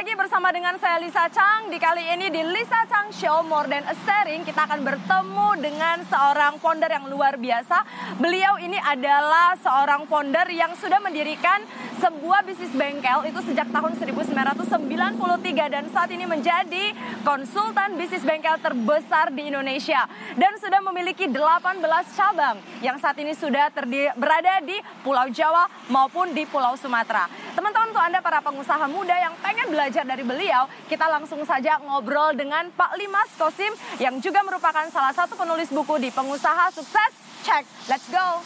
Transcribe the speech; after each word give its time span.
lagi 0.00 0.16
bersama 0.16 0.48
dengan 0.48 0.80
saya 0.80 0.96
Lisa 0.96 1.28
Chang. 1.28 1.68
Di 1.68 1.76
kali 1.76 2.00
ini 2.00 2.32
di 2.32 2.40
Lisa 2.40 2.88
Chang 2.88 3.12
Show 3.12 3.44
More 3.44 3.68
Than 3.68 3.84
a 3.84 3.92
Sharing 3.92 4.48
kita 4.48 4.64
akan 4.64 4.80
bertemu 4.80 5.48
dengan 5.60 6.00
seorang 6.08 6.56
founder 6.56 6.88
yang 6.88 7.04
luar 7.12 7.36
biasa. 7.36 7.84
Beliau 8.16 8.56
ini 8.64 8.80
adalah 8.80 9.60
seorang 9.60 10.08
founder 10.08 10.48
yang 10.56 10.72
sudah 10.80 11.04
mendirikan 11.04 11.68
sebuah 12.00 12.48
bisnis 12.48 12.72
bengkel 12.72 13.28
itu 13.28 13.44
sejak 13.44 13.68
tahun 13.68 13.92
1993 14.00 15.68
dan 15.68 15.84
saat 15.92 16.08
ini 16.16 16.24
menjadi 16.24 16.96
konsultan 17.20 18.00
bisnis 18.00 18.24
bengkel 18.24 18.56
terbesar 18.56 19.28
di 19.36 19.52
Indonesia 19.52 20.08
dan 20.32 20.56
sudah 20.56 20.80
memiliki 20.80 21.28
18 21.28 21.76
cabang 22.16 22.56
yang 22.80 22.96
saat 22.96 23.20
ini 23.20 23.36
sudah 23.36 23.68
berada 24.16 24.64
di 24.64 24.80
Pulau 25.04 25.28
Jawa 25.28 25.68
maupun 25.92 26.32
di 26.32 26.48
Pulau 26.48 26.72
Sumatera. 26.80 27.28
Teman-teman 27.50 27.90
untuk 27.90 28.02
Anda 28.02 28.22
para 28.22 28.38
pengusaha 28.38 28.86
muda 28.86 29.16
yang 29.18 29.34
pengen 29.42 29.74
belajar 29.74 30.06
dari 30.06 30.22
beliau, 30.22 30.70
kita 30.86 31.10
langsung 31.10 31.42
saja 31.42 31.82
ngobrol 31.82 32.30
dengan 32.38 32.70
Pak 32.70 32.94
Limas 32.94 33.26
Kosim 33.34 33.74
yang 33.98 34.22
juga 34.22 34.46
merupakan 34.46 34.86
salah 34.94 35.10
satu 35.10 35.34
penulis 35.34 35.66
buku 35.66 35.98
di 35.98 36.14
Pengusaha 36.14 36.70
Sukses. 36.70 37.10
Check, 37.42 37.66
let's 37.90 38.06
go! 38.06 38.38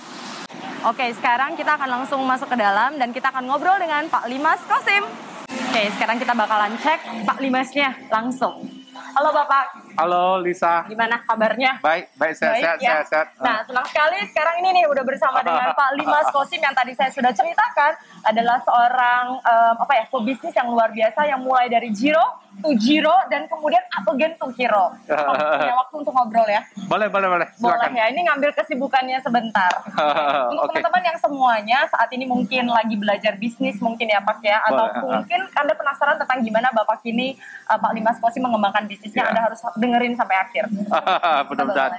Oke, 0.89 1.12
sekarang 1.17 1.53
kita 1.57 1.77
akan 1.77 2.01
langsung 2.01 2.21
masuk 2.25 2.48
ke 2.48 2.57
dalam 2.57 2.97
dan 2.97 3.12
kita 3.12 3.29
akan 3.29 3.45
ngobrol 3.45 3.77
dengan 3.77 4.09
Pak 4.09 4.25
Limas 4.25 4.61
Kosim. 4.65 5.05
Oke, 5.53 5.83
sekarang 6.01 6.17
kita 6.17 6.33
bakalan 6.33 6.73
cek 6.81 7.29
Pak 7.29 7.39
Limasnya 7.45 8.09
langsung. 8.09 8.65
Halo 8.95 9.37
Bapak. 9.37 9.84
Halo 9.95 10.43
Lisa. 10.43 10.83
Gimana 10.91 11.23
kabarnya? 11.23 11.79
Baik, 11.79 12.11
baik 12.19 12.34
sehat, 12.34 12.59
sehat, 12.59 12.79
ya? 12.83 12.91
sehat, 12.91 13.07
sehat. 13.07 13.27
Nah, 13.39 13.62
senang 13.62 13.87
sekali 13.87 14.19
sekarang 14.27 14.57
ini 14.67 14.83
nih 14.83 14.84
udah 14.91 15.05
bersama 15.07 15.39
dengan 15.47 15.70
Pak 15.70 15.91
Limas 15.95 16.29
Kosim 16.34 16.59
yang 16.59 16.75
tadi 16.75 16.98
saya 16.98 17.15
sudah 17.15 17.30
ceritakan 17.30 17.93
adalah 18.27 18.59
seorang 18.67 19.25
um, 19.39 19.75
apa 19.87 19.93
ya 19.95 20.05
pebisnis 20.11 20.55
yang 20.59 20.67
luar 20.67 20.91
biasa 20.91 21.30
yang 21.30 21.47
mulai 21.47 21.70
dari 21.70 21.95
zero 21.95 22.43
to 22.62 22.70
zero 22.79 23.15
dan 23.30 23.51
kemudian 23.51 23.83
again 24.15 24.34
to 24.39 24.47
hero. 24.55 24.95
Oh, 24.95 25.34
punya 25.59 25.75
waktu 25.75 25.95
untuk 26.06 26.12
ngobrol 26.15 26.47
ya? 26.47 26.62
Boleh, 26.87 27.09
boleh, 27.11 27.28
boleh. 27.31 27.48
Silakan. 27.59 27.91
Boleh 27.91 27.98
ya. 27.98 28.05
Ini 28.15 28.20
ngambil 28.31 28.50
kesibukannya 28.55 29.19
sebentar. 29.19 29.72
untuk 30.53 30.70
okay. 30.70 30.78
teman-teman 30.78 31.03
yang 31.03 31.19
semuanya 31.19 31.78
saat 31.91 32.11
ini 32.15 32.25
mungkin 32.28 32.70
lagi 32.70 32.95
belajar 32.95 33.34
bisnis 33.39 33.78
mungkin 33.83 34.06
ya 34.06 34.22
Pak 34.22 34.39
ya 34.45 34.62
atau 34.70 34.87
boleh. 34.91 35.22
mungkin 35.22 35.41
Anda 35.55 35.75
penasaran 35.75 36.17
tentang 36.20 36.39
gimana 36.47 36.69
Bapak 36.70 37.03
ini 37.06 37.34
uh, 37.67 37.78
Pak 37.78 37.92
Limas 37.95 38.19
Kosi 38.22 38.39
mengembangkan 38.39 38.87
bisnisnya, 38.87 39.27
yeah. 39.27 39.31
Anda 39.34 39.41
harus 39.50 39.61
dengerin 39.85 40.17
sampai 40.17 40.37
akhir. 40.41 40.65
Benar-benar. 41.53 41.91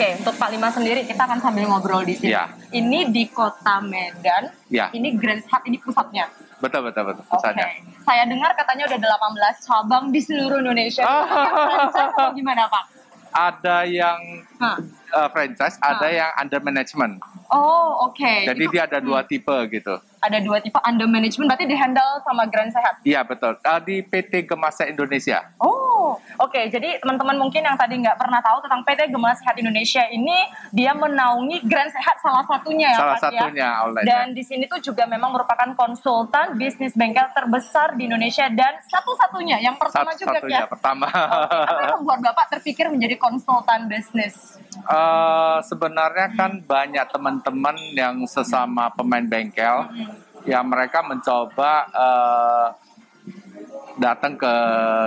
Oke, 0.00 0.06
untuk 0.16 0.34
Pak 0.40 0.48
Limas 0.50 0.72
sendiri 0.74 1.04
kita 1.06 1.22
akan 1.28 1.38
sambil 1.38 1.68
ngobrol 1.70 2.02
di 2.02 2.16
sini. 2.16 2.34
Yeah. 2.34 2.50
Ini 2.74 3.14
di 3.14 3.28
Kota 3.30 3.84
Medan. 3.84 4.50
Yeah. 4.72 4.88
Ini 4.90 5.14
Grand 5.14 5.44
Hut 5.44 5.62
ini 5.68 5.76
pusatnya. 5.78 6.26
Betul, 6.60 6.88
betul, 6.88 7.12
betul. 7.12 7.24
Pusatnya. 7.28 7.68
Okay. 7.68 7.84
Saya 8.04 8.24
dengar 8.28 8.52
katanya 8.52 8.84
udah 8.88 8.98
18 9.00 9.66
cabang 9.66 10.04
di 10.12 10.20
seluruh 10.20 10.60
Indonesia. 10.60 11.04
Oh. 12.20 12.32
gimana, 12.32 12.68
Pak? 12.68 12.84
Ada 13.30 13.86
yang 13.86 14.18
huh. 14.58 14.78
uh, 15.14 15.28
franchise, 15.30 15.76
huh. 15.80 15.96
ada 15.96 16.08
yang 16.10 16.30
under 16.36 16.60
management. 16.60 17.22
Oh, 17.50 18.08
oke. 18.08 18.16
Okay. 18.16 18.46
Jadi 18.46 18.64
Itu, 18.66 18.72
dia 18.72 18.82
ada 18.86 18.98
dua 19.02 19.20
hmm. 19.22 19.28
tipe 19.30 19.56
gitu. 19.74 19.94
Ada 20.20 20.38
dua 20.42 20.58
tipe 20.62 20.78
under 20.80 21.08
management, 21.08 21.48
berarti 21.50 21.66
di 21.66 21.76
handle 21.76 22.20
sama 22.22 22.46
Grand 22.46 22.70
Sehat? 22.70 22.94
Iya, 23.02 23.20
betul. 23.26 23.58
Uh, 23.62 23.80
di 23.82 24.02
PT 24.06 24.46
Gemasa 24.46 24.86
Indonesia. 24.86 25.50
Oh, 25.58 25.89
oke. 26.00 26.50
Okay. 26.50 26.64
Jadi 26.72 27.00
teman-teman 27.00 27.36
mungkin 27.36 27.62
yang 27.62 27.76
tadi 27.76 27.94
nggak 28.00 28.18
pernah 28.18 28.40
tahu 28.42 28.58
tentang 28.64 28.80
PT 28.84 29.00
Gemasa 29.12 29.38
Sehat 29.40 29.56
Indonesia 29.56 30.04
ini, 30.10 30.36
dia 30.74 30.92
menaungi 30.92 31.64
Grand 31.64 31.88
Sehat 31.88 32.20
salah 32.20 32.44
satunya 32.44 32.92
ya, 32.92 32.98
salah 33.00 33.16
Pak 33.16 33.22
satunya, 33.24 33.68
ya? 33.68 33.70
Salah 33.80 34.02
Dan 34.04 34.24
di 34.36 34.42
sini 34.44 34.64
tuh 34.68 34.80
juga 34.82 35.04
memang 35.08 35.32
merupakan 35.32 35.68
konsultan 35.78 36.60
bisnis 36.60 36.92
bengkel 36.92 37.28
terbesar 37.32 37.96
di 37.96 38.08
Indonesia 38.10 38.46
dan 38.52 38.78
satu-satunya, 38.84 39.62
yang 39.64 39.76
pertama 39.80 40.12
satu 40.12 40.22
juga 40.26 40.38
satunya, 40.40 40.60
ya? 40.62 40.68
pertama. 40.68 41.06
Okay. 41.10 41.68
Apa 41.70 41.80
yang 41.80 41.94
membuat 42.02 42.20
Bapak 42.30 42.46
terpikir 42.58 42.86
menjadi 42.92 43.16
konsultan 43.16 43.88
bisnis? 43.88 44.60
Uh, 44.86 45.58
sebenarnya 45.66 46.28
kan 46.36 46.62
banyak 46.62 47.06
teman-teman 47.10 47.76
yang 47.96 48.16
sesama 48.28 48.92
pemain 48.94 49.24
bengkel 49.24 49.88
hmm. 49.88 50.46
yang 50.46 50.64
mereka 50.68 51.02
mencoba 51.02 51.90
uh, 51.90 52.66
datang 53.96 54.38
ke 54.38 54.52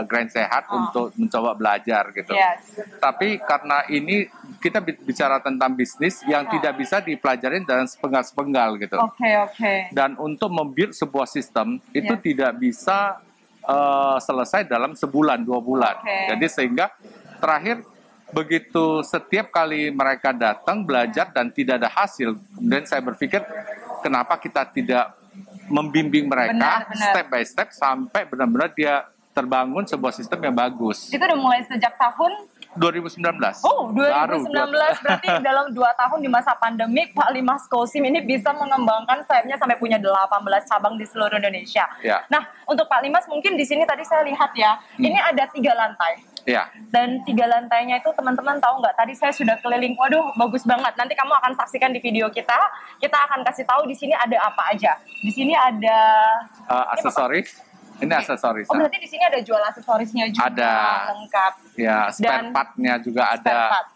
Grand 0.09 0.31
Sehat 0.31 0.67
oh. 0.67 0.79
untuk 0.79 1.07
mencoba 1.15 1.55
belajar 1.55 2.09
gitu. 2.11 2.33
Yes. 2.33 2.83
Tapi 2.99 3.39
karena 3.39 3.87
ini 3.87 4.27
kita 4.59 4.81
bicara 4.81 5.39
tentang 5.39 5.75
bisnis 5.77 6.19
yang 6.27 6.47
oh. 6.47 6.51
tidak 6.51 6.73
bisa 6.79 6.99
dipelajarin 6.99 7.63
dalam 7.63 7.87
sepenggal-sepenggal 7.87 8.75
gitu. 8.81 8.97
Oke 8.99 9.21
okay, 9.21 9.33
oke. 9.39 9.55
Okay. 9.55 9.77
Dan 9.95 10.19
untuk 10.19 10.49
membuild 10.51 10.91
sebuah 10.91 11.29
sistem 11.29 11.79
itu 11.95 12.13
yes. 12.17 12.23
tidak 12.23 12.51
bisa 12.59 13.21
uh, 13.63 14.17
selesai 14.19 14.67
dalam 14.67 14.97
sebulan 14.97 15.43
dua 15.43 15.59
bulan. 15.63 15.95
Okay. 16.03 16.35
Jadi 16.35 16.45
sehingga 16.51 16.91
terakhir 17.39 17.83
begitu 18.33 19.05
setiap 19.05 19.53
kali 19.53 19.93
mereka 19.93 20.33
datang 20.33 20.81
belajar 20.81 21.29
dan 21.29 21.53
tidak 21.53 21.85
ada 21.85 21.89
hasil, 21.93 22.33
kemudian 22.57 22.85
saya 22.89 23.01
berpikir 23.05 23.45
kenapa 24.01 24.41
kita 24.41 24.65
tidak 24.73 25.22
membimbing 25.71 26.27
mereka 26.27 26.55
benar, 26.55 26.79
benar. 26.89 27.11
step 27.11 27.25
by 27.31 27.43
step 27.43 27.69
sampai 27.71 28.21
benar-benar 28.27 28.69
dia 28.75 29.07
terbangun 29.33 29.83
sebuah 29.89 30.13
sistem 30.13 30.39
yang 30.45 30.55
bagus. 30.55 31.09
Itu 31.09 31.19
udah 31.19 31.39
mulai 31.39 31.65
sejak 31.65 31.97
tahun 31.97 32.53
2019. 32.77 33.21
Oh, 33.65 33.93
2019 33.93 34.49
Baru, 34.49 34.73
berarti 35.05 35.27
dalam 35.47 35.69
dua 35.73 35.93
tahun 35.93 36.25
di 36.25 36.29
masa 36.29 36.57
pandemi 36.57 37.05
Pak 37.13 37.29
Limas 37.33 37.65
Kosim 37.69 38.01
ini 38.01 38.21
bisa 38.21 38.49
mengembangkan 38.53 39.21
sayapnya 39.25 39.57
sampai 39.61 39.77
punya 39.77 40.01
18 40.01 40.69
cabang 40.69 40.97
di 40.97 41.05
seluruh 41.05 41.37
Indonesia. 41.37 41.85
Ya. 42.01 42.25
Nah, 42.29 42.41
untuk 42.65 42.89
Pak 42.89 43.05
Limas 43.05 43.25
mungkin 43.29 43.53
di 43.57 43.65
sini 43.65 43.85
tadi 43.85 44.01
saya 44.05 44.25
lihat 44.25 44.53
ya, 44.57 44.77
hmm. 44.97 45.05
ini 45.05 45.19
ada 45.21 45.43
tiga 45.53 45.73
lantai. 45.77 46.32
Iya. 46.43 46.67
Dan 46.91 47.23
tiga 47.23 47.47
lantainya 47.47 48.03
itu 48.03 48.09
teman-teman 48.11 48.59
tahu 48.59 48.83
nggak? 48.83 48.95
Tadi 48.99 49.13
saya 49.15 49.31
sudah 49.31 49.55
keliling. 49.63 49.95
Waduh, 49.95 50.35
bagus 50.35 50.67
banget. 50.67 50.93
Nanti 50.99 51.15
kamu 51.15 51.31
akan 51.39 51.51
saksikan 51.55 51.95
di 51.95 52.03
video 52.03 52.27
kita. 52.27 52.57
Kita 52.99 53.17
akan 53.29 53.47
kasih 53.47 53.63
tahu 53.63 53.87
di 53.87 53.95
sini 53.95 54.11
ada 54.11 54.37
apa 54.43 54.75
aja. 54.75 54.99
Di 55.23 55.31
sini 55.31 55.55
ada 55.55 55.99
uh, 56.67 56.85
aksesoris. 56.95 57.73
Ini, 58.03 58.11
aksesoris. 58.19 58.67
Oh, 58.67 58.75
berarti 58.75 58.99
di 58.99 59.07
sini 59.07 59.23
ada 59.23 59.39
jual 59.39 59.61
aksesorisnya 59.63 60.27
juga 60.33 60.49
ada. 60.51 60.73
lengkap. 61.15 61.53
Ya, 61.79 62.11
spare 62.11 62.51
partnya 62.51 62.93
juga 62.99 63.21
ada. 63.31 63.59
Part 63.71 63.92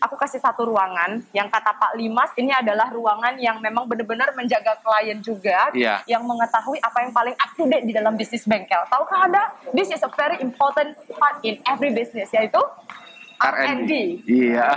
aku 0.00 0.16
kasih 0.16 0.40
satu 0.40 0.68
ruangan 0.68 1.20
yang 1.36 1.46
kata 1.52 1.76
Pak 1.76 1.92
Limas 1.96 2.32
ini 2.36 2.50
adalah 2.50 2.88
ruangan 2.90 3.36
yang 3.36 3.60
memang 3.60 3.84
benar-benar 3.86 4.32
menjaga 4.32 4.80
klien 4.80 5.18
juga, 5.20 5.70
yeah. 5.76 6.00
yang 6.08 6.24
mengetahui 6.24 6.80
apa 6.80 6.98
yang 7.04 7.12
paling 7.12 7.36
up 7.36 7.50
to 7.54 7.64
date 7.68 7.84
di 7.84 7.92
dalam 7.92 8.16
bisnis 8.16 8.48
bengkel. 8.48 8.80
Tahukah 8.88 9.28
Anda? 9.28 9.44
This 9.76 9.92
is 9.92 10.00
a 10.00 10.10
very 10.16 10.40
important 10.40 10.96
part 11.16 11.40
in 11.44 11.60
every 11.68 11.92
business 11.92 12.32
yaitu 12.32 12.60
R&D. 13.40 13.92
Iya. 14.28 14.68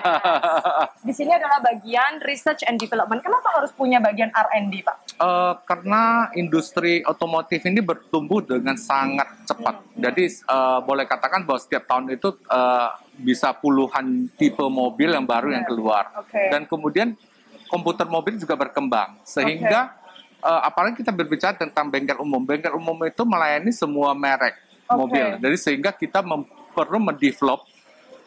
Di 1.04 1.12
sini 1.12 1.36
adalah 1.36 1.60
bagian 1.60 2.24
research 2.24 2.64
and 2.64 2.80
development. 2.80 3.20
Kenapa 3.20 3.60
harus 3.60 3.76
punya 3.76 4.00
bagian 4.00 4.32
R&D, 4.32 4.88
Pak? 4.88 4.96
Uh, 5.20 5.54
karena 5.68 6.32
industri 6.40 7.04
otomotif 7.04 7.60
ini 7.68 7.84
bertumbuh 7.84 8.40
dengan 8.40 8.80
sangat 8.80 9.28
cepat. 9.44 9.84
Hmm. 9.84 10.00
Jadi 10.00 10.24
uh, 10.48 10.80
boleh 10.80 11.04
katakan 11.04 11.44
bahwa 11.44 11.60
setiap 11.60 11.84
tahun 11.92 12.16
itu 12.16 12.40
uh, 12.48 12.96
bisa 13.20 13.52
puluhan 13.52 14.32
tipe 14.40 14.64
mobil 14.64 15.12
yang 15.12 15.28
baru 15.28 15.52
yang 15.52 15.68
keluar. 15.68 16.10
Okay. 16.26 16.48
Dan 16.50 16.64
kemudian 16.66 17.20
komputer 17.68 18.08
mobil 18.08 18.40
juga 18.40 18.56
berkembang 18.56 19.18
sehingga 19.28 19.92
okay. 19.92 20.46
uh, 20.46 20.62
apalagi 20.66 21.04
kita 21.04 21.12
berbicara 21.12 21.60
tentang 21.60 21.92
bengkel 21.92 22.18
umum. 22.24 22.40
Bengkel 22.40 22.74
umum 22.74 22.96
itu 23.04 23.28
melayani 23.28 23.76
semua 23.76 24.16
merek 24.16 24.56
okay. 24.88 24.96
mobil. 24.96 25.28
Jadi 25.44 25.58
sehingga 25.60 25.92
kita 25.92 26.24
perlu 26.74 26.98
mendevelop 26.98 27.73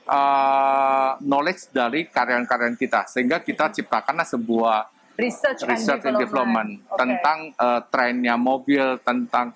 uh, 0.07 1.19
knowledge 1.21 1.71
dari 1.75 2.07
karyawan-karyawan 2.09 2.79
kita 2.79 3.07
sehingga 3.11 3.43
kita 3.43 3.75
ciptakanlah 3.75 4.27
sebuah 4.27 4.89
research, 5.19 5.67
research 5.67 6.05
and 6.07 6.17
development, 6.17 6.17
and 6.17 6.23
development 6.23 6.71
okay. 6.87 6.99
tentang 7.03 7.39
uh, 7.59 7.81
trennya 7.91 8.35
mobil 8.39 8.85
tentang 9.03 9.53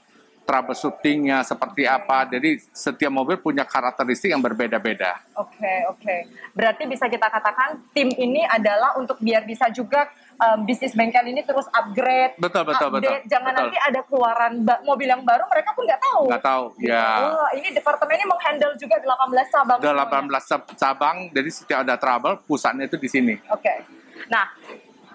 troubleshootingnya 0.51 1.47
seperti 1.47 1.87
apa. 1.87 2.27
Jadi 2.27 2.59
setiap 2.75 3.13
mobil 3.15 3.39
punya 3.39 3.63
karakteristik 3.63 4.35
yang 4.35 4.43
berbeda-beda. 4.43 5.23
Oke, 5.39 5.63
okay, 5.63 5.79
oke. 5.87 6.03
Okay. 6.03 6.21
Berarti 6.51 6.83
bisa 6.91 7.07
kita 7.07 7.31
katakan 7.31 7.79
tim 7.95 8.11
ini 8.19 8.43
adalah 8.43 8.99
untuk 8.99 9.23
biar 9.23 9.47
bisa 9.47 9.71
juga 9.71 10.11
um, 10.41 10.59
bisnis 10.65 10.97
bengkel 10.97 11.23
ini 11.29 11.45
terus 11.45 11.69
upgrade, 11.71 12.35
betul, 12.41 12.65
betul, 12.65 12.89
update. 12.97 13.05
Betul, 13.05 13.31
Jangan 13.31 13.53
betul. 13.53 13.61
nanti 13.69 13.77
ada 13.79 14.01
keluaran 14.09 14.53
mobil 14.83 15.09
yang 15.09 15.23
baru 15.23 15.45
mereka 15.47 15.71
pun 15.77 15.85
nggak 15.85 16.01
tahu. 16.01 16.23
Nggak 16.33 16.45
tahu, 16.45 16.65
ya. 16.81 17.07
Oh, 17.29 17.49
ini 17.55 17.69
departemen 17.77 18.15
ini 18.17 18.27
menghandle 18.27 18.75
juga 18.81 18.97
18 18.99 19.55
cabang. 19.55 19.79
18 19.79 20.01
semuanya. 20.01 20.75
cabang, 20.75 21.17
jadi 21.31 21.51
setiap 21.53 21.79
ada 21.85 21.95
trouble 22.01 22.35
pusatnya 22.49 22.89
itu 22.89 22.97
di 22.97 23.09
sini. 23.13 23.35
Oke. 23.53 23.61
Okay. 23.61 23.79
Nah, 24.31 24.47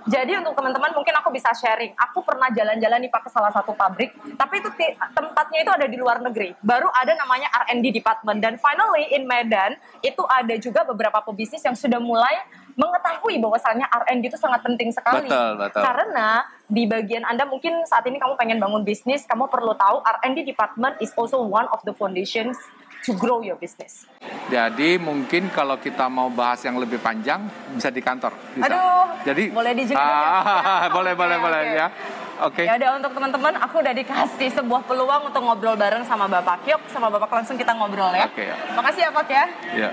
jadi 0.06 0.38
untuk 0.38 0.54
teman-teman 0.54 0.94
mungkin 0.94 1.18
aku 1.18 1.34
bisa 1.34 1.50
sharing. 1.58 1.98
Aku 1.98 2.22
pernah 2.22 2.54
jalan-jalan 2.54 3.02
nih 3.02 3.10
Pak 3.10 3.26
ke 3.26 3.30
salah 3.34 3.50
satu 3.50 3.74
pabrik, 3.74 4.14
tapi 4.38 4.62
itu 4.62 4.70
tempatnya 5.18 5.60
itu 5.66 5.72
ada 5.74 5.86
di 5.90 5.98
luar 5.98 6.22
negeri. 6.22 6.54
Baru 6.62 6.86
ada 6.94 7.18
namanya 7.18 7.50
R&D 7.66 7.90
department 7.90 8.38
dan 8.38 8.54
finally 8.62 9.10
in 9.18 9.26
Medan 9.26 9.74
itu 10.06 10.22
ada 10.30 10.54
juga 10.62 10.86
beberapa 10.86 11.26
pebisnis 11.26 11.66
yang 11.66 11.74
sudah 11.74 11.98
mulai 11.98 12.38
mengetahui 12.76 13.40
bahwasannya 13.40 13.88
R&D 13.88 14.28
itu 14.28 14.38
sangat 14.40 14.62
penting 14.62 14.92
sekali. 14.92 15.28
Betul, 15.28 15.50
betul. 15.60 15.82
Karena 15.82 16.44
di 16.68 16.84
bagian 16.84 17.24
Anda 17.24 17.48
mungkin 17.48 17.88
saat 17.88 18.04
ini 18.08 18.20
kamu 18.20 18.36
pengen 18.36 18.60
bangun 18.60 18.84
bisnis, 18.84 19.24
kamu 19.24 19.48
perlu 19.48 19.74
tahu 19.80 20.04
R&D 20.04 20.44
department 20.44 21.00
is 21.00 21.16
also 21.16 21.40
one 21.40 21.68
of 21.72 21.80
the 21.88 21.96
foundations 21.96 22.60
to 23.08 23.16
grow 23.16 23.40
your 23.40 23.56
business. 23.56 24.10
Jadi 24.52 24.98
mungkin 24.98 25.54
kalau 25.54 25.78
kita 25.78 26.10
mau 26.10 26.28
bahas 26.28 26.60
yang 26.66 26.76
lebih 26.76 27.00
panjang 27.00 27.46
bisa 27.78 27.94
di 27.94 28.02
kantor. 28.04 28.34
Bisa. 28.58 28.68
Aduh. 28.68 29.06
Jadi 29.24 29.44
boleh 29.54 29.72
dijadikan 29.78 30.04
ah, 30.04 30.86
ya? 30.86 30.92
boleh 30.98 31.14
boleh 31.14 31.38
boleh 31.40 31.62
ya. 31.78 31.88
Oke. 32.44 32.68
Ya 32.68 32.76
udah 32.76 33.00
untuk 33.00 33.16
teman-teman, 33.16 33.54
aku 33.64 33.80
udah 33.80 33.96
dikasih 33.96 34.52
sebuah 34.52 34.84
peluang 34.84 35.32
untuk 35.32 35.40
ngobrol 35.40 35.80
bareng 35.80 36.04
sama 36.04 36.28
Bapak. 36.28 36.68
Yuk, 36.68 36.84
sama 36.92 37.08
Bapak 37.08 37.32
langsung 37.32 37.56
kita 37.56 37.72
ngobrol 37.72 38.12
ya. 38.12 38.28
Oke, 38.28 38.44
ya. 38.52 38.56
Makasih 38.76 39.02
ya 39.08 39.12
Pak 39.16 39.28
ya. 39.32 39.46
Ya. 39.72 39.90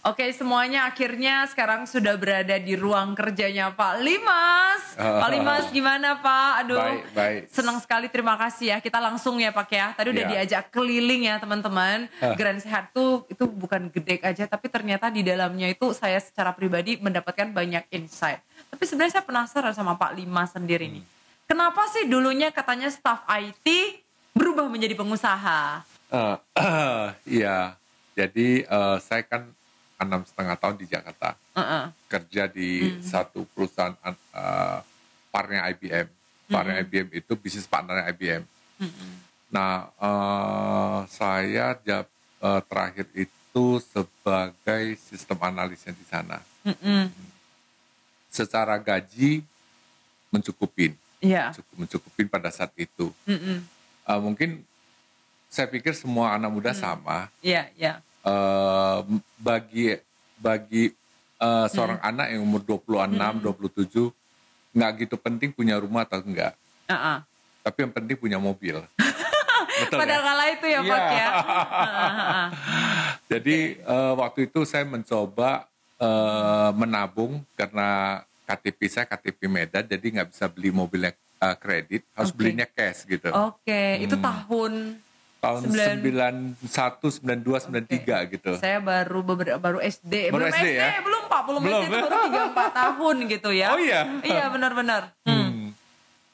Oke 0.00 0.30
semuanya 0.30 0.86
akhirnya 0.86 1.42
sekarang 1.46 1.82
sudah 1.82 2.14
berada 2.14 2.54
di 2.54 2.74
ruang 2.74 3.12
kerjanya 3.12 3.70
Pak 3.70 3.98
Limas. 3.98 4.82
Pak 4.94 5.28
Limas 5.34 5.66
gimana 5.68 6.14
Pak? 6.16 6.50
Aduh 6.62 6.78
Baik, 6.78 7.02
baik. 7.12 7.40
senang 7.50 7.78
sekali 7.78 8.06
terima 8.06 8.34
kasih 8.34 8.72
ya. 8.72 8.78
Kita 8.78 8.98
langsung 8.98 9.36
ya 9.36 9.50
Pak 9.50 9.68
ya. 9.68 9.86
Tadi 9.92 10.08
udah 10.10 10.24
Ya. 10.24 10.30
diajak 10.38 10.70
keliling 10.70 11.26
ya 11.26 11.36
teman-teman. 11.36 12.06
Grand 12.34 12.58
Sehat 12.58 12.90
tuh 12.90 13.26
itu 13.26 13.44
bukan 13.44 13.90
gede 13.90 14.20
aja 14.20 14.46
tapi 14.46 14.66
ternyata 14.66 15.08
di 15.08 15.22
dalamnya 15.22 15.66
itu 15.66 15.90
saya 15.90 16.18
secara 16.18 16.52
pribadi 16.52 16.94
mendapatkan 16.96 17.50
banyak 17.50 17.90
insight. 17.90 18.38
Tapi 18.68 18.82
sebenarnya 18.82 19.18
saya 19.18 19.26
penasaran 19.26 19.72
sama 19.72 19.94
Pak 19.94 20.14
Limas 20.14 20.52
sendiri 20.52 20.86
nih. 20.88 21.04
Kenapa 21.44 21.88
sih 21.88 22.04
dulunya 22.04 22.52
katanya 22.52 22.86
staff 22.86 23.24
IT 23.26 23.66
berubah 24.30 24.68
menjadi 24.68 24.94
pengusaha? 24.94 25.82
Eh, 26.08 26.36
Iya, 27.40 27.74
jadi 28.14 28.48
eh, 28.62 28.96
saya 29.00 29.22
kan 29.22 29.48
enam 29.98 30.22
setengah 30.22 30.54
tahun 30.54 30.76
di 30.76 30.86
Jakarta 30.86 31.34
Uh-uh. 31.52 31.90
kerja 32.06 32.46
di 32.46 32.68
satu 33.00 33.42
perusahaan 33.48 33.94
eh, 34.00 34.78
partner 35.28 35.68
IBM. 35.70 36.06
Partner 36.48 36.80
IBM 36.80 37.08
itu 37.12 37.32
bisnis 37.34 37.66
partner 37.66 38.06
IBM. 38.08 38.42
Nah, 39.48 39.90
eh, 39.92 40.98
saya 41.08 41.74
jab- 41.78 42.08
eh, 42.38 42.62
terakhir 42.64 43.06
itu 43.12 43.64
sebagai 43.82 44.84
sistem 45.02 45.38
analisnya 45.40 45.92
di 45.92 46.04
sana. 46.04 46.38
Mm-mm. 46.62 47.10
Secara 48.28 48.76
gaji 48.76 49.42
mencukupin, 50.28 50.92
Iya. 51.18 51.50
cukup 51.52 51.74
mencukupin 51.76 52.26
pada 52.28 52.48
saat 52.48 52.70
itu. 52.76 53.10
Mm-mm. 53.24 53.64
Eh, 54.04 54.20
mungkin 54.20 54.62
saya 55.48 55.66
pikir 55.66 55.90
semua 55.92 56.32
anak 56.32 56.48
muda 56.48 56.70
sama. 56.70 57.32
Iya, 57.40 57.72
iya. 57.74 58.04
Eh, 58.28 58.98
bagi 59.36 59.96
bagi 60.36 60.84
eh, 61.38 61.66
seorang 61.68 61.98
anak 61.98 62.26
yang 62.28 62.44
umur 62.44 62.60
26, 62.60 63.08
27 63.40 64.12
nggak 64.68 64.90
gitu 65.00 65.16
penting 65.16 65.50
punya 65.50 65.80
rumah 65.80 66.04
atau 66.04 66.20
enggak. 66.20 66.52
Uh-uh. 66.86 67.24
Tapi 67.64 67.78
yang 67.82 67.92
penting 67.92 68.16
punya 68.16 68.36
mobil. 68.38 68.84
Betul 69.80 69.98
Pada 69.98 70.14
ya? 70.14 70.20
kala 70.20 70.44
itu 70.50 70.66
ya 70.66 70.80
Pak 70.82 70.98
Iya. 71.00 71.08
ya. 71.12 71.28
Heeh. 71.30 72.46
Jadi 73.32 73.56
eh, 73.78 74.12
waktu 74.14 74.40
itu 74.46 74.60
saya 74.64 74.84
mencoba 74.84 75.66
eh, 75.98 76.70
menabung 76.74 77.42
karena 77.54 78.20
KTP 78.44 78.80
saya 78.88 79.04
KTP 79.04 79.44
Medan 79.44 79.84
jadi 79.84 80.00
nggak 80.00 80.28
bisa 80.32 80.48
beli 80.48 80.72
mobilnya 80.72 81.12
eh, 81.12 81.56
kredit, 81.60 82.02
harus 82.16 82.32
Oke. 82.32 82.38
belinya 82.40 82.64
cash 82.64 83.04
gitu. 83.04 83.28
Oke, 83.28 84.00
itu 84.00 84.16
tahun 84.16 84.96
Tahun 85.38 85.60
sembilan- 85.62 86.58
91, 86.66 87.14
92, 87.14 87.62
93 87.62 88.26
gitu. 88.26 88.58
saya 88.58 88.82
baru 88.82 89.22
beberapa 89.22 89.54
baru 89.56 89.78
SD, 89.78 90.34
Baru 90.34 90.42
belum 90.42 90.50
SD 90.50 90.66
SD, 90.66 90.74
ya? 90.74 90.88
belum 90.98 91.22
Pak, 91.24 91.40
belum, 91.44 91.60
Belum. 91.62 91.78
SD 91.78 91.86
itu 91.86 91.98
baru 92.02 92.18
3 92.26 92.42
4 92.50 92.68
tahun 92.74 93.16
gitu 93.28 93.50
ya. 93.52 93.66
Oh 93.70 93.78
iya? 93.78 94.02
Iya, 94.20 94.44
benar-benar. 94.50 95.02
Hmm. 95.22 95.38
Hmm. 95.38 95.68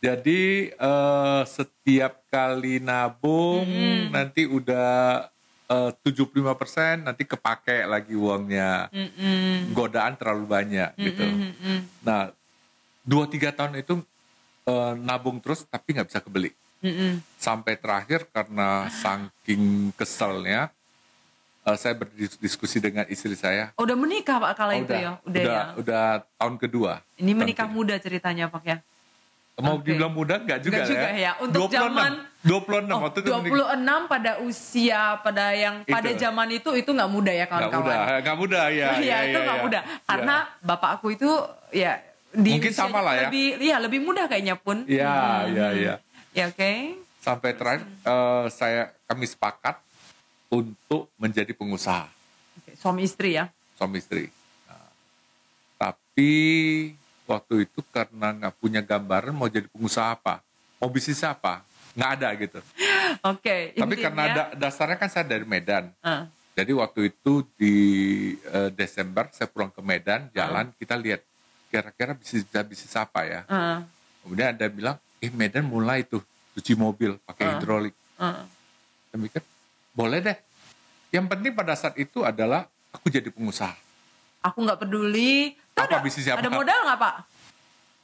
Jadi 0.01 0.43
eh, 0.71 1.43
setiap 1.45 2.25
kali 2.27 2.77
nabung 2.79 3.69
nanti 4.09 4.45
udah 4.45 5.29
eh, 5.67 5.91
75% 6.01 7.05
nanti 7.05 7.23
kepake 7.25 7.85
lagi 7.85 8.12
uangnya. 8.12 8.89
Mm-mm. 8.89 9.73
Godaan 9.73 10.12
terlalu 10.15 10.45
banyak 10.47 10.91
gitu. 10.95 11.25
Mm-mm. 11.25 11.79
Nah, 12.01 12.33
dua 13.01 13.25
tiga 13.27 13.49
tahun 13.49 13.77
itu 13.77 14.01
eh, 14.65 14.93
nabung 14.97 15.41
terus 15.41 15.65
tapi 15.65 15.93
nggak 15.93 16.09
bisa 16.09 16.21
kebeli. 16.21 16.53
Mm-mm. 16.84 17.12
Sampai 17.34 17.75
terakhir 17.75 18.28
karena 18.28 18.92
saking 18.92 19.88
keselnya 19.96 20.69
eh, 21.64 21.76
saya 21.76 21.96
berdiskusi 21.96 22.76
dengan 22.76 23.08
istri 23.08 23.32
saya. 23.34 23.72
Oh, 23.75 23.88
udah 23.88 23.96
menikah 23.96 24.36
Pak 24.36 24.52
kala 24.52 24.72
Oh, 24.72 24.78
itu 24.78 24.92
ya? 24.92 25.16
Udah, 25.19 25.40
udah, 25.40 25.40
ya. 25.40 25.64
udah 25.75 26.04
tahun 26.36 26.54
kedua. 26.60 26.92
Ini 27.16 27.25
Tahun 27.26 27.40
menikah 27.40 27.66
kedua. 27.66 27.76
muda 27.81 27.94
ceritanya 27.96 28.46
Pak 28.46 28.64
ya. 28.64 28.78
Mau 29.54 29.78
Oke. 29.78 29.86
dibilang 29.86 30.10
muda 30.10 30.34
nggak 30.36 30.60
juga, 30.60 30.76
Nggak 30.76 30.88
juga 30.88 31.08
ya. 31.14 31.32
Untuk 31.38 31.60
26, 31.64 31.72
zaman- 31.72 32.19
26 32.42 32.84
Oh, 32.90 33.00
waktu 33.00 33.19
itu 33.22 33.31
menikah. 33.31 33.54
26 33.70 34.02
pada 34.04 34.32
usia 34.42 35.02
pada 35.16 35.44
yang 35.54 35.75
pada 35.86 36.10
Itu. 36.10 36.20
zaman 36.20 36.48
itu 36.52 36.70
itu 36.75 36.90
nggak 36.90 37.06
muda 37.08 37.32
ya 37.32 37.46
kawan-kawan. 37.46 37.81
mudah, 37.81 37.98
nggak 38.20 38.36
mudah 38.36 38.64
ya. 38.69 38.88
Iya, 39.00 39.16
itu 39.25 39.38
nggak 39.40 39.58
mudah. 39.62 39.81
Karena 40.04 40.36
bapakku 40.60 41.08
itu 41.08 41.31
ya 41.70 42.02
di 42.28 42.50
Mungkin 42.52 42.75
sama 42.75 42.98
lah 42.98 43.14
ya. 43.14 43.20
Lebih, 43.25 43.46
iya 43.62 43.76
lebih 43.78 44.00
mudah 44.02 44.26
kayaknya 44.26 44.58
pun. 44.58 44.82
Iya, 44.84 45.46
iya, 45.48 45.66
iya. 45.72 45.94
Ya 46.34 46.44
oke. 46.46 46.98
Sampai 47.20 47.50
terakhir 47.52 47.86
eh, 47.86 48.46
saya 48.50 48.82
kami 49.04 49.25
sepakat 49.25 49.81
untuk 50.48 51.08
menjadi 51.16 51.50
pengusaha 51.50 52.06
Oke, 52.54 52.70
Suami 52.75 53.02
istri 53.02 53.34
ya. 53.34 53.50
suami 53.75 53.98
istri. 53.98 54.31
Nah, 54.64 54.86
tapi 55.76 56.32
waktu 57.25 57.64
itu 57.64 57.82
karena 57.84 58.31
nggak 58.32 58.54
punya 58.56 58.78
gambaran 58.78 59.32
mau 59.32 59.48
jadi 59.48 59.66
pengusaha 59.66 60.14
apa, 60.14 60.38
mau 60.76 60.86
bisnis 60.86 61.19
apa, 61.20 61.66
nggak 61.92 62.10
ada 62.12 62.28
gitu. 62.36 62.60
Oke. 63.32 63.72
Tapi 63.72 63.82
intinya- 63.90 64.04
karena 64.04 64.25
da- 64.31 64.52
dasarnya 64.56 64.94
kan 64.96 65.08
saya 65.08 65.25
dari 65.25 65.42
Medan, 65.44 65.90
Ah, 65.98 66.31
Jadi 66.54 66.70
waktu 66.70 67.10
itu 67.10 67.42
di 67.52 67.75
eh, 68.38 68.70
Desember 68.70 69.26
saya 69.28 69.46
pulang 69.46 69.75
ke 69.75 69.82
Medan, 69.82 70.31
jalan 70.31 70.70
kita 70.72 70.94
lihat 70.94 71.19
kira-kira 71.66 72.14
bisnis 72.14 72.46
bisnis 72.46 72.94
apa 72.94 73.20
ya. 73.25 73.40
ah, 73.44 73.82
Kemudian 74.22 74.54
ada 74.54 74.66
bilang, 74.69 74.94
eh 75.25 75.32
Medan 75.32 75.65
mulai 75.65 76.05
tuh 76.05 76.21
cuci 76.53 76.76
mobil 76.76 77.17
pakai 77.25 77.44
Ah. 77.49 77.53
hidrolik. 77.56 77.94
Saya 78.15 79.17
mikir, 79.17 79.41
boleh 79.97 80.21
deh. 80.21 80.37
Yang 81.09 81.26
penting 81.32 81.53
pada 81.56 81.73
saat 81.73 81.97
itu 81.97 82.21
adalah 82.21 82.69
aku 82.93 83.09
jadi 83.09 83.32
pengusaha. 83.32 83.73
Aku 84.44 84.61
nggak 84.61 84.85
peduli. 84.85 85.56
Tuh 85.73 85.81
Apa 85.81 85.97
ada, 85.97 86.05
bisnisnya 86.05 86.37
Ada 86.37 86.53
apa? 86.53 86.59
modal 86.61 86.79
nggak 86.85 87.00
Pak? 87.00 87.15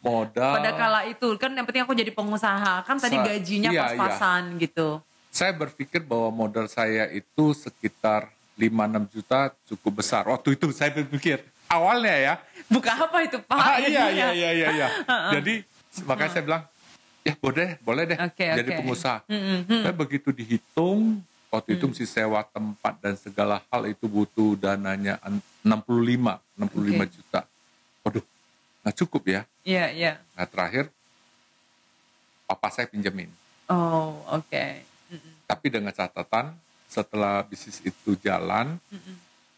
Modal. 0.00 0.52
Pada 0.56 0.70
kala 0.72 1.00
itu 1.04 1.28
kan 1.36 1.52
yang 1.52 1.66
penting 1.68 1.84
aku 1.84 1.92
jadi 1.92 2.08
pengusaha. 2.10 2.80
Kan 2.88 2.96
tadi 2.96 3.20
gajinya 3.20 3.68
iya, 3.68 3.92
pas-pasan 3.92 4.56
gitu. 4.56 5.04
Saya 5.28 5.52
berpikir 5.52 6.00
bahwa 6.00 6.32
modal 6.32 6.66
saya 6.66 7.12
itu 7.12 7.52
sekitar 7.52 8.32
5-6 8.56 9.12
juta 9.12 9.52
cukup 9.68 10.00
besar. 10.00 10.24
Waktu 10.24 10.56
itu 10.56 10.72
saya 10.72 10.90
berpikir, 10.90 11.44
awalnya 11.68 12.16
ya. 12.16 12.34
Buka 12.66 12.96
apa 12.96 13.20
itu 13.20 13.36
Pak? 13.38 13.58
Ah, 13.60 13.78
iya, 13.78 14.08
iya, 14.10 14.28
iya, 14.32 14.50
iya, 14.56 14.68
iya. 14.72 14.88
Jadi 15.38 15.62
makanya 16.08 16.30
saya 16.32 16.44
bilang, 16.48 16.62
ya 17.20 17.34
boleh, 17.36 17.76
boleh 17.80 18.04
deh 18.08 18.18
Oke, 18.18 18.44
jadi 18.44 18.70
pengusaha. 18.76 19.24
Mm. 19.28 19.84
Saya 19.84 19.94
begitu 19.94 20.28
dihitung, 20.30 21.20
waktu 21.52 21.76
itu 21.76 21.84
mesti 21.86 22.06
sewa 22.06 22.40
tempat 22.46 22.94
dan 23.02 23.14
segala 23.16 23.60
hal 23.68 23.84
itu 23.86 24.06
butuh 24.06 24.56
dananya 24.56 25.20
an- 25.20 25.42
65, 25.60 26.40
65 26.56 26.72
Oke. 26.96 27.04
juta. 27.12 27.40
Waduh, 28.00 28.24
nggak 28.82 28.96
cukup 29.04 29.22
ya. 29.28 29.40
Iya, 29.62 29.84
iya. 29.92 30.12
Nah 30.32 30.46
terakhir, 30.48 30.88
papa 32.48 32.68
saya 32.72 32.88
pinjemin. 32.88 33.28
Oh, 33.70 34.18
oke. 34.26 34.64
Mm-mm, 35.12 35.32
Tapi 35.46 35.66
dengan 35.70 35.92
catatan, 35.94 36.54
setelah 36.90 37.46
bisnis 37.46 37.78
itu 37.84 38.18
jalan, 38.18 38.80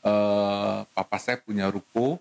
eh, 0.02 0.78
papa 0.84 1.16
saya 1.16 1.40
punya 1.40 1.70
ruko, 1.70 2.20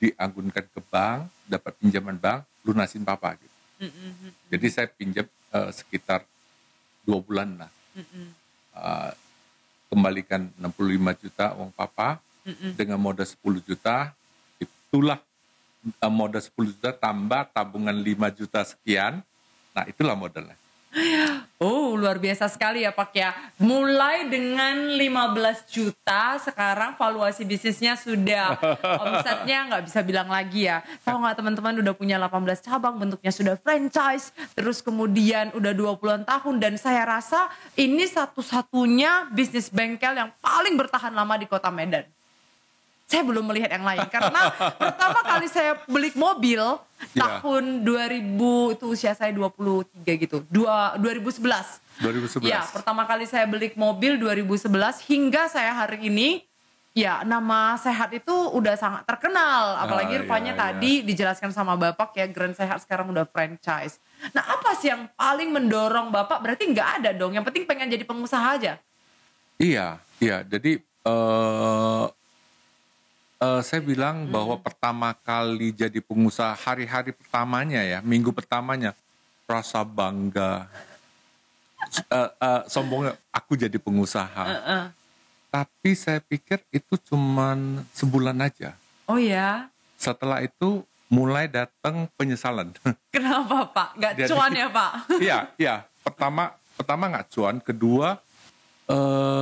dianggunkan 0.00 0.64
ke 0.68 0.80
bank, 0.88 1.28
dapat 1.44 1.72
pinjaman 1.78 2.16
bank, 2.16 2.44
lunasin 2.64 3.04
papa 3.04 3.36
gitu. 3.36 3.59
Mm-mm, 3.80 4.32
Jadi 4.52 4.66
saya 4.68 4.86
pinjam 4.92 5.24
eh, 5.26 5.70
sekitar 5.72 6.28
dua 7.02 7.18
bulan 7.24 7.48
lah. 7.64 7.72
mm-mm, 7.96 8.26
Eh, 8.70 9.12
kembalikan 9.90 10.46
65 10.62 11.22
juta 11.26 11.46
uang 11.58 11.74
papa 11.74 12.22
mm-mm. 12.46 12.78
dengan 12.78 13.00
modal 13.00 13.26
10 13.26 13.40
juta. 13.64 14.12
Itulah 14.60 15.18
eh, 15.96 16.12
modal 16.12 16.44
10 16.44 16.76
juta 16.76 16.92
tambah 16.92 17.48
tabungan 17.50 17.96
5 17.96 18.38
juta 18.38 18.60
sekian. 18.62 19.24
Nah 19.72 19.84
itulah 19.88 20.14
modalnya. 20.14 20.54
Oh, 21.60 21.92
luar 21.94 22.18
biasa 22.18 22.50
sekali 22.50 22.82
ya 22.82 22.90
Pak 22.90 23.12
ya. 23.14 23.30
Mulai 23.60 24.26
dengan 24.26 24.96
15 24.96 25.68
juta, 25.70 26.40
sekarang 26.42 26.98
valuasi 26.98 27.46
bisnisnya 27.46 27.94
sudah 27.94 28.58
omsetnya 29.04 29.70
nggak 29.70 29.84
bisa 29.86 30.00
bilang 30.02 30.26
lagi 30.26 30.66
ya. 30.66 30.82
Tahu 31.06 31.20
nggak 31.20 31.36
teman-teman 31.36 31.74
udah 31.84 31.94
punya 31.94 32.16
18 32.18 32.66
cabang, 32.66 32.96
bentuknya 32.98 33.30
sudah 33.30 33.54
franchise, 33.60 34.34
terus 34.58 34.82
kemudian 34.82 35.54
udah 35.54 35.70
20-an 35.76 36.24
tahun 36.26 36.56
dan 36.58 36.74
saya 36.74 37.06
rasa 37.06 37.52
ini 37.78 38.08
satu-satunya 38.08 39.30
bisnis 39.30 39.70
bengkel 39.70 40.16
yang 40.16 40.32
paling 40.42 40.74
bertahan 40.74 41.14
lama 41.14 41.38
di 41.38 41.46
kota 41.46 41.70
Medan. 41.70 42.08
Saya 43.10 43.26
belum 43.26 43.42
melihat 43.42 43.74
yang 43.74 43.82
lain 43.82 44.06
karena 44.06 44.54
pertama 44.78 45.20
kali 45.20 45.50
saya 45.50 45.74
beli 45.84 46.14
mobil 46.14 46.62
Ya. 47.10 47.40
tahun 47.40 47.80
2000 47.80 48.76
itu 48.76 48.84
usia 48.86 49.16
saya 49.16 49.32
23 49.32 49.88
gitu. 50.20 50.44
Dua 50.52 50.92
2011. 51.00 51.80
2011. 51.96 52.44
Ya, 52.44 52.60
pertama 52.68 53.08
kali 53.08 53.24
saya 53.24 53.48
beli 53.48 53.72
mobil 53.72 54.20
2011 54.20 54.68
hingga 55.08 55.48
saya 55.48 55.72
hari 55.72 56.12
ini 56.12 56.44
ya 56.92 57.24
nama 57.24 57.72
sehat 57.80 58.12
itu 58.12 58.30
udah 58.52 58.76
sangat 58.76 59.08
terkenal 59.08 59.80
apalagi 59.80 60.12
Ah, 60.12 60.20
rupanya 60.20 60.52
iya, 60.52 60.58
iya. 60.58 60.64
tadi 60.76 60.92
dijelaskan 61.02 61.56
sama 61.56 61.72
Bapak 61.72 62.12
ya 62.12 62.28
Grand 62.28 62.52
Sehat 62.52 62.84
sekarang 62.84 63.08
udah 63.08 63.24
franchise. 63.24 63.96
Nah, 64.36 64.44
apa 64.44 64.76
sih 64.76 64.92
yang 64.92 65.08
paling 65.16 65.48
mendorong 65.48 66.12
Bapak? 66.12 66.44
Berarti 66.44 66.68
nggak 66.68 66.88
ada 67.00 67.10
dong. 67.16 67.32
Yang 67.32 67.48
penting 67.48 67.64
pengen 67.64 67.88
jadi 67.88 68.04
pengusaha 68.04 68.60
aja. 68.60 68.76
Iya, 69.56 69.96
iya. 70.20 70.44
Jadi 70.44 70.76
eh 71.00 72.04
eh, 73.40 73.60
saya 73.60 73.80
bilang 73.80 74.28
bahwa 74.28 74.56
pertama 74.56 75.16
kali 75.16 75.72
jadi 75.72 75.98
pengusaha 75.98 76.52
hari-hari 76.54 77.10
pertamanya 77.10 77.80
ya, 77.80 77.98
minggu 78.00 78.30
pertamanya 78.30 78.92
rasa 79.44 79.82
bangga, 79.82 80.68
Eh, 81.80 82.28
eh, 82.38 82.62
sombongnya 82.68 83.16
aku 83.32 83.56
jadi 83.56 83.74
pengusaha. 83.74 84.44
Heeh. 84.46 84.84
Tapi 85.48 85.90
saya 85.96 86.20
pikir 86.20 86.60
itu 86.70 86.94
cuman 87.00 87.82
sebulan 87.90 88.36
aja. 88.38 88.76
Oh 89.08 89.16
ya, 89.16 89.66
Setelah 89.96 90.40
itu 90.40 90.84
mulai 91.08 91.48
datang 91.48 92.04
penyesalan. 92.14 92.70
kenapa 93.16 93.64
Pak? 93.66 93.88
Nggak 93.96 94.12
Jadi- 94.14 94.28
cuan 94.28 94.52
ya 94.52 94.68
Pak? 94.68 94.92
Iya, 95.24 95.38
iya. 95.56 95.74
Pertama, 96.00 96.52
pertama 96.76 97.08
nggak 97.08 97.28
cuan. 97.32 97.56
Kedua, 97.58 98.20
eh 98.86 99.39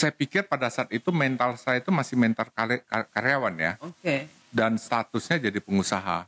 saya 0.00 0.16
pikir 0.16 0.48
pada 0.48 0.72
saat 0.72 0.88
itu 0.88 1.12
mental 1.12 1.60
saya 1.60 1.84
itu 1.84 1.92
masih 1.92 2.16
mental 2.16 2.48
kar- 2.56 2.80
kar- 2.88 3.08
karyawan 3.12 3.54
ya, 3.60 3.72
Oke. 3.84 4.32
dan 4.48 4.80
statusnya 4.80 5.52
jadi 5.52 5.60
pengusaha. 5.60 6.24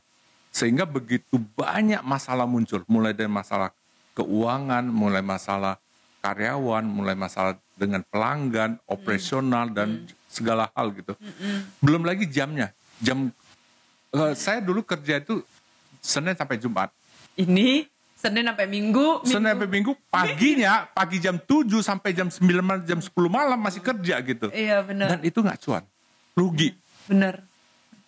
Sehingga 0.53 0.85
begitu 0.85 1.41
banyak 1.57 2.05
masalah 2.05 2.45
muncul, 2.45 2.85
mulai 2.85 3.17
dari 3.17 3.25
masalah 3.25 3.73
keuangan, 4.13 4.85
mulai 4.85 5.25
masalah 5.25 5.81
karyawan, 6.21 6.85
mulai 6.85 7.17
masalah 7.17 7.57
dengan 7.73 8.05
pelanggan, 8.05 8.77
operasional 8.85 9.73
dan 9.73 10.05
segala 10.29 10.69
hal 10.77 10.93
gitu. 10.93 11.17
Belum 11.81 12.05
lagi 12.05 12.29
jamnya, 12.29 12.69
jam 13.01 13.33
eh, 14.13 14.33
saya 14.37 14.61
dulu 14.61 14.85
kerja 14.85 15.17
itu 15.17 15.41
Senin 15.97 16.37
sampai 16.37 16.61
Jumat. 16.61 16.93
Ini 17.33 17.89
Senin 18.23 18.47
sampai 18.47 18.71
Minggu, 18.71 19.19
Senin 19.27 19.43
Minggu. 19.43 19.51
sampai 19.51 19.67
Minggu 19.67 19.91
paginya 20.07 20.87
pagi 20.87 21.19
jam 21.19 21.35
7 21.35 21.67
sampai 21.83 22.15
jam 22.15 22.31
9 22.31 22.39
malam, 22.63 22.83
jam 22.87 22.99
10 23.03 23.11
malam 23.27 23.59
masih 23.59 23.83
kerja 23.83 24.15
gitu. 24.23 24.47
Iya 24.47 24.79
benar, 24.79 25.07
Dan 25.11 25.19
itu 25.27 25.43
nggak 25.43 25.59
cuan. 25.59 25.83
Rugi. 26.33 26.71
benar. 27.03 27.43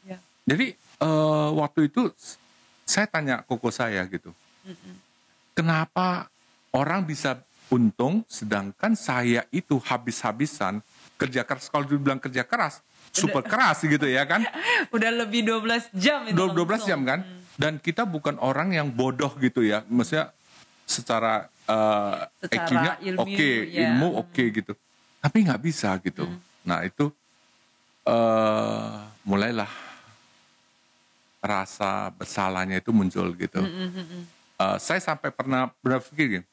Ya. 0.02 0.16
Jadi 0.48 0.72
eh, 0.80 1.50
waktu 1.52 1.92
itu 1.92 2.08
saya 2.88 3.12
tanya 3.12 3.44
koko 3.44 3.68
saya 3.68 4.08
gitu. 4.08 4.32
Kenapa 5.52 6.32
orang 6.72 7.04
bisa 7.04 7.44
untung 7.68 8.24
sedangkan 8.28 8.96
saya 8.96 9.44
itu 9.50 9.76
habis-habisan 9.84 10.80
kerja 11.16 11.44
keras 11.44 11.68
kalau 11.68 11.84
dibilang 11.84 12.22
kerja 12.22 12.46
keras 12.46 12.80
super 13.10 13.42
keras 13.42 13.82
gitu 13.82 14.06
ya 14.06 14.22
kan 14.22 14.44
Udah 14.96 15.10
lebih 15.10 15.42
12 15.44 15.90
jam 15.96 16.28
itu. 16.28 16.36
12 16.36 16.54
langsung. 16.54 16.86
jam 16.86 17.00
kan 17.02 17.20
dan 17.56 17.80
kita 17.80 18.04
bukan 18.04 18.36
orang 18.40 18.76
yang 18.76 18.88
bodoh 18.92 19.32
gitu 19.40 19.64
ya. 19.64 19.84
Maksudnya 19.88 20.32
secara 20.86 21.50
eh, 21.68 23.10
ilmu, 23.12 23.24
oke 23.26 23.50
ya. 23.72 23.90
ilmu 23.90 24.08
oke 24.22 24.44
gitu. 24.52 24.74
Tapi 25.24 25.38
nggak 25.48 25.62
bisa 25.64 25.98
gitu. 26.04 26.28
Nah 26.68 26.86
itu 26.86 27.10
eh 28.06 28.94
mulailah 29.26 29.72
rasa 31.42 32.14
bersalahnya 32.14 32.82
itu 32.82 32.94
muncul 32.94 33.34
gitu. 33.34 33.62
Eh, 34.56 34.78
saya 34.80 35.02
sampai 35.04 35.34
pernah 35.36 35.68
berpikir 35.84 36.40
gini, 36.40 36.46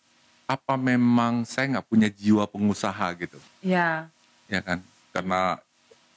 apa 0.48 0.74
memang 0.74 1.46
saya 1.46 1.78
nggak 1.78 1.86
punya 1.86 2.08
jiwa 2.10 2.48
pengusaha 2.50 3.14
gitu? 3.20 3.38
Ya. 3.62 4.10
ya 4.50 4.60
kan? 4.64 4.82
Karena 5.12 5.60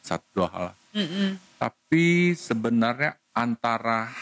satu 0.05 0.25
dua 0.37 0.47
hal 0.53 0.65
Mm-mm. 0.93 1.41
tapi 1.57 2.37
sebenarnya 2.37 3.17
antara 3.33 4.13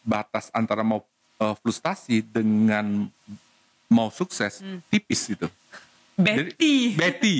batas 0.00 0.48
antara 0.50 0.80
mau 0.80 1.04
eh, 1.36 1.54
frustasi 1.60 2.20
dengan 2.20 3.08
mau 3.86 4.08
sukses 4.08 4.60
tipis 4.86 5.26
gitu. 5.26 5.48
Betty. 6.14 6.94
Betty. 6.94 7.36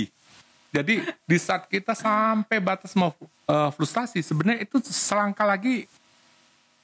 Jadi 0.70 1.02
di 1.02 1.36
saat 1.36 1.66
kita 1.66 1.94
sampai 1.94 2.58
batas 2.62 2.94
mau 2.94 3.10
eh, 3.46 3.70
frustasi 3.74 4.22
sebenarnya 4.22 4.62
itu 4.62 4.78
selangkah 4.86 5.44
lagi 5.44 5.84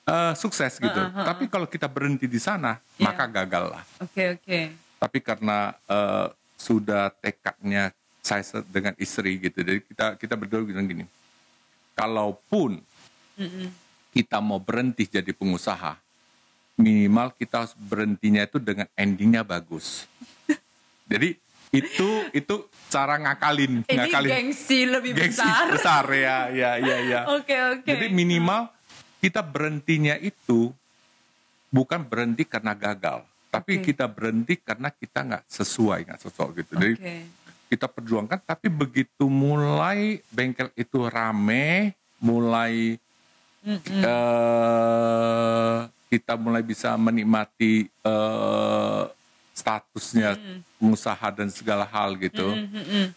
eh, 0.04 0.32
sukses 0.34 0.76
gitu. 0.76 1.00
Tapi 1.14 1.46
kalau 1.46 1.66
kita 1.66 1.86
berhenti 1.86 2.26
di 2.26 2.38
sana 2.38 2.78
Iya. 2.98 3.10
maka 3.10 3.24
gagal 3.26 3.64
lah. 3.72 3.82
Oke 4.02 4.38
oke. 4.38 4.58
Tapi 4.96 5.18
karena 5.20 5.74
eh, 5.86 6.26
sudah 6.56 7.12
tekadnya 7.20 7.92
saya 8.24 8.42
dengan 8.66 8.90
istri 8.98 9.38
gitu. 9.38 9.62
Jadi 9.62 9.80
kita 9.86 10.18
kita 10.18 10.34
berdua 10.34 10.66
bilang 10.66 10.82
gini. 10.82 11.06
Kalaupun 11.94 12.82
kita 14.16 14.40
mau 14.40 14.56
berhenti 14.56 15.04
jadi 15.04 15.28
pengusaha, 15.36 16.00
minimal 16.80 17.36
kita 17.36 17.68
harus 17.68 17.76
berhentinya 17.76 18.48
itu 18.48 18.56
dengan 18.56 18.88
endingnya 18.96 19.44
bagus. 19.44 20.08
Jadi 21.12 21.36
itu 21.68 22.08
itu 22.32 22.54
cara 22.88 23.20
ngakalin, 23.20 23.84
Ini 23.84 23.92
ngakalin 23.92 24.30
gengsi 24.32 24.88
lebih 24.88 25.12
gengsi 25.12 25.44
besar. 25.44 25.68
besar 25.68 26.04
ya, 26.16 26.48
ya, 26.48 26.70
ya, 26.80 26.96
ya. 27.04 27.20
Oke 27.36 27.52
oke. 27.52 27.84
Jadi 27.84 28.08
minimal 28.08 28.72
kita 29.20 29.44
berhentinya 29.44 30.16
itu 30.16 30.72
bukan 31.68 32.00
berhenti 32.00 32.48
karena 32.48 32.72
gagal, 32.72 33.20
tapi 33.52 33.84
Oke. 33.84 33.92
kita 33.92 34.08
berhenti 34.08 34.56
karena 34.56 34.88
kita 34.88 35.28
nggak 35.28 35.44
sesuai, 35.44 36.08
nggak 36.08 36.20
cocok 36.24 36.48
gitu. 36.64 36.72
Jadi 36.80 36.94
Oke. 36.96 37.16
kita 37.68 37.86
perjuangkan, 37.92 38.40
tapi 38.48 38.72
begitu 38.72 39.28
mulai 39.28 40.24
bengkel 40.32 40.72
itu 40.72 41.04
rame, 41.04 41.92
mulai 42.16 42.96
eh, 43.66 45.78
kita 46.06 46.38
mulai 46.38 46.62
bisa 46.62 46.94
menikmati 46.94 47.90
eh, 47.90 49.02
statusnya 49.56 50.38
pengusaha 50.78 51.28
dan 51.34 51.50
segala 51.50 51.82
hal 51.82 52.14
gitu, 52.16 52.54
eh, 52.54 53.10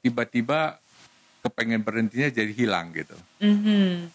tiba-tiba 0.00 0.80
kepengen 1.44 1.84
berhentinya 1.84 2.32
jadi 2.32 2.52
hilang 2.56 2.88
gitu. 2.96 3.16
Mhm. 3.44 4.08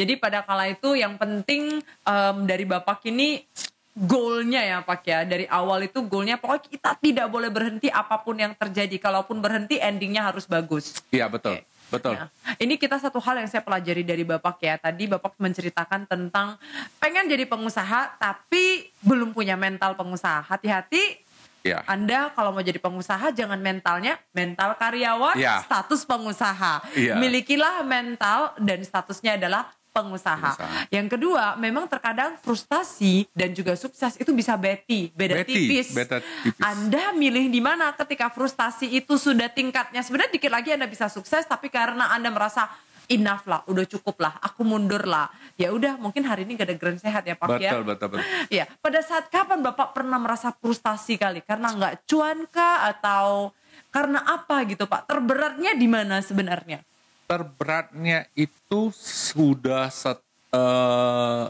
Jadi 0.00 0.16
pada 0.16 0.40
kala 0.40 0.72
itu 0.72 0.96
yang 0.96 1.20
penting 1.20 1.84
em, 1.84 2.36
dari 2.48 2.64
Bapak 2.64 3.04
ini 3.10 3.44
goalnya 3.92 4.62
ya 4.62 4.78
Pak 4.80 5.02
ya 5.02 5.26
dari 5.26 5.44
awal 5.50 5.90
itu 5.90 6.00
goalnya 6.06 6.38
pokoknya 6.38 6.70
kita 6.72 6.90
tidak 7.02 7.26
boleh 7.28 7.50
berhenti 7.50 7.90
apa 7.90 8.22
pun 8.22 8.38
yang 8.38 8.54
terjadi 8.54 8.96
kalaupun 8.96 9.42
berhenti 9.42 9.76
endingnya 9.76 10.30
harus 10.30 10.48
bagus. 10.48 11.04
Iya 11.10 11.28
betul, 11.28 11.60
Oke. 11.60 11.66
Betul. 11.90 12.14
Ya. 12.16 12.30
Ini 12.56 12.74
kita 12.78 12.96
satu 12.96 13.18
hal 13.20 13.42
yang 13.42 13.48
saya 13.50 13.60
pelajari 13.60 14.06
dari 14.06 14.22
Bapak 14.22 14.62
ya. 14.62 14.78
Tadi 14.78 15.10
Bapak 15.10 15.36
menceritakan 15.36 16.06
tentang 16.06 16.56
pengen 17.02 17.26
jadi 17.26 17.44
pengusaha 17.44 18.16
tapi 18.16 18.88
belum 19.02 19.34
punya 19.34 19.58
mental 19.58 19.98
pengusaha. 19.98 20.46
Hati-hati 20.46 21.26
Iya. 21.60 21.84
Anda 21.84 22.32
kalau 22.32 22.56
mau 22.56 22.64
jadi 22.64 22.80
pengusaha 22.80 23.36
jangan 23.36 23.60
mentalnya 23.60 24.16
mental 24.32 24.80
karyawan, 24.80 25.36
Iya. 25.36 25.60
status 25.60 26.08
pengusaha. 26.08 26.80
Iya. 26.96 27.20
Milikilah 27.20 27.84
mental 27.84 28.56
dan 28.56 28.80
statusnya 28.80 29.36
adalah 29.36 29.68
pengusaha. 29.90 30.54
Pengusaha. 30.56 30.88
Yang 30.90 31.06
kedua, 31.18 31.58
memang 31.58 31.86
terkadang 31.90 32.38
frustasi 32.40 33.26
dan 33.34 33.52
juga 33.52 33.74
sukses 33.74 34.16
itu 34.16 34.30
bisa 34.32 34.54
beti, 34.56 35.10
beda 35.12 35.42
Betty, 35.42 35.54
tipis. 35.54 35.94
beda 35.94 36.18
tipis. 36.22 36.62
Anda 36.62 37.12
milih 37.14 37.50
di 37.50 37.60
mana 37.62 37.92
ketika 37.94 38.30
frustasi 38.30 38.90
itu 38.90 39.18
sudah 39.18 39.50
tingkatnya 39.50 40.00
sebenarnya 40.00 40.32
dikit 40.38 40.50
lagi 40.50 40.72
Anda 40.74 40.86
bisa 40.86 41.10
sukses 41.10 41.44
tapi 41.44 41.68
karena 41.68 42.14
Anda 42.14 42.30
merasa 42.30 42.70
enough 43.10 43.44
lah, 43.50 43.66
udah 43.66 43.84
cukup 43.90 44.22
lah, 44.22 44.38
aku 44.38 44.62
mundur 44.62 45.02
lah. 45.02 45.26
Ya 45.58 45.74
udah, 45.74 45.98
mungkin 45.98 46.22
hari 46.22 46.46
ini 46.46 46.54
gak 46.54 46.70
ada 46.70 46.76
grand 46.78 47.00
sehat 47.02 47.26
ya 47.26 47.34
Pak 47.34 47.58
ya. 47.58 47.74
Betul, 47.74 47.82
betul, 47.82 48.08
betul. 48.14 48.26
Iya, 48.46 48.64
pada 48.78 49.02
saat 49.02 49.26
kapan 49.28 49.60
Bapak 49.66 49.92
pernah 49.98 50.16
merasa 50.22 50.54
frustasi 50.54 51.18
kali? 51.18 51.42
Karena 51.42 51.74
nggak 51.74 52.06
cuan 52.06 52.46
kah 52.46 52.86
atau 52.86 53.50
karena 53.90 54.22
apa 54.22 54.62
gitu 54.70 54.86
Pak? 54.86 55.10
Terberatnya 55.10 55.74
di 55.74 55.90
mana 55.90 56.22
sebenarnya? 56.22 56.86
Terberatnya 57.30 58.26
itu 58.34 58.90
sudah 58.90 59.86
set, 59.86 60.18
eh, 60.50 61.46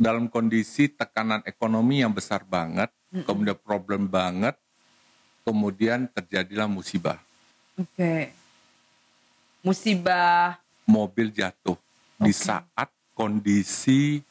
dalam 0.00 0.24
kondisi 0.24 0.88
tekanan 0.88 1.44
ekonomi 1.44 2.00
yang 2.00 2.16
besar 2.16 2.40
banget, 2.48 2.88
kemudian 3.28 3.60
problem 3.60 4.08
banget, 4.08 4.56
kemudian 5.44 6.08
terjadilah 6.08 6.64
musibah. 6.64 7.20
Oke. 7.76 8.32
Musibah. 9.60 10.56
Mobil 10.88 11.28
jatuh 11.28 11.76
di 12.16 12.32
Oke. 12.32 12.40
saat 12.48 12.88
kondisi 13.12 14.24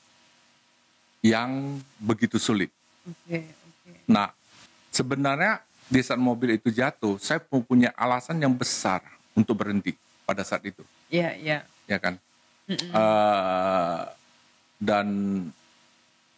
yang 1.21 1.77
begitu 2.01 2.41
sulit. 2.41 2.73
Oke, 3.05 3.53
oke. 3.53 3.91
Nah, 4.09 4.33
sebenarnya 4.89 5.61
di 5.85 6.01
saat 6.01 6.17
mobil 6.17 6.57
itu 6.57 6.73
jatuh, 6.73 7.21
saya 7.21 7.37
punya 7.37 7.93
alasan 7.93 8.41
yang 8.41 8.57
besar 8.57 9.05
untuk 9.37 9.61
berhenti. 9.61 9.93
Pada 10.25 10.41
saat 10.41 10.65
itu, 10.65 10.81
Iya, 11.13 11.37
iya. 11.37 11.57
ya 11.85 11.97
kan? 12.01 12.17
Eh, 12.67 14.01
dan 14.81 15.07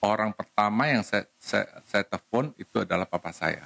orang 0.03 0.31
pertama 0.35 0.91
yang 0.91 1.01
saya, 1.01 1.23
saya, 1.39 1.65
saya 1.87 2.03
telepon 2.03 2.51
itu 2.59 2.83
adalah 2.83 3.07
papa 3.07 3.31
saya. 3.31 3.63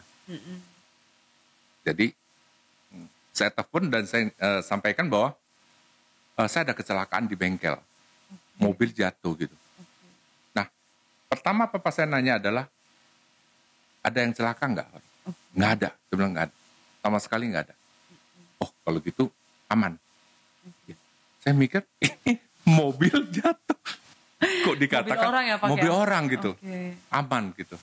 Jadi 1.81 2.13
mm, 2.93 3.07
saya 3.33 3.49
telepon 3.49 3.89
dan 3.89 4.05
saya 4.05 4.29
eh, 4.29 4.61
sampaikan 4.61 5.09
bahwa 5.09 5.33
eh, 6.37 6.47
saya 6.47 6.69
ada 6.69 6.77
kecelakaan 6.77 7.25
di 7.25 7.33
bengkel, 7.33 7.75
mobil 8.61 8.93
jatuh 8.93 9.33
gitu. 9.41 9.57
Nah, 10.53 10.69
pertama 11.25 11.65
papa 11.65 11.89
saya 11.89 12.05
nanya 12.05 12.37
adalah 12.37 12.69
ada 14.05 14.17
yang 14.21 14.33
celaka 14.37 14.65
nggak? 14.69 14.87
Nggak 15.57 15.71
ada, 15.81 15.89
dia 15.97 16.13
bilang 16.15 16.31
nggak 16.37 16.45
ada, 16.49 16.55
sama 17.01 17.17
sekali 17.17 17.49
nggak 17.49 17.63
ada. 17.69 17.75
Oh 18.61 18.69
kalau 18.85 19.01
gitu 19.01 19.25
aman. 19.65 19.97
Ya. 21.41 21.49
Saya 21.49 21.53
mikir 21.57 21.81
mobil 22.69 23.17
jatuh, 23.33 23.79
kok 24.37 24.77
dikatakan 24.77 25.25
orang 25.25 25.45
ya, 25.49 25.55
Pak, 25.57 25.67
mobil 25.73 25.89
ya? 25.89 25.97
orang 25.97 26.23
gitu, 26.29 26.53
Oke. 26.53 26.93
aman 27.09 27.43
gitu. 27.57 27.77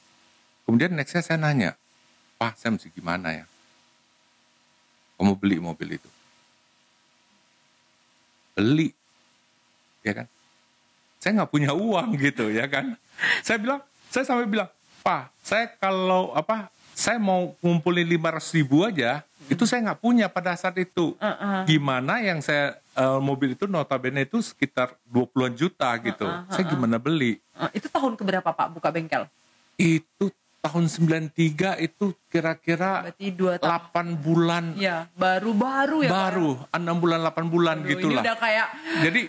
Kemudian 0.63 0.95
nextnya 0.95 1.27
saya 1.27 1.39
nanya, 1.43 1.75
Pak 2.39 2.55
saya 2.55 2.79
mesti 2.79 2.87
gimana 2.95 3.35
ya? 3.35 3.45
Kamu 5.19 5.35
beli 5.35 5.59
mobil 5.59 5.99
itu? 5.99 6.11
Beli, 8.55 8.95
ya 10.07 10.23
kan? 10.23 10.27
Saya 11.19 11.43
nggak 11.43 11.51
punya 11.51 11.75
uang 11.75 12.15
gitu 12.15 12.55
ya 12.55 12.71
kan? 12.71 12.95
Saya 13.43 13.59
bilang, 13.59 13.83
saya 14.07 14.23
sampai 14.23 14.47
bilang, 14.47 14.71
Pak, 15.03 15.35
saya 15.43 15.67
kalau 15.83 16.31
apa, 16.31 16.71
saya 16.95 17.19
mau 17.19 17.59
ngumpulin 17.59 18.07
500 18.07 18.55
ribu 18.55 18.87
aja, 18.87 19.27
itu 19.49 19.65
saya 19.65 19.81
nggak 19.83 19.99
punya 19.99 20.27
pada 20.27 20.53
saat 20.53 20.77
itu. 20.77 21.17
Gimana 21.65 22.21
yang 22.21 22.39
saya 22.39 22.77
eh, 22.93 23.19
mobil 23.19 23.53
itu 23.53 23.65
notabene 23.65 24.23
itu 24.23 24.39
sekitar 24.39 24.95
20-an 25.05 25.53
juta 25.53 25.89
gitu. 25.99 26.29
Saya 26.47 26.65
gimana 26.65 26.97
beli? 26.97 27.41
Eh, 27.55 27.71
itu 27.75 27.89
tahun 27.89 28.15
keberapa 28.15 28.47
Pak 28.47 28.69
buka 28.71 28.89
bengkel? 28.89 29.25
Itu 29.75 30.29
tahun 30.59 30.85
93 30.87 31.33
itu 31.81 32.11
kira-kira 32.27 33.07
Berarti 33.07 33.27
dua 33.31 33.57
tahun. 33.57 34.19
8 34.19 34.19
bulan 34.19 34.65
Iya, 34.75 35.07
baru-baru 35.15 36.03
ya 36.03 36.11
Pak? 36.11 36.19
baru, 36.21 36.51
6 36.69 36.99
bulan 36.99 37.19
8 37.23 37.47
bulan 37.47 37.77
Aduh, 37.79 37.89
gitu 37.89 38.07
Ini 38.09 38.19
udah 38.21 38.37
kayak 38.37 38.69
Jadi 39.01 39.21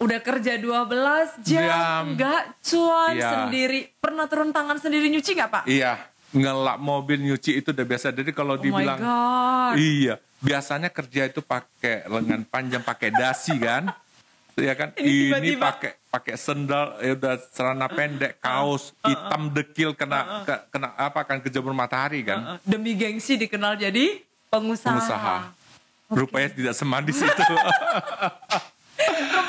udah 0.00 0.18
kerja 0.22 0.52
12 0.56 1.44
jam, 1.44 1.66
Jam. 1.66 2.04
nggak 2.14 2.42
cuan 2.62 3.12
Iya. 3.12 3.28
sendiri. 3.36 3.80
Pernah 3.92 4.24
turun 4.24 4.48
tangan 4.48 4.78
sendiri 4.78 5.10
nyuci 5.10 5.34
nggak 5.34 5.50
Pak? 5.50 5.62
iya, 5.66 5.98
ngelak 6.32 6.78
mobil 6.78 7.18
nyuci 7.20 7.58
itu 7.58 7.70
udah 7.70 7.84
biasa. 7.84 8.10
Jadi 8.10 8.30
kalau 8.30 8.54
Oh 8.54 8.58
my 8.58 8.62
dibilang 8.62 8.98
God. 8.98 9.74
iya, 9.76 10.14
biasanya 10.38 10.88
kerja 10.88 11.26
itu 11.26 11.40
pakai 11.40 12.06
lengan 12.06 12.42
panjang, 12.44 12.80
pakai 12.80 13.10
dasi 13.10 13.56
kan. 13.56 13.90
ya 14.56 14.74
kan? 14.74 14.92
Ini 14.94 15.56
pakai 15.56 15.96
pakai 16.06 16.34
sendal 16.34 16.98
ya 16.98 17.14
udah 17.14 17.34
celana 17.48 17.86
pendek 17.86 18.38
kaos 18.38 18.92
hitam 19.00 19.48
dekil 19.48 19.94
kena 19.94 20.42
ke- 20.42 20.64
kena 20.68 20.92
apa 20.94 21.22
kan 21.22 21.38
kejamur 21.38 21.70
matahari 21.70 22.22
kan? 22.22 22.56
Uh, 22.56 22.58
Demi 22.62 22.94
gengsi 22.94 23.34
dikenal 23.34 23.74
jadi 23.74 24.22
pengusaha. 24.48 24.90
pengusaha. 24.90 25.36
Rupanya 26.10 26.50
tidak 26.50 26.74
semandis 26.74 27.16
itu 27.16 27.42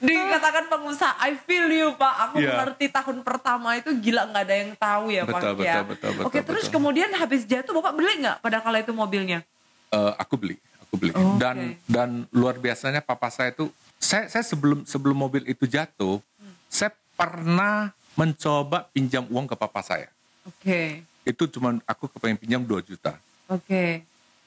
dikatakan 0.00 0.64
pengusaha. 0.66 1.12
I 1.20 1.36
feel 1.36 1.68
you 1.68 1.88
Pak. 1.94 2.14
Aku 2.26 2.36
Iya. 2.36 2.56
mengerti 2.56 2.86
tahun 2.88 3.20
pertama 3.20 3.76
itu 3.76 3.92
gila 3.94 4.26
nggak 4.26 4.42
ada 4.42 4.54
yang 4.56 4.72
tahu 4.74 5.04
ya 5.08 5.22
Pak. 5.24 5.32
Betul, 5.36 5.52
ya. 5.60 5.74
betul, 5.80 5.84
betul, 5.86 6.10
betul, 6.10 6.26
Oke 6.26 6.38
terus 6.40 6.64
betul. 6.64 6.74
kemudian 6.76 7.10
habis 7.12 7.44
jatuh 7.44 7.72
Bapak 7.72 7.92
beli 7.92 8.12
nggak 8.18 8.36
pada 8.40 8.58
kala 8.58 8.80
itu 8.80 8.90
mobilnya? 8.90 9.44
Eh, 9.90 10.12
aku 10.16 10.34
beli, 10.34 10.56
aku 10.80 10.94
beli. 10.96 11.12
Oh, 11.12 11.36
dan 11.36 11.74
dan 11.84 12.08
luar 12.30 12.56
biasanya 12.56 12.98
papa 12.98 13.26
saya 13.26 13.50
itu, 13.50 13.68
saya 13.96 14.26
saya 14.26 14.42
sebelum 14.42 14.82
sebelum 14.84 15.14
mobil 15.14 15.42
itu 15.44 15.64
jatuh, 15.64 16.22
saya 16.66 16.90
pernah 17.14 17.90
mencoba 18.14 18.86
pinjam 18.88 19.26
uang 19.26 19.46
ke 19.46 19.54
papa 19.54 19.80
saya. 19.80 20.08
Oke, 20.42 21.04
Itu 21.20 21.44
cuma 21.46 21.76
aku 21.84 22.08
kepengen 22.08 22.38
pinjam 22.38 22.62
2 22.64 22.80
juta 22.80 23.12
oke. 23.44 24.02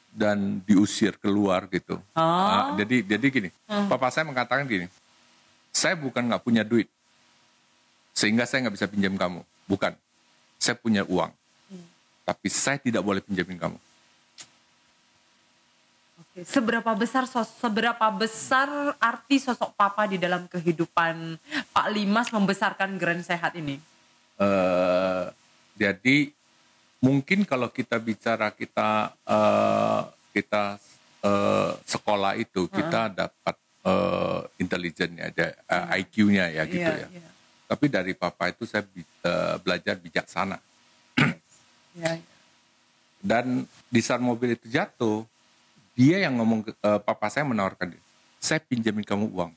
dan 0.10 0.57
diusir 0.63 1.13
keluar 1.18 1.70
gitu. 1.70 2.01
Oh. 2.11 2.22
Nah, 2.22 2.74
jadi 2.75 3.05
jadi 3.05 3.25
gini, 3.29 3.50
papa 3.87 4.09
saya 4.09 4.25
mengatakan 4.25 4.66
gini, 4.66 4.89
saya 5.74 5.98
bukan 5.98 6.29
nggak 6.29 6.46
punya 6.46 6.62
duit, 6.62 6.86
sehingga 8.14 8.46
saya 8.46 8.70
nggak 8.70 8.77
bisa 8.77 8.88
pinjam 8.88 9.18
kamu. 9.18 9.42
Bukan, 9.66 9.98
saya 10.62 10.77
punya 10.77 11.01
uang, 11.09 11.33
tapi 12.24 12.48
saya 12.48 12.77
tidak 12.77 13.01
boleh 13.01 13.20
pinjamin 13.20 13.57
kamu. 13.57 13.77
Oke, 16.22 16.46
Seberapa 16.46 16.94
besar 16.94 17.25
sos- 17.25 17.57
seberapa 17.57 18.05
besar 18.14 18.96
arti 19.01 19.42
sosok 19.42 19.74
Papa 19.74 20.05
di 20.05 20.22
dalam 20.22 20.46
kehidupan 20.46 21.42
Pak 21.74 21.88
Limas 21.90 22.29
membesarkan 22.29 22.96
Grand 23.01 23.25
Sehat 23.25 23.57
ini? 23.57 23.81
Eh, 24.38 25.25
jadi 25.74 26.29
mungkin 27.01 27.46
kalau 27.50 27.70
kita 27.70 27.98
bicara 27.98 28.53
kita 28.53 29.14
eh, 29.25 30.01
kita 30.38 30.77
eh, 31.22 31.72
sekolah 31.86 32.33
itu 32.38 32.66
kita 32.70 33.09
dapat 33.14 33.55
eh, 33.83 34.39
intelijennya, 34.57 35.29
ada 35.29 35.48
eh, 35.53 36.00
IQ-nya 36.01 36.46
ya 36.50 36.63
gitu 36.65 36.91
Iya, 36.91 37.03
ya. 37.03 37.09
iya. 37.11 37.29
Tapi 37.63 37.85
dari 37.87 38.13
papa 38.13 38.48
itu 38.48 38.63
saya 38.63 38.83
bi- 38.83 39.03
eh, 39.03 39.55
belajar 39.59 39.96
bijaksana. 39.98 40.57
Iya, 41.93 42.17
iya. 42.17 42.25
Dan 43.19 43.63
di 43.87 44.01
saat 44.01 44.17
mobil 44.17 44.57
itu 44.57 44.65
jatuh, 44.67 45.24
dia 45.93 46.17
yang 46.19 46.33
ngomong 46.35 46.65
ke 46.65 46.72
eh, 46.74 47.00
papa 47.00 47.29
saya 47.29 47.46
menawarkan 47.46 47.93
dia, 47.93 48.03
saya 48.41 48.57
pinjamin 48.59 49.05
kamu 49.05 49.29
uang 49.29 49.51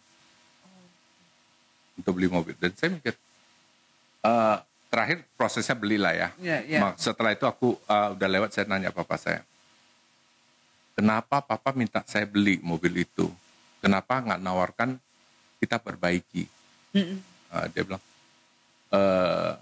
untuk 1.97 2.13
beli 2.13 2.29
mobil. 2.29 2.53
Dan 2.61 2.77
saya 2.77 2.93
mikir, 2.93 3.17
eh, 4.21 4.57
terakhir 4.87 5.25
prosesnya 5.35 5.73
belilah 5.75 6.13
ya. 6.13 6.29
Iya. 6.37 6.79
Ma- 6.79 6.97
Setelah 6.97 7.33
itu 7.33 7.43
aku 7.43 7.75
eh, 7.81 8.09
udah 8.13 8.29
lewat, 8.29 8.51
saya 8.53 8.69
nanya 8.69 8.93
papa 8.93 9.17
saya, 9.17 9.41
kenapa 10.93 11.41
papa 11.41 11.73
minta 11.73 12.05
saya 12.05 12.29
beli 12.29 12.61
mobil 12.61 13.01
itu? 13.01 13.33
Kenapa 13.81 14.19
nggak 14.23 14.41
nawarkan 14.43 14.91
kita 15.61 15.77
perbaiki? 15.81 16.49
Mm-mm. 16.97 17.19
Eh, 17.53 17.67
dia 17.73 17.83
bilang, 17.87 18.03
eh, 18.93 19.53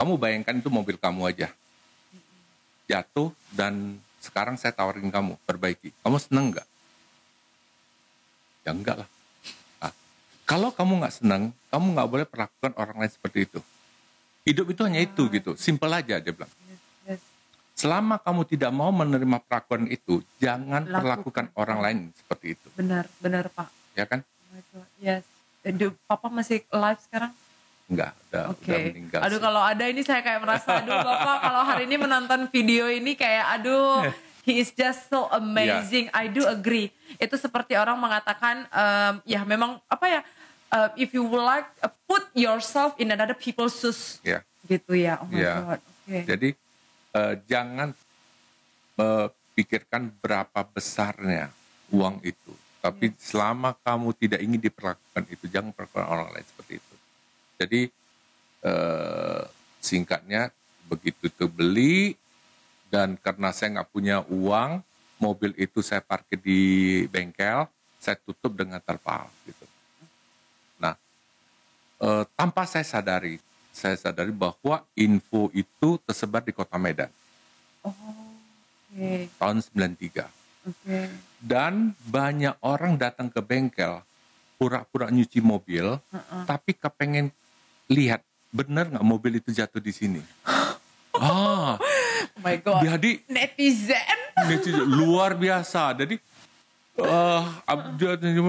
kamu 0.00 0.12
bayangkan 0.16 0.56
itu 0.56 0.70
mobil 0.72 0.96
kamu 0.96 1.28
aja 1.28 1.48
jatuh 2.90 3.30
dan 3.54 4.02
sekarang 4.18 4.58
saya 4.58 4.74
tawarin 4.74 5.08
kamu 5.08 5.38
perbaiki. 5.46 5.94
Kamu 6.02 6.18
seneng 6.18 6.50
nggak? 6.50 6.66
Ya 8.66 8.70
enggak 8.74 8.96
lah. 9.06 9.08
Nah, 9.80 9.92
kalau 10.42 10.68
kamu 10.74 11.00
nggak 11.00 11.14
seneng, 11.22 11.54
kamu 11.70 11.86
nggak 11.94 12.10
boleh 12.10 12.26
perlakukan 12.26 12.72
orang 12.74 12.96
lain 12.98 13.12
seperti 13.14 13.46
itu. 13.46 13.60
Hidup 14.42 14.66
itu 14.74 14.80
hanya 14.82 15.00
itu 15.00 15.22
gitu, 15.30 15.54
simple 15.54 15.92
aja 15.94 16.18
dia 16.18 16.32
bilang. 16.34 16.50
Selama 17.80 18.14
kamu 18.16 18.44
tidak 18.44 18.68
mau 18.70 18.92
menerima 18.92 19.40
perlakuan 19.40 19.88
itu, 19.88 20.20
jangan 20.36 20.84
Lakukan. 20.84 21.00
perlakukan 21.00 21.46
orang 21.54 21.78
lain 21.80 21.98
seperti 22.12 22.46
itu, 22.52 22.68
Benar, 22.74 23.08
benar 23.16 23.48
Pak. 23.48 23.68
ya 23.94 24.04
kan? 24.04 24.20
Yes. 24.98 25.24
Eh, 25.60 25.72
du- 25.72 25.96
Papa 26.04 26.28
masih 26.28 26.60
live 26.62 27.00
sekarang? 27.02 27.32
Enggak, 27.86 28.12
udah, 28.28 28.44
Oke. 28.52 28.68
udah 28.68 28.78
meninggal. 28.86 29.20
Aduh 29.20 29.34
sih. 29.34 29.42
kalau 29.42 29.62
ada 29.62 29.84
ini 29.86 30.00
saya 30.00 30.20
kayak 30.20 30.40
merasa, 30.40 30.78
aduh 30.78 30.92
Bapak 30.94 31.36
kalau 31.40 31.62
hari 31.64 31.82
ini 31.84 31.96
menonton 31.96 32.40
video 32.48 32.84
ini 32.86 33.12
kayak 33.14 33.58
aduh 33.58 34.04
he 34.42 34.60
is 34.60 34.70
just 34.70 35.08
so 35.08 35.26
amazing. 35.30 36.06
Iya. 36.06 36.14
I 36.14 36.28
do 36.28 36.44
agree. 36.44 36.92
Itu 37.16 37.34
seperti 37.34 37.74
orang 37.74 37.96
mengatakan 37.96 38.68
em, 38.68 39.14
ya 39.26 39.42
memang 39.42 39.80
apa 39.84 40.06
ya 40.06 40.20
uh, 40.70 40.88
if 40.94 41.10
you 41.10 41.24
would 41.24 41.40
like 41.40 41.66
uh, 41.80 41.90
put 42.04 42.22
yourself 42.32 42.94
in 42.96 43.08
another 43.08 43.34
people's 43.34 43.74
shoes 43.74 44.20
Ya. 44.22 44.44
gitu 44.64 44.92
ya. 44.92 45.18
Oh 45.18 45.26
my 45.26 45.34
Iya. 45.34 45.54
god. 45.58 45.80
Oke. 45.82 46.18
Jadi 46.26 46.48
eh, 47.16 47.34
jangan 47.48 47.90
pikirkan 49.56 50.12
berapa 50.20 50.60
besarnya 50.68 51.48
uang 51.88 52.20
itu. 52.20 52.52
Tapi 52.80 53.12
selama 53.20 53.76
kamu 53.84 54.16
tidak 54.16 54.40
ingin 54.40 54.60
diperlakukan 54.60 55.24
itu, 55.28 55.44
jangan 55.52 55.72
perlakukan 55.76 56.08
orang 56.08 56.28
lain 56.32 56.46
seperti 56.48 56.72
itu. 56.80 56.94
Jadi 57.60 57.80
eh, 58.64 59.42
singkatnya 59.84 60.48
begitu 60.88 61.28
itu 61.28 61.44
beli 61.44 62.16
dan 62.88 63.20
karena 63.20 63.52
saya 63.52 63.80
nggak 63.80 63.90
punya 63.92 64.24
uang, 64.32 64.80
mobil 65.20 65.52
itu 65.60 65.84
saya 65.84 66.00
parkir 66.00 66.40
di 66.40 67.04
bengkel, 67.12 67.68
saya 68.00 68.16
tutup 68.16 68.56
dengan 68.56 68.80
terpal 68.80 69.28
gitu. 69.44 69.68
Nah, 70.80 70.96
eh, 72.00 72.24
tanpa 72.32 72.64
saya 72.64 72.88
sadari, 72.88 73.36
saya 73.70 73.94
sadari 73.94 74.30
bahwa 74.30 74.82
info 74.92 75.48
itu 75.50 75.96
tersebar 76.02 76.42
di 76.42 76.50
kota 76.50 76.76
Medan 76.76 77.08
Oh, 77.80 77.96
Oke. 78.92 79.32
tahun 79.40 79.64
93. 79.64 80.28
Oke. 80.68 80.98
Dan 81.40 81.96
banyak 82.04 82.60
orang 82.60 83.00
datang 83.00 83.32
ke 83.32 83.40
bengkel 83.40 84.04
pura-pura 84.60 85.08
nyuci 85.08 85.40
mobil, 85.40 85.96
tapi 86.44 86.76
kepengen 86.76 87.32
lihat 87.88 88.20
benar 88.52 88.92
nggak 88.92 89.06
mobil 89.06 89.40
itu 89.40 89.48
jatuh 89.48 89.80
di 89.80 89.88
sini. 89.88 90.20
ah, 91.16 91.80
Oh 91.80 92.40
my 92.44 92.60
god. 92.60 92.84
jadi 92.84 93.24
Netizen. 93.24 94.18
netizen 94.44 94.84
luar 94.84 95.32
biasa. 95.32 95.96
Jadi 95.96 96.20
uh, 97.00 97.40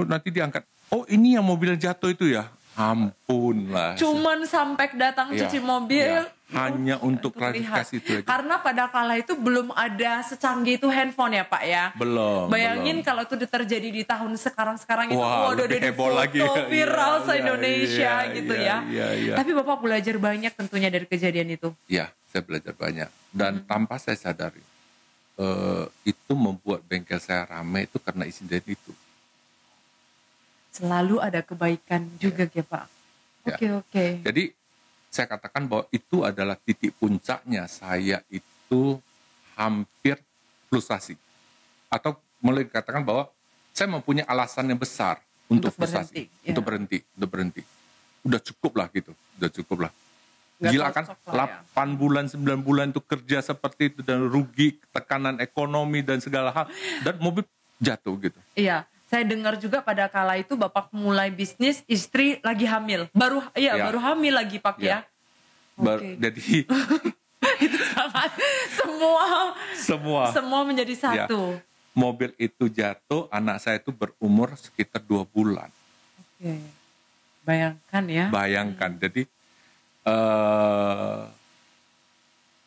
nanti 0.03 0.27
diangkat. 0.27 0.67
Oh 0.91 1.07
ini 1.07 1.39
yang 1.39 1.47
mobil 1.47 1.79
jatuh 1.79 2.11
itu 2.11 2.27
ya? 2.27 2.51
Ampun 2.71 3.67
lah. 3.67 3.99
Cuman 3.99 4.47
sampai 4.47 4.95
datang 4.95 5.35
ya, 5.35 5.43
cuci 5.43 5.59
mobil. 5.59 6.07
Ya. 6.07 6.23
Hanya 6.51 6.99
untuk 6.99 7.31
klarifikasi 7.31 7.95
itu 7.95 8.11
aja. 8.19 8.27
Karena 8.27 8.59
pada 8.59 8.91
kala 8.91 9.15
itu 9.15 9.39
belum 9.39 9.71
ada 9.71 10.19
secanggih 10.19 10.75
itu 10.75 10.91
handphone 10.91 11.39
ya 11.39 11.47
Pak 11.47 11.63
ya. 11.63 11.95
Belum. 11.95 12.51
Bayangin 12.51 12.99
belum. 12.99 13.07
kalau 13.07 13.21
itu 13.23 13.35
terjadi 13.47 13.87
di 13.87 14.03
tahun 14.03 14.35
sekarang-sekarang 14.35 15.15
itu. 15.15 15.19
Wah, 15.19 15.47
waduh 15.47 15.67
di 15.67 15.79
foto 15.95 16.11
lagi. 16.11 16.43
viral 16.67 17.13
ya, 17.15 17.23
se-Indonesia 17.23 18.13
ya, 18.27 18.35
gitu 18.35 18.53
ya, 18.55 18.77
ya. 18.83 19.07
ya, 19.15 19.31
ya. 19.31 19.35
Tapi 19.39 19.49
Bapak 19.55 19.79
belajar 19.79 20.15
banyak 20.19 20.51
tentunya 20.51 20.91
dari 20.91 21.07
kejadian 21.07 21.55
itu. 21.55 21.71
Iya, 21.87 22.11
saya 22.27 22.43
belajar 22.43 22.75
banyak. 22.75 23.07
Dan 23.31 23.63
hmm. 23.63 23.67
tanpa 23.67 23.95
saya 23.95 24.19
sadari. 24.19 24.63
Uh, 25.39 25.87
itu 26.03 26.35
membuat 26.35 26.83
bengkel 26.85 27.17
saya 27.17 27.47
ramai 27.47 27.87
itu 27.87 27.97
karena 27.97 28.27
insiden 28.27 28.61
itu 28.67 28.91
selalu 30.71 31.19
ada 31.19 31.43
kebaikan 31.43 32.07
juga 32.17 32.47
ya 32.47 32.63
Pak. 32.63 32.85
Ya. 32.87 32.87
Oke 32.87 33.53
okay, 33.53 33.69
oke. 33.69 33.85
Okay. 33.91 34.09
Jadi 34.23 34.43
saya 35.11 35.27
katakan 35.27 35.67
bahwa 35.67 35.83
itu 35.91 36.23
adalah 36.23 36.55
titik 36.55 36.95
puncaknya 36.95 37.67
saya 37.67 38.23
itu 38.31 38.97
hampir 39.59 40.15
frustasi. 40.71 41.19
Atau 41.91 42.15
mulai 42.39 42.63
dikatakan 42.63 43.03
bahwa 43.03 43.27
saya 43.75 43.91
mempunyai 43.91 44.23
alasan 44.23 44.71
yang 44.71 44.79
besar 44.79 45.19
untuk, 45.51 45.75
untuk 45.75 45.83
frustasi, 45.83 46.11
berhenti, 46.15 46.23
ya. 46.47 46.49
untuk 46.55 46.63
berhenti, 46.63 46.97
untuk 47.19 47.29
berhenti. 47.29 47.61
Udah 48.23 48.39
cukup 48.39 48.71
lah 48.79 48.87
gitu, 48.95 49.11
udah 49.37 49.51
cukup 49.51 49.77
lah. 49.87 49.91
Gak 50.61 50.71
Gila 50.77 50.87
kan, 50.93 51.05
lah, 51.33 51.47
8 51.73 51.73
ya. 51.73 51.97
bulan, 51.97 52.25
9 52.29 52.61
bulan 52.61 52.87
itu 52.93 53.01
kerja 53.01 53.41
seperti 53.41 53.91
itu 53.91 54.05
dan 54.05 54.21
rugi, 54.29 54.77
tekanan 54.93 55.41
ekonomi 55.41 56.05
dan 56.05 56.21
segala 56.21 56.53
hal. 56.53 56.65
Dan 57.01 57.17
mobil 57.17 57.41
jatuh 57.81 58.13
gitu. 58.21 58.37
Iya, 58.53 58.85
saya 59.11 59.27
dengar 59.27 59.59
juga 59.59 59.83
pada 59.83 60.07
kala 60.07 60.39
itu 60.39 60.55
bapak 60.55 60.87
mulai 60.95 61.27
bisnis 61.27 61.83
istri 61.83 62.39
lagi 62.47 62.63
hamil 62.63 63.11
baru 63.11 63.43
iya 63.59 63.75
ya. 63.75 63.91
baru 63.91 63.99
hamil 63.99 64.39
lagi 64.39 64.55
pak 64.55 64.79
ya, 64.79 64.87
ya. 64.87 64.99
Bar, 65.75 65.99
okay. 65.99 66.15
jadi 66.15 66.47
itu 67.67 67.79
sangat 67.91 68.31
semua 68.71 69.25
semua 69.75 70.23
semua 70.31 70.61
menjadi 70.63 70.95
ya. 70.95 71.27
satu 71.27 71.59
ya. 71.59 71.91
mobil 71.91 72.31
itu 72.39 72.71
jatuh 72.71 73.27
anak 73.27 73.59
saya 73.59 73.83
itu 73.83 73.91
berumur 73.91 74.55
sekitar 74.55 75.03
dua 75.03 75.27
bulan 75.27 75.67
oke 75.67 76.47
okay. 76.47 76.63
bayangkan 77.43 78.03
ya 78.07 78.25
bayangkan 78.31 78.91
hmm. 78.95 79.01
jadi 79.03 79.21
uh, 80.07 81.27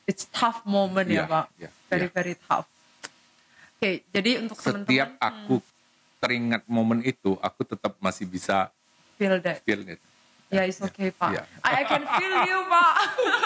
it's 0.05 0.29
tough 0.29 0.61
moment 0.69 1.09
ya, 1.09 1.25
ya 1.25 1.25
pak 1.25 1.47
ya, 1.57 1.71
very 1.89 2.05
ya. 2.05 2.13
very 2.13 2.35
tough 2.37 2.69
oke 2.69 3.81
okay, 3.81 4.05
jadi 4.13 4.45
untuk 4.45 4.61
setiap 4.61 5.17
aku 5.17 5.57
hmm 5.65 5.73
teringat 6.25 6.63
momen 6.65 7.05
itu, 7.05 7.37
aku 7.45 7.63
tetap 7.69 8.01
masih 8.01 8.25
bisa 8.25 8.73
feel 9.21 9.37
that. 9.45 9.61
Feel 9.63 9.85
it. 9.85 10.01
Ya, 10.53 10.63
yeah, 10.63 10.71
it's 10.71 10.79
okay, 10.79 11.11
Pak. 11.11 11.35
Yeah. 11.35 11.47
I, 11.67 11.83
can 11.83 12.05
feel 12.05 12.35
you, 12.47 12.59
Pak. 12.71 12.95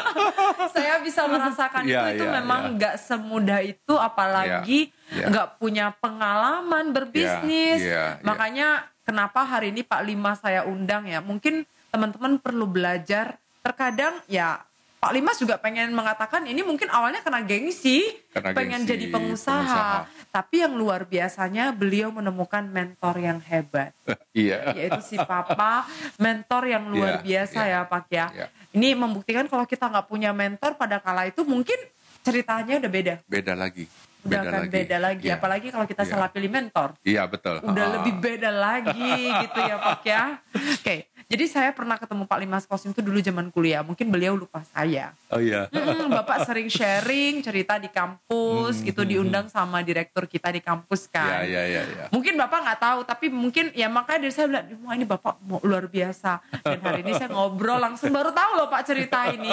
Saya 0.77 1.01
bisa 1.01 1.25
merasakan 1.25 1.89
yeah, 1.89 2.13
itu. 2.13 2.21
Itu 2.21 2.25
yeah, 2.29 2.37
memang 2.43 2.61
ya. 2.61 2.73
nggak 2.77 2.95
yeah. 2.99 3.05
semudah 3.07 3.61
itu, 3.65 3.95
apalagi 3.97 4.81
ya, 5.09 5.25
ya. 5.25 5.27
nggak 5.33 5.49
yeah. 5.49 5.57
punya 5.57 5.87
pengalaman 5.97 6.93
berbisnis. 6.93 7.81
Yeah, 7.81 8.21
yeah, 8.21 8.27
Makanya 8.27 8.69
yeah. 8.85 9.05
kenapa 9.09 9.41
hari 9.47 9.73
ini 9.73 9.87
Pak 9.87 10.03
Lima 10.05 10.37
saya 10.37 10.69
undang 10.69 11.09
ya. 11.09 11.25
Mungkin 11.25 11.65
teman-teman 11.89 12.37
perlu 12.43 12.69
belajar. 12.69 13.41
Terkadang 13.65 14.21
ya 14.29 14.68
Pak 14.99 15.15
Limas 15.15 15.39
juga 15.39 15.55
pengen 15.63 15.95
mengatakan 15.95 16.43
ini 16.51 16.67
mungkin 16.67 16.91
awalnya 16.91 17.23
kena 17.23 17.39
gengsi, 17.47 18.19
kena 18.35 18.51
pengen 18.51 18.83
gengsi, 18.83 18.91
jadi 18.91 19.05
pengusaha. 19.15 19.63
pengusaha. 19.63 19.99
Tapi 20.35 20.67
yang 20.67 20.75
luar 20.75 21.07
biasanya 21.07 21.71
beliau 21.71 22.11
menemukan 22.11 22.67
mentor 22.67 23.15
yang 23.23 23.39
hebat. 23.39 23.95
Iya. 24.39 24.71
Yaitu 24.71 25.03
si 25.03 25.17
Papa, 25.19 25.83
mentor 26.15 26.71
yang 26.71 26.87
luar 26.95 27.19
yeah, 27.19 27.25
biasa 27.27 27.61
yeah, 27.67 27.83
ya 27.83 27.91
Pak 27.91 28.07
ya. 28.07 28.27
Yeah. 28.31 28.49
Ini 28.71 28.95
membuktikan 28.95 29.51
kalau 29.51 29.67
kita 29.67 29.91
nggak 29.91 30.07
punya 30.07 30.31
mentor 30.31 30.79
pada 30.79 31.03
kala 31.03 31.27
itu 31.27 31.43
mungkin 31.43 31.75
ceritanya 32.23 32.79
udah 32.79 32.91
beda. 32.91 33.15
Beda 33.27 33.59
lagi. 33.59 33.91
Udah 34.27 34.41
beda 34.43 34.51
akan 34.51 34.61
lagi. 34.61 34.75
beda 34.75 34.97
lagi. 34.99 35.27
Yeah. 35.31 35.39
Apalagi 35.39 35.67
kalau 35.71 35.87
kita 35.87 36.03
yeah. 36.03 36.11
salah 36.11 36.29
pilih 36.33 36.51
mentor. 36.51 36.89
Iya 37.07 37.23
betul. 37.31 37.63
Udah 37.63 37.85
ah. 37.87 37.93
lebih 38.01 38.15
beda 38.19 38.51
lagi 38.51 39.13
gitu 39.47 39.59
ya 39.63 39.77
Pak 39.79 40.01
ya. 40.03 40.23
Oke. 40.55 40.83
Okay. 40.83 40.99
Jadi 41.29 41.45
saya 41.45 41.77
pernah 41.77 42.01
ketemu 42.01 42.25
Pak 42.25 42.39
Limas 42.41 42.65
Kosim 42.65 42.97
itu 42.97 43.05
dulu 43.05 43.21
zaman 43.21 43.53
kuliah. 43.53 43.85
Mungkin 43.85 44.09
beliau 44.09 44.33
lupa 44.33 44.65
saya. 44.65 45.13
Oh 45.29 45.37
iya. 45.37 45.69
Hmm, 45.69 46.09
Bapak 46.09 46.49
sering 46.49 46.73
sharing 46.73 47.45
cerita 47.45 47.77
di 47.77 47.93
kampus 47.93 48.81
hmm, 48.81 48.85
gitu 48.89 49.05
hmm, 49.05 49.11
diundang 49.13 49.45
hmm. 49.45 49.53
sama 49.53 49.85
direktur 49.85 50.25
kita 50.25 50.49
di 50.49 50.65
kampus 50.65 51.05
kan. 51.13 51.45
Iya 51.45 51.45
iya 51.45 51.63
iya. 51.69 51.83
Ya. 51.85 52.05
Mungkin 52.09 52.33
Bapak 52.33 52.65
nggak 52.65 52.81
tahu 52.81 52.99
tapi 53.05 53.29
mungkin 53.29 53.69
ya 53.77 53.93
makanya 53.93 54.25
dari 54.25 54.33
saya 54.33 54.49
bilang 54.49 54.73
wah 54.89 54.97
ini 54.97 55.05
Bapak 55.05 55.37
mau 55.45 55.61
luar 55.61 55.85
biasa. 55.85 56.41
Dan 56.65 56.81
hari 56.81 57.05
ini 57.05 57.13
saya 57.13 57.29
ngobrol 57.29 57.77
langsung 57.77 58.09
baru 58.09 58.33
tahu 58.33 58.65
loh 58.65 58.73
Pak 58.73 58.89
cerita 58.89 59.29
ini. 59.29 59.53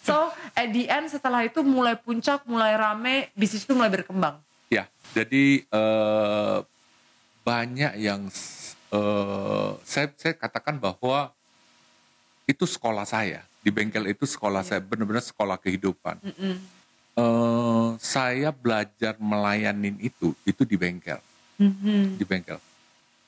So 0.00 0.32
at 0.56 0.72
the 0.72 0.88
end 0.88 1.12
setelah 1.12 1.44
itu 1.44 1.60
mulai 1.60 2.00
puncak, 2.00 2.48
mulai 2.48 2.80
rame, 2.80 3.28
bisnis 3.36 3.68
itu 3.68 3.76
mulai 3.76 3.92
berkembang. 4.00 4.40
Ya, 4.70 4.86
jadi 5.12 5.66
uh, 5.74 6.62
banyak 7.42 7.98
yang 7.98 8.30
uh, 8.94 9.70
saya 9.82 10.08
saya 10.14 10.34
katakan 10.38 10.78
bahwa 10.78 11.34
itu 12.46 12.64
sekolah 12.66 13.06
saya 13.06 13.46
di 13.60 13.68
bengkel 13.68 14.08
itu 14.08 14.24
sekolah 14.24 14.64
yeah. 14.64 14.68
saya 14.76 14.80
benar-benar 14.80 15.24
sekolah 15.24 15.56
kehidupan. 15.60 16.16
Mm 16.24 16.34
-mm. 16.34 16.56
Uh, 17.20 17.98
saya 17.98 18.54
belajar 18.54 19.18
melayanin 19.18 19.98
itu 19.98 20.32
itu 20.46 20.62
di 20.62 20.78
bengkel, 20.78 21.18
mm 21.58 21.72
-hmm. 21.74 22.02
di 22.16 22.24
bengkel. 22.24 22.58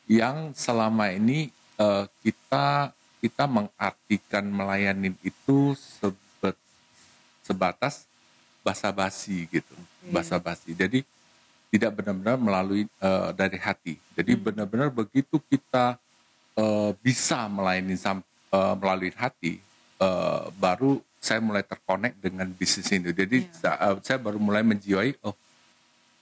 Yang 0.06 0.54
selama 0.56 1.11
ini 1.12 1.50
uh, 1.76 2.06
kita 2.22 2.94
kita 3.18 3.44
mengartikan 3.50 4.46
melayanin 4.46 5.18
itu 5.26 5.74
sebet, 5.78 6.56
sebatas 7.42 8.06
basa-basi 8.62 9.51
gitu, 9.51 9.75
okay. 9.75 10.11
basa-basi. 10.14 10.72
Jadi 10.72 11.03
tidak 11.72 12.01
benar-benar 12.01 12.37
melalui 12.37 12.85
uh, 13.01 13.33
dari 13.35 13.59
hati. 13.59 13.94
Jadi 14.14 14.33
hmm. 14.37 14.42
benar-benar 14.44 14.88
begitu 14.92 15.40
kita 15.51 15.96
uh, 16.57 16.90
bisa 17.01 17.48
melayani 17.48 17.96
uh, 17.98 18.75
melalui 18.77 19.12
hati, 19.16 19.59
uh, 19.98 20.48
baru 20.57 21.01
saya 21.22 21.38
mulai 21.38 21.62
terkonek 21.62 22.18
dengan 22.18 22.51
bisnis 22.51 22.90
ini. 22.90 23.14
Jadi 23.14 23.46
yeah. 23.62 23.94
uh, 23.94 23.96
saya 24.03 24.18
baru 24.18 24.37
mulai 24.42 24.66
menjiwai, 24.66 25.16
oh 25.22 25.35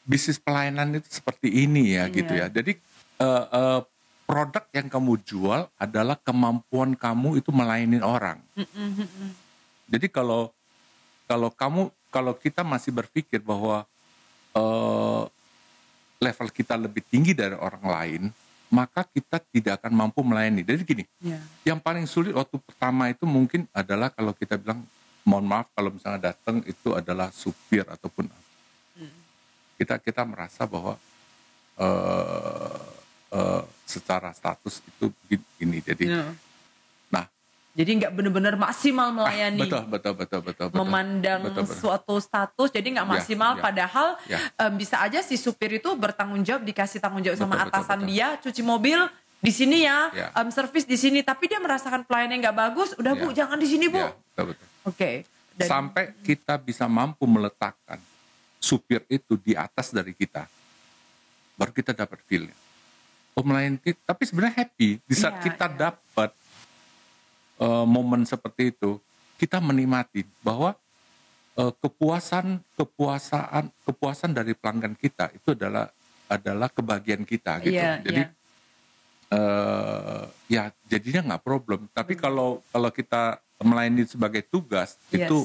bisnis 0.04 0.40
pelayanan 0.42 0.98
itu 0.98 1.08
seperti 1.08 1.48
ini 1.50 1.94
ya 1.96 2.04
yeah. 2.04 2.06
gitu 2.10 2.32
ya. 2.34 2.46
Jadi 2.46 2.72
uh, 3.20 3.44
uh, 3.50 3.80
produk 4.30 4.64
yang 4.70 4.86
kamu 4.86 5.18
jual 5.26 5.66
adalah 5.74 6.14
kemampuan 6.22 6.94
kamu 6.94 7.42
itu 7.42 7.50
melayani 7.50 7.98
orang. 7.98 8.38
Mm. 8.54 9.34
Jadi 9.90 10.06
kalau 10.06 10.54
kalau 11.26 11.50
kamu 11.50 11.90
kalau 12.10 12.34
kita 12.34 12.66
masih 12.66 12.90
berpikir 12.90 13.38
bahwa 13.40 13.86
uh, 14.52 15.24
level 16.20 16.48
kita 16.52 16.76
lebih 16.76 17.00
tinggi 17.08 17.32
dari 17.32 17.56
orang 17.56 17.84
lain, 17.86 18.22
maka 18.68 19.06
kita 19.08 19.40
tidak 19.50 19.80
akan 19.82 19.92
mampu 19.94 20.20
melayani. 20.20 20.62
Jadi 20.62 20.82
gini, 20.84 21.04
yeah. 21.22 21.42
yang 21.64 21.80
paling 21.80 22.04
sulit 22.04 22.36
waktu 22.36 22.60
pertama 22.60 23.08
itu 23.08 23.24
mungkin 23.24 23.64
adalah 23.72 24.12
kalau 24.12 24.36
kita 24.36 24.60
bilang, 24.60 24.84
mohon 25.24 25.46
maaf 25.46 25.70
kalau 25.72 25.94
misalnya 25.94 26.34
datang 26.34 26.60
itu 26.66 26.92
adalah 26.92 27.30
supir 27.30 27.84
ataupun 27.84 28.28
mm. 28.96 29.18
kita 29.78 30.00
kita 30.00 30.22
merasa 30.24 30.64
bahwa 30.64 30.96
uh, 31.78 32.84
uh, 33.32 33.62
secara 33.86 34.34
status 34.34 34.82
itu 34.82 35.08
begini. 35.26 35.78
Jadi 35.82 36.04
yeah. 36.10 36.30
Jadi 37.70 38.02
nggak 38.02 38.12
benar-benar 38.18 38.54
maksimal 38.58 39.14
melayani. 39.14 39.62
Ah, 39.62 39.86
betul, 39.86 39.86
betul, 39.86 40.14
betul, 40.18 40.40
betul, 40.42 40.66
betul. 40.74 40.78
Memandang 40.82 41.38
betul, 41.46 41.62
betul. 41.70 41.78
suatu 41.78 42.18
status, 42.18 42.68
jadi 42.74 42.98
nggak 42.98 43.06
ya, 43.06 43.12
maksimal. 43.14 43.50
Ya, 43.54 43.56
ya. 43.56 43.62
Padahal 43.62 44.08
ya. 44.26 44.38
Um, 44.58 44.72
bisa 44.74 44.96
aja 44.98 45.22
si 45.22 45.38
supir 45.38 45.78
itu 45.78 45.86
bertanggung 45.94 46.42
jawab, 46.42 46.66
dikasih 46.66 46.98
tanggung 46.98 47.22
jawab 47.22 47.38
betul, 47.38 47.46
sama 47.46 47.62
atasan 47.62 48.02
betul, 48.02 48.10
betul. 48.10 48.10
dia, 48.10 48.28
cuci 48.42 48.62
mobil 48.66 48.98
di 49.38 49.52
sini 49.54 49.86
ya, 49.86 50.10
ya. 50.10 50.26
Um, 50.34 50.50
servis 50.50 50.82
di 50.82 50.98
sini. 50.98 51.22
Tapi 51.22 51.46
dia 51.46 51.62
merasakan 51.62 52.02
pelayanan 52.02 52.42
nggak 52.42 52.56
bagus, 52.58 52.90
udah 52.98 53.14
ya. 53.14 53.20
bu, 53.22 53.26
jangan 53.30 53.56
di 53.62 53.68
sini 53.70 53.86
bu. 53.86 54.02
Ya, 54.02 54.10
betul, 54.10 54.44
betul. 54.50 54.66
Oke. 54.66 54.90
Okay. 54.90 55.14
Dan, 55.54 55.68
Sampai 55.70 56.04
kita 56.26 56.58
bisa 56.58 56.90
mampu 56.90 57.22
meletakkan 57.30 58.02
supir 58.58 59.06
itu 59.06 59.38
di 59.38 59.54
atas 59.54 59.94
dari 59.94 60.10
kita, 60.10 60.50
baru 61.54 61.70
kita 61.70 61.94
dapat 61.94 62.18
feelnya. 62.26 62.56
Oh 63.38 63.46
melayani, 63.46 63.78
tapi 64.02 64.26
sebenarnya 64.26 64.66
happy 64.66 64.98
di 65.06 65.14
saat 65.14 65.38
ya, 65.38 65.42
kita 65.46 65.66
ya. 65.70 65.76
dapat 65.88 66.34
uh, 67.60 67.86
momen 67.86 68.24
seperti 68.24 68.72
itu 68.74 68.98
kita 69.36 69.60
menikmati 69.60 70.24
bahwa 70.40 70.74
uh, 71.56 71.72
kepuasan 71.80 72.60
kepuasaan 72.74 73.68
kepuasan 73.84 74.32
dari 74.32 74.56
pelanggan 74.56 74.96
kita 74.96 75.30
itu 75.36 75.52
adalah 75.54 75.92
adalah 76.30 76.68
kebahagiaan 76.72 77.24
kita 77.28 77.60
gitu 77.62 77.76
yeah, 77.76 78.00
jadi 78.02 78.22
yeah. 78.26 78.38
Uh, 79.30 80.26
ya 80.50 80.74
jadinya 80.90 81.34
nggak 81.34 81.44
problem 81.46 81.86
tapi 81.94 82.18
hmm. 82.18 82.20
kalau 82.20 82.58
kalau 82.74 82.90
kita 82.90 83.38
melayani 83.62 84.02
sebagai 84.02 84.42
tugas 84.42 84.98
yes. 85.14 85.30
itu 85.30 85.38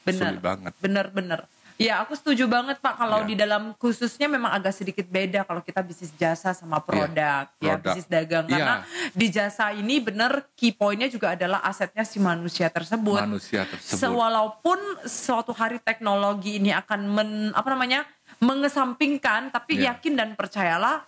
benar 0.00 0.32
sulit 0.32 0.40
banget 0.40 0.72
benar-benar 0.80 1.40
Ya, 1.78 2.02
aku 2.02 2.18
setuju 2.18 2.50
banget 2.50 2.82
Pak 2.82 2.98
kalau 2.98 3.22
Ya. 3.22 3.26
di 3.30 3.34
dalam 3.38 3.70
khususnya 3.78 4.26
memang 4.26 4.50
agak 4.50 4.74
sedikit 4.74 5.06
beda 5.06 5.46
kalau 5.46 5.62
kita 5.62 5.78
bisnis 5.78 6.10
jasa 6.18 6.50
sama 6.50 6.82
produk, 6.82 7.46
ya 7.62 7.78
produk. 7.78 7.94
bisnis 7.94 8.06
dagang 8.10 8.50
karena 8.50 8.82
di 9.14 9.30
jasa 9.30 9.70
ini 9.70 10.02
benar 10.02 10.42
key 10.58 10.74
pointnya 10.74 11.06
juga 11.06 11.38
adalah 11.38 11.62
asetnya 11.62 12.02
si 12.02 12.18
manusia 12.18 12.66
tersebut. 12.66 13.22
Manusia 13.22 13.62
tersebut. 13.62 13.94
Sewalaupun 13.94 14.74
suatu 15.06 15.54
hari 15.54 15.78
teknologi 15.78 16.58
ini 16.58 16.74
akan 16.74 17.00
men, 17.06 17.30
apa 17.54 17.70
namanya 17.70 18.10
mengesampingkan, 18.42 19.54
tapi 19.54 19.78
Ya. 19.78 19.94
yakin 19.94 20.18
dan 20.18 20.34
percayalah 20.34 21.06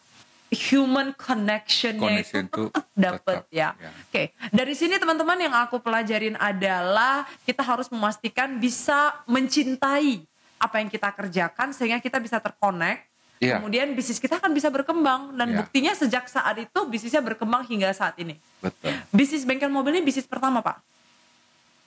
human 0.70 1.10
connection-nya 1.18 1.98
Connection 2.22 2.46
itu 2.46 2.70
itu 2.70 2.80
dapat 2.94 3.42
ya. 3.50 3.74
ya. 3.74 3.90
Oke, 4.06 4.34
dari 4.54 4.74
sini 4.78 5.02
teman-teman 5.02 5.34
yang 5.34 5.54
aku 5.54 5.82
pelajarin 5.82 6.38
adalah 6.38 7.26
kita 7.42 7.66
harus 7.66 7.90
memastikan 7.90 8.62
bisa 8.62 9.18
mencintai 9.26 10.30
apa 10.60 10.76
yang 10.76 10.92
kita 10.92 11.08
kerjakan 11.10 11.72
sehingga 11.72 11.98
kita 11.98 12.20
bisa 12.20 12.36
terkonek. 12.36 13.08
Iya. 13.40 13.56
Kemudian 13.56 13.96
bisnis 13.96 14.20
kita 14.20 14.36
akan 14.36 14.52
bisa 14.52 14.68
berkembang 14.68 15.32
dan 15.32 15.48
Iya. 15.48 15.58
buktinya 15.64 15.92
sejak 15.96 16.28
saat 16.28 16.60
itu 16.60 16.80
bisnisnya 16.84 17.24
berkembang 17.24 17.64
hingga 17.64 17.88
saat 17.90 18.12
ini. 18.20 18.36
Betul. 18.60 18.92
Bisnis 19.08 19.48
bengkel 19.48 19.72
mobil 19.72 19.96
ini 19.96 20.04
bisnis 20.04 20.28
pertama 20.28 20.60
pak? 20.60 20.76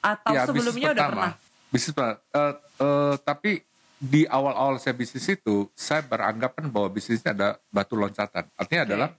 Atau 0.01 0.33
Ya, 0.33 0.43
bisnis 0.43 0.49
sebelumnya 0.49 0.89
udah 0.89 0.97
pertama. 0.97 1.13
pernah? 1.13 1.33
Bisnis 1.69 1.93
pertama. 1.93 2.15
Eh, 2.33 2.53
eh, 2.81 3.13
tapi 3.21 3.51
di 4.01 4.21
awal-awal 4.25 4.81
saya 4.81 4.91
bisnis 4.91 5.29
itu, 5.29 5.69
saya 5.71 6.01
beranggapan 6.01 6.67
bahwa 6.67 6.89
bisnisnya 6.89 7.31
ada 7.31 7.49
batu 7.69 7.93
loncatan. 7.93 8.49
Artinya 8.57 8.83
adalah 8.83 9.09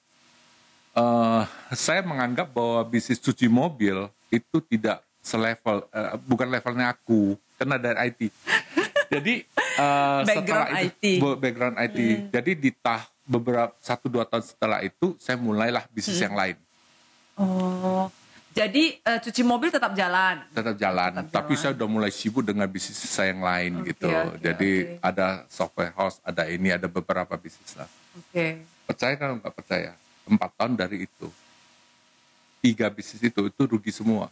eh, 0.93 1.43
saya 1.73 2.03
menganggap 2.03 2.51
bahwa 2.51 2.83
bisnis 2.85 3.19
cuci 3.19 3.47
mobil 3.47 4.07
itu 4.29 4.59
tidak 4.61 5.03
selevel, 5.19 5.87
eh, 5.89 6.19
bukan 6.21 6.47
levelnya 6.47 6.91
aku, 6.91 7.35
karena 7.57 7.79
dari 7.79 8.11
IT. 8.11 8.21
Jadi 9.15 9.35
setelah 9.47 10.25
Background 10.25 10.69
itu, 10.71 10.87
IT. 10.87 11.05
bo- 11.19 11.39
background 11.39 11.77
IT. 11.79 11.99
Jadi 12.31 12.51
di 12.55 12.71
tah 12.71 13.03
beberapa 13.23 13.73
satu 13.79 14.07
dua 14.07 14.25
tahun 14.25 14.45
setelah 14.45 14.81
itu, 14.81 15.15
saya 15.17 15.37
mulailah 15.37 15.87
bisnis 15.89 16.19
yang 16.19 16.35
lain. 16.35 16.59
Oh, 17.35 18.07
jadi 18.55 18.95
eh, 18.97 19.19
cuci 19.19 19.43
mobil 19.43 19.67
tetap 19.67 19.91
jalan. 19.93 20.47
tetap 20.51 20.79
jalan. 20.79 21.11
Tetap 21.19 21.31
tapi 21.33 21.53
jalan. 21.55 21.63
saya 21.65 21.73
udah 21.75 21.89
mulai 21.91 22.11
sibuk 22.15 22.43
dengan 22.43 22.71
bisnis 22.71 22.95
saya 23.01 23.35
yang 23.35 23.43
lain 23.43 23.83
Oke, 23.83 23.91
gitu. 23.91 24.07
oke, 24.07 24.39
Jadi 24.39 24.71
oke. 24.87 25.03
ada 25.03 25.27
software 25.49 25.91
house, 25.93 26.23
ada 26.23 26.47
ini, 26.47 26.71
ada 26.71 26.87
beberapa 26.87 27.35
bisnis 27.35 27.75
lah. 27.75 27.91
Oke. 28.15 28.63
Percaya 28.87 29.15
kan 29.15 29.43
nggak 29.43 29.51
percaya? 29.51 29.91
Empat 30.25 30.51
tahun 30.55 30.79
dari 30.79 31.05
itu, 31.05 31.27
tiga 32.61 32.87
bisnis 32.89 33.19
itu 33.21 33.41
itu 33.45 33.63
rugi 33.67 33.91
semua. 33.91 34.31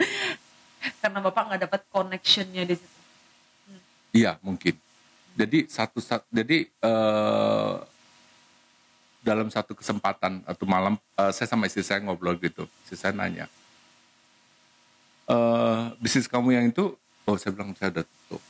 Karena 1.04 1.20
bapak 1.20 1.42
nggak 1.46 1.62
dapat 1.68 1.80
connectionnya 1.88 2.64
di 2.64 2.74
situ. 2.74 2.91
Iya 4.12 4.36
mungkin. 4.44 4.76
Jadi 5.32 5.64
satu, 5.64 5.96
sat- 6.04 6.28
jadi 6.28 6.68
eh, 6.68 7.74
dalam 9.24 9.48
satu 9.48 9.72
kesempatan 9.72 10.44
atau 10.44 10.64
malam 10.68 11.00
eh, 11.16 11.32
saya 11.32 11.48
sama 11.48 11.64
istri 11.64 11.80
saya 11.80 12.04
ngobrol 12.04 12.36
gitu. 12.36 12.68
Istri 12.84 12.96
saya 13.00 13.12
nanya, 13.16 13.48
eh 15.32 15.82
bisnis 15.96 16.28
kamu 16.28 16.52
yang 16.52 16.66
itu, 16.68 16.92
oh 17.24 17.36
saya 17.40 17.56
bilang 17.56 17.72
saya 17.72 17.88
udah 17.88 18.04
tutup. 18.04 18.42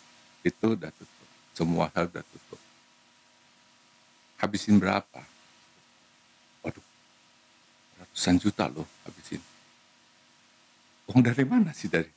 Itu 0.42 0.66
udah 0.75 0.90
tutup. 0.90 1.29
Semua 1.55 1.87
saya 1.94 2.11
udah 2.11 2.25
tutup. 2.27 2.61
Habisin 4.42 4.83
berapa? 4.83 5.22
Waduh, 6.66 6.83
ratusan 8.03 8.42
juta 8.42 8.66
loh 8.66 8.90
habisin. 9.07 9.38
Uang 11.07 11.22
dari 11.22 11.46
mana 11.46 11.70
sih 11.70 11.87
dari? 11.87 12.11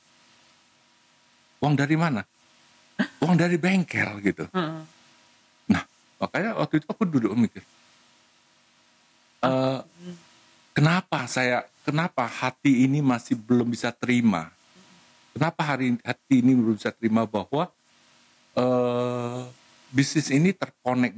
Uang 1.62 1.78
dari 1.78 1.94
mana? 1.94 2.26
Uang 3.20 3.36
dari 3.36 3.56
bengkel 3.60 4.20
gitu. 4.24 4.44
Heeh. 4.50 4.82
Nah, 5.68 5.82
makanya 6.20 6.56
waktu 6.56 6.80
itu 6.80 6.86
aku 6.88 7.04
duduk 7.04 7.32
mikir, 7.36 7.62
eh, 9.44 9.80
kenapa 10.72 11.28
saya, 11.28 11.66
kenapa 11.84 12.24
hati 12.24 12.88
ini 12.88 13.04
masih 13.04 13.36
belum 13.36 13.68
bisa 13.68 13.92
terima? 13.92 14.48
Kenapa 15.36 15.76
hari 15.76 16.00
hati 16.00 16.40
ini 16.40 16.56
belum 16.56 16.80
bisa 16.80 16.92
terima 16.94 17.28
bahwa 17.28 17.68
eh, 18.56 19.42
bisnis 19.92 20.32
ini 20.32 20.56
terkonek 20.56 21.12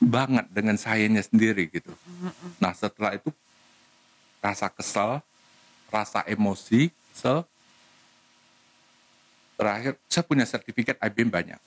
banget 0.00 0.46
dengan 0.52 0.76
sayanya 0.76 1.22
sendiri 1.24 1.68
gitu. 1.72 1.92
Nah, 2.60 2.76
setelah 2.76 3.16
itu 3.16 3.32
rasa 4.44 4.68
kesal, 4.68 5.24
rasa 5.88 6.20
emosi, 6.28 6.92
kesel, 7.16 7.48
terakhir 9.54 9.92
saya 10.06 10.24
punya 10.26 10.44
sertifikat 10.46 10.96
IBM 10.98 11.30
banyak. 11.30 11.60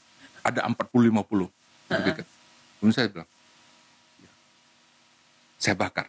Ada 0.43 0.63
40-50 0.67 1.51
sertifikat. 1.87 2.25
Kemudian 2.77 2.95
saya 2.95 3.07
bilang, 3.09 3.29
"Ya." 4.21 4.31
saya 5.59 5.75
bakar. 5.75 6.07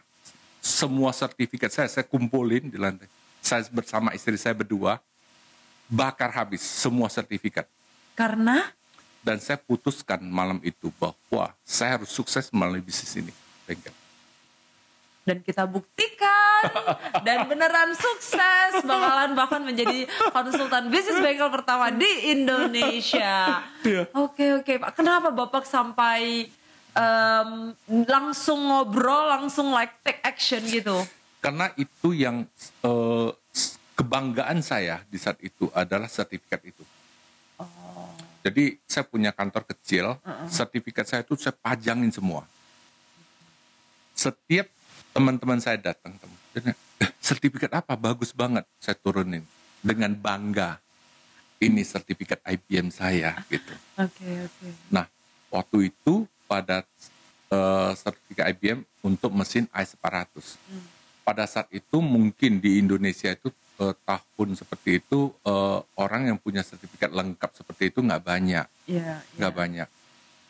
Semua 0.58 1.10
sertifikat 1.14 1.70
saya, 1.72 1.88
saya 1.88 2.04
kumpulin 2.04 2.68
di 2.68 2.76
lantai. 2.76 3.08
Saya 3.40 3.64
bersama 3.70 4.12
istri 4.12 4.36
saya 4.36 4.52
berdua, 4.52 5.00
bakar 5.88 6.28
habis 6.34 6.60
semua 6.60 7.08
sertifikat. 7.08 7.64
Karena 8.18 8.74
Dan 9.18 9.42
saya 9.42 9.58
putuskan 9.58 10.22
malam 10.22 10.62
itu 10.62 10.94
bahwa 10.96 11.52
saya 11.66 11.98
harus 11.98 12.08
sukses 12.08 12.48
melalui 12.54 12.80
bisnis 12.80 13.12
ini. 13.18 13.34
Bengkel. 13.66 13.92
dan 15.28 15.44
kita 15.44 15.68
buktikan 15.68 16.47
dan 17.26 17.46
beneran 17.48 17.92
sukses 17.94 18.82
bakalan 18.84 19.34
bahkan 19.34 19.62
menjadi 19.62 20.08
konsultan 20.30 20.90
bisnis 20.92 21.18
bengkel 21.20 21.50
pertama 21.50 21.90
di 21.92 22.32
Indonesia. 22.34 23.64
Oke 24.14 24.62
oke 24.62 24.72
Pak, 24.80 24.92
kenapa 24.98 25.28
Bapak 25.32 25.64
sampai 25.64 26.50
em, 26.94 27.50
langsung 28.06 28.68
ngobrol, 28.68 29.28
langsung 29.28 29.70
like 29.74 29.98
take 30.02 30.22
action 30.22 30.62
gitu? 30.66 30.98
Karena 31.38 31.70
itu 31.78 32.12
yang 32.14 32.46
eh, 32.82 33.30
kebanggaan 33.98 34.62
saya 34.62 35.02
di 35.10 35.18
saat 35.18 35.42
itu 35.42 35.66
adalah 35.74 36.06
sertifikat 36.06 36.62
itu. 36.62 36.84
Jadi 38.38 38.78
saya 38.86 39.02
punya 39.02 39.34
kantor 39.34 39.66
kecil, 39.66 40.14
sertifikat 40.46 41.04
saya 41.04 41.20
itu 41.26 41.34
saya 41.34 41.52
pajangin 41.58 42.14
semua. 42.14 42.46
Setiap 44.14 44.70
teman-teman 45.18 45.58
saya 45.58 45.74
datang, 45.82 46.14
teman, 46.14 46.36
dia 46.54 46.60
nanya, 46.62 46.78
"Eh, 47.02 47.10
sertifikat 47.18 47.74
apa? 47.74 47.98
Bagus 47.98 48.30
banget. 48.30 48.62
Saya 48.78 48.94
turunin 48.94 49.42
dengan 49.82 50.14
bangga. 50.14 50.78
Ini 51.58 51.82
sertifikat 51.82 52.38
IBM 52.46 52.94
saya 52.94 53.34
gitu. 53.50 53.74
Oke 53.98 54.46
oke. 54.46 54.66
Nah, 54.94 55.10
waktu 55.50 55.90
itu 55.90 56.22
pada 56.46 56.86
eh, 57.50 57.90
sertifikat 57.98 58.54
IBM 58.54 58.86
untuk 59.02 59.34
mesin 59.34 59.66
i100. 59.74 60.30
Pada 61.26 61.44
saat 61.50 61.66
itu 61.74 61.98
mungkin 61.98 62.62
di 62.62 62.78
Indonesia 62.78 63.34
itu 63.34 63.50
eh, 63.82 63.94
tahun 64.06 64.54
seperti 64.54 65.02
itu 65.02 65.34
eh, 65.42 65.78
orang 65.98 66.30
yang 66.30 66.38
punya 66.38 66.62
sertifikat 66.62 67.10
lengkap 67.10 67.50
seperti 67.58 67.90
itu 67.90 68.06
nggak 68.06 68.22
banyak, 68.22 68.66
Iya. 68.86 69.18
nggak 69.34 69.54
banyak. 69.56 69.88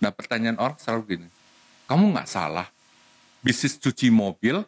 Nah, 0.04 0.10
pertanyaan 0.12 0.60
orang 0.60 0.76
selalu 0.76 1.16
gini, 1.16 1.28
kamu 1.88 2.04
nggak 2.12 2.28
salah 2.28 2.68
bisnis 3.38 3.78
cuci 3.78 4.10
mobil 4.10 4.66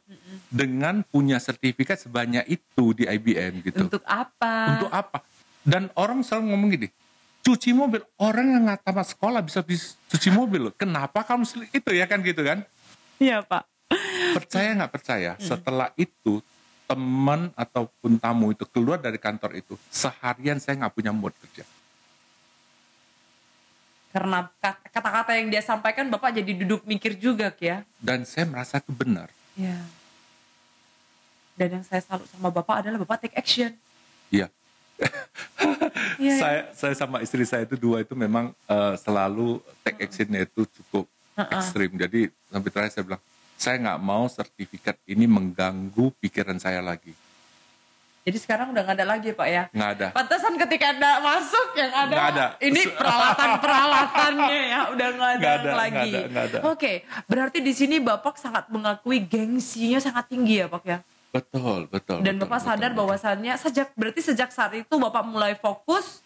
dengan 0.50 1.02
punya 1.06 1.38
sertifikat 1.42 1.98
sebanyak 1.98 2.46
itu 2.46 2.84
di 2.94 3.04
IBM 3.06 3.62
gitu. 3.66 3.86
Untuk 3.86 4.04
apa? 4.06 4.54
Untuk 4.78 4.90
apa? 4.90 5.18
Dan 5.60 5.92
orang 5.98 6.24
selalu 6.24 6.54
ngomong 6.54 6.68
gini, 6.72 6.88
cuci 7.44 7.70
mobil, 7.76 8.00
orang 8.16 8.46
yang 8.48 8.62
nggak 8.66 8.80
tamat 8.86 9.06
sekolah 9.12 9.40
bisa 9.44 9.60
bis, 9.60 9.98
cuci 10.08 10.32
mobil 10.32 10.70
loh. 10.70 10.74
Kenapa 10.74 11.22
kamu 11.26 11.44
itu 11.70 11.90
ya 11.92 12.06
kan 12.08 12.18
gitu 12.24 12.42
kan? 12.42 12.64
Iya 13.20 13.44
Pak. 13.44 13.68
Percaya 14.38 14.72
nggak 14.78 14.92
percaya? 14.92 15.30
Setelah 15.36 15.92
itu 15.98 16.40
teman 16.90 17.54
ataupun 17.54 18.18
tamu 18.18 18.50
itu 18.50 18.66
keluar 18.66 18.98
dari 18.98 19.18
kantor 19.18 19.54
itu, 19.54 19.78
seharian 19.90 20.58
saya 20.58 20.80
nggak 20.82 20.94
punya 20.94 21.12
mood 21.14 21.30
kerja. 21.38 21.62
Karena 24.10 24.50
kat- 24.58 24.82
kata-kata 24.90 25.38
yang 25.38 25.48
dia 25.54 25.62
sampaikan 25.62 26.10
Bapak 26.10 26.34
jadi 26.34 26.52
duduk 26.66 26.82
mikir 26.82 27.14
juga 27.14 27.54
ya. 27.62 27.86
Dan 28.02 28.26
saya 28.26 28.46
merasa 28.46 28.82
itu 28.82 28.90
benar. 28.90 29.30
Iya. 29.54 29.78
Dan 31.54 31.68
yang 31.78 31.84
saya 31.86 32.02
salut 32.02 32.26
sama 32.26 32.50
Bapak 32.50 32.82
adalah 32.82 32.98
Bapak 33.06 33.26
take 33.26 33.36
action. 33.38 33.70
Iya. 34.30 34.50
Iya. 36.20 36.36
Saya 36.36 36.60
saya 36.76 36.94
sama 36.94 37.24
istri 37.24 37.40
saya 37.48 37.64
itu 37.64 37.72
dua 37.72 38.04
itu 38.04 38.12
memang 38.12 38.52
eh, 38.68 38.94
selalu 39.00 39.64
take 39.80 40.04
actionnya 40.04 40.44
itu 40.44 40.68
cukup 40.68 41.08
ekstrim. 41.48 41.96
Jadi 41.96 42.28
sampai 42.52 42.68
terakhir 42.68 42.92
saya 42.92 43.04
bilang, 43.08 43.22
saya 43.56 43.76
nggak 43.80 44.00
mau 44.00 44.24
sertifikat 44.28 45.00
ini 45.08 45.24
mengganggu 45.24 46.12
pikiran 46.20 46.60
saya 46.60 46.84
lagi. 46.84 47.16
Jadi 48.20 48.36
sekarang 48.36 48.76
udah 48.76 48.84
nggak 48.84 48.96
ada 49.00 49.06
lagi 49.08 49.32
Pak 49.32 49.48
ya. 49.48 49.62
Nggak 49.72 49.90
ada. 49.96 50.06
Pantesan 50.12 50.52
ketika 50.60 50.86
Anda 50.92 51.10
masuk 51.24 51.68
yang 51.72 51.92
ada, 51.92 52.14
Nggak 52.14 52.28
ada. 52.36 52.46
ini 52.60 52.82
peralatan-peralatannya 52.92 54.60
ya 54.68 54.80
udah 54.92 55.08
nggak 55.08 55.30
ada, 55.30 55.40
Nggak 55.40 55.54
ada, 55.56 55.70
lagi. 55.72 55.94
nggak 55.94 56.04
ada, 56.04 56.20
nggak 56.28 56.44
ada. 56.44 56.58
Oke, 56.68 56.92
berarti 57.24 57.58
di 57.64 57.72
sini 57.72 57.96
Bapak 57.96 58.36
sangat 58.36 58.68
mengakui 58.68 59.24
gengsinya 59.24 59.98
sangat 60.04 60.28
tinggi 60.28 60.60
ya 60.60 60.68
Pak 60.68 60.84
ya. 60.84 60.98
Betul, 61.32 61.88
betul. 61.88 62.20
Dan 62.20 62.36
betul, 62.36 62.44
Bapak 62.44 62.60
betul, 62.60 62.68
sadar 62.68 62.90
betul. 62.92 62.98
bahwasannya 63.00 63.54
sejak 63.56 63.88
berarti 63.96 64.20
sejak 64.20 64.50
saat 64.52 64.72
itu 64.76 64.94
Bapak 65.00 65.24
mulai 65.24 65.56
fokus 65.56 66.20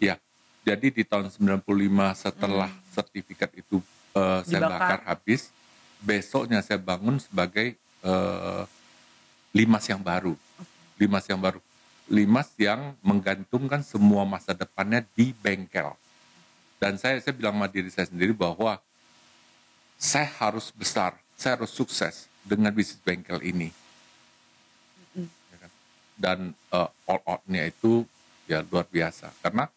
Iya. 0.00 0.16
Jadi 0.64 0.88
di 0.92 1.02
tahun 1.04 1.28
95 1.28 1.60
setelah 2.16 2.68
hmm. 2.68 2.82
sertifikat 2.92 3.50
itu 3.56 3.78
uh, 4.16 4.40
saya 4.44 4.68
bakar 4.68 5.00
habis, 5.08 5.52
besoknya 6.00 6.60
saya 6.64 6.80
bangun 6.80 7.20
sebagai 7.20 7.76
uh, 8.04 8.64
limas 9.52 9.84
yang 9.88 10.00
baru. 10.00 10.36
Limas 11.00 11.24
yang 11.24 11.40
baru. 11.40 11.60
Limas 12.12 12.52
yang 12.60 12.92
menggantungkan 13.00 13.80
semua 13.80 14.28
masa 14.28 14.52
depannya 14.52 15.00
di 15.16 15.32
bengkel. 15.32 15.96
Dan 16.76 17.00
saya 17.00 17.16
saya 17.24 17.32
bilang 17.32 17.56
sama 17.56 17.72
diri 17.72 17.88
saya 17.88 18.04
sendiri 18.12 18.36
bahwa 18.36 18.76
saya 19.96 20.28
harus 20.40 20.68
besar, 20.72 21.16
saya 21.36 21.56
harus 21.56 21.72
sukses 21.72 22.28
dengan 22.44 22.72
bisnis 22.72 23.00
bengkel 23.00 23.40
ini. 23.40 23.72
Ya 25.52 25.56
kan? 25.60 25.70
Dan 26.20 26.38
uh, 26.72 26.88
all 27.08 27.20
outnya 27.24 27.68
itu 27.68 28.04
ya 28.44 28.60
luar 28.64 28.84
biasa. 28.88 29.32
Karena 29.40 29.68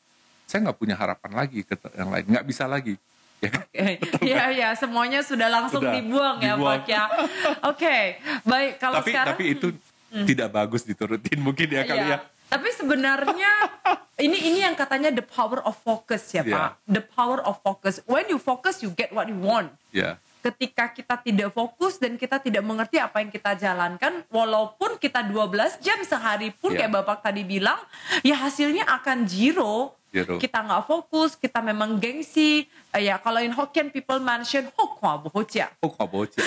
saya 0.47 0.67
nggak 0.67 0.79
punya 0.79 0.95
harapan 0.99 1.31
lagi 1.31 1.63
ke 1.63 1.75
yang 1.95 2.11
lain, 2.11 2.25
nggak 2.27 2.47
bisa 2.47 2.67
lagi. 2.67 2.95
Ya, 3.43 3.49
kan? 3.51 3.65
ya, 4.23 4.43
ya, 4.55 4.69
semuanya 4.75 5.19
sudah 5.19 5.51
langsung 5.51 5.83
sudah, 5.83 5.91
dibuang, 5.99 6.39
ya 6.39 6.55
Pak 6.55 6.83
ya. 6.87 7.03
Oke, 7.11 7.83
okay. 7.83 8.03
baik 8.47 8.71
kalau 8.79 9.03
tapi, 9.03 9.11
sekarang. 9.11 9.35
Tapi 9.35 9.45
itu 9.51 9.67
hmm. 10.13 10.27
tidak 10.29 10.53
bagus 10.53 10.85
diturutin 10.85 11.41
mungkin 11.41 11.67
ya 11.73 11.83
kali 11.83 12.05
ya. 12.05 12.21
ya. 12.21 12.29
Tapi 12.53 12.69
sebenarnya 12.77 13.51
ini 14.29 14.37
ini 14.53 14.59
yang 14.61 14.77
katanya 14.77 15.09
the 15.09 15.25
power 15.25 15.65
of 15.65 15.73
focus 15.81 16.29
ya 16.29 16.45
yeah. 16.45 16.53
Pak. 16.53 16.69
The 16.85 17.01
power 17.01 17.41
of 17.41 17.57
focus. 17.65 18.05
When 18.05 18.29
you 18.29 18.37
focus, 18.37 18.85
you 18.85 18.93
get 18.93 19.09
what 19.09 19.25
you 19.25 19.41
want. 19.41 19.73
Yeah 19.89 20.21
ketika 20.43 20.91
kita 20.91 21.15
tidak 21.23 21.49
fokus 21.55 21.95
dan 21.95 22.19
kita 22.19 22.35
tidak 22.35 22.67
mengerti 22.67 22.99
apa 22.99 23.23
yang 23.23 23.31
kita 23.31 23.55
jalankan 23.55 24.27
walaupun 24.27 24.99
kita 24.99 25.23
12 25.23 25.79
jam 25.79 25.95
sehari 26.03 26.51
pun 26.51 26.75
yeah. 26.75 26.83
kayak 26.83 26.99
Bapak 26.99 27.23
tadi 27.23 27.47
bilang 27.47 27.79
ya 28.27 28.35
hasilnya 28.35 28.83
akan 28.83 29.23
zero 29.23 29.95
Zero. 30.13 30.37
kita 30.37 30.61
nggak 30.61 30.85
fokus, 30.85 31.33
kita 31.33 31.57
memang 31.65 31.97
gengsi. 31.97 32.69
Uh, 32.93 33.01
ya 33.01 33.17
kalau 33.17 33.41
in 33.41 33.49
Hokkien 33.49 33.89
people 33.89 34.21
mention 34.21 34.69
hokwa 34.77 35.17
bohocia. 35.17 35.73
Hokwa 35.81 36.05
bohocia. 36.05 36.45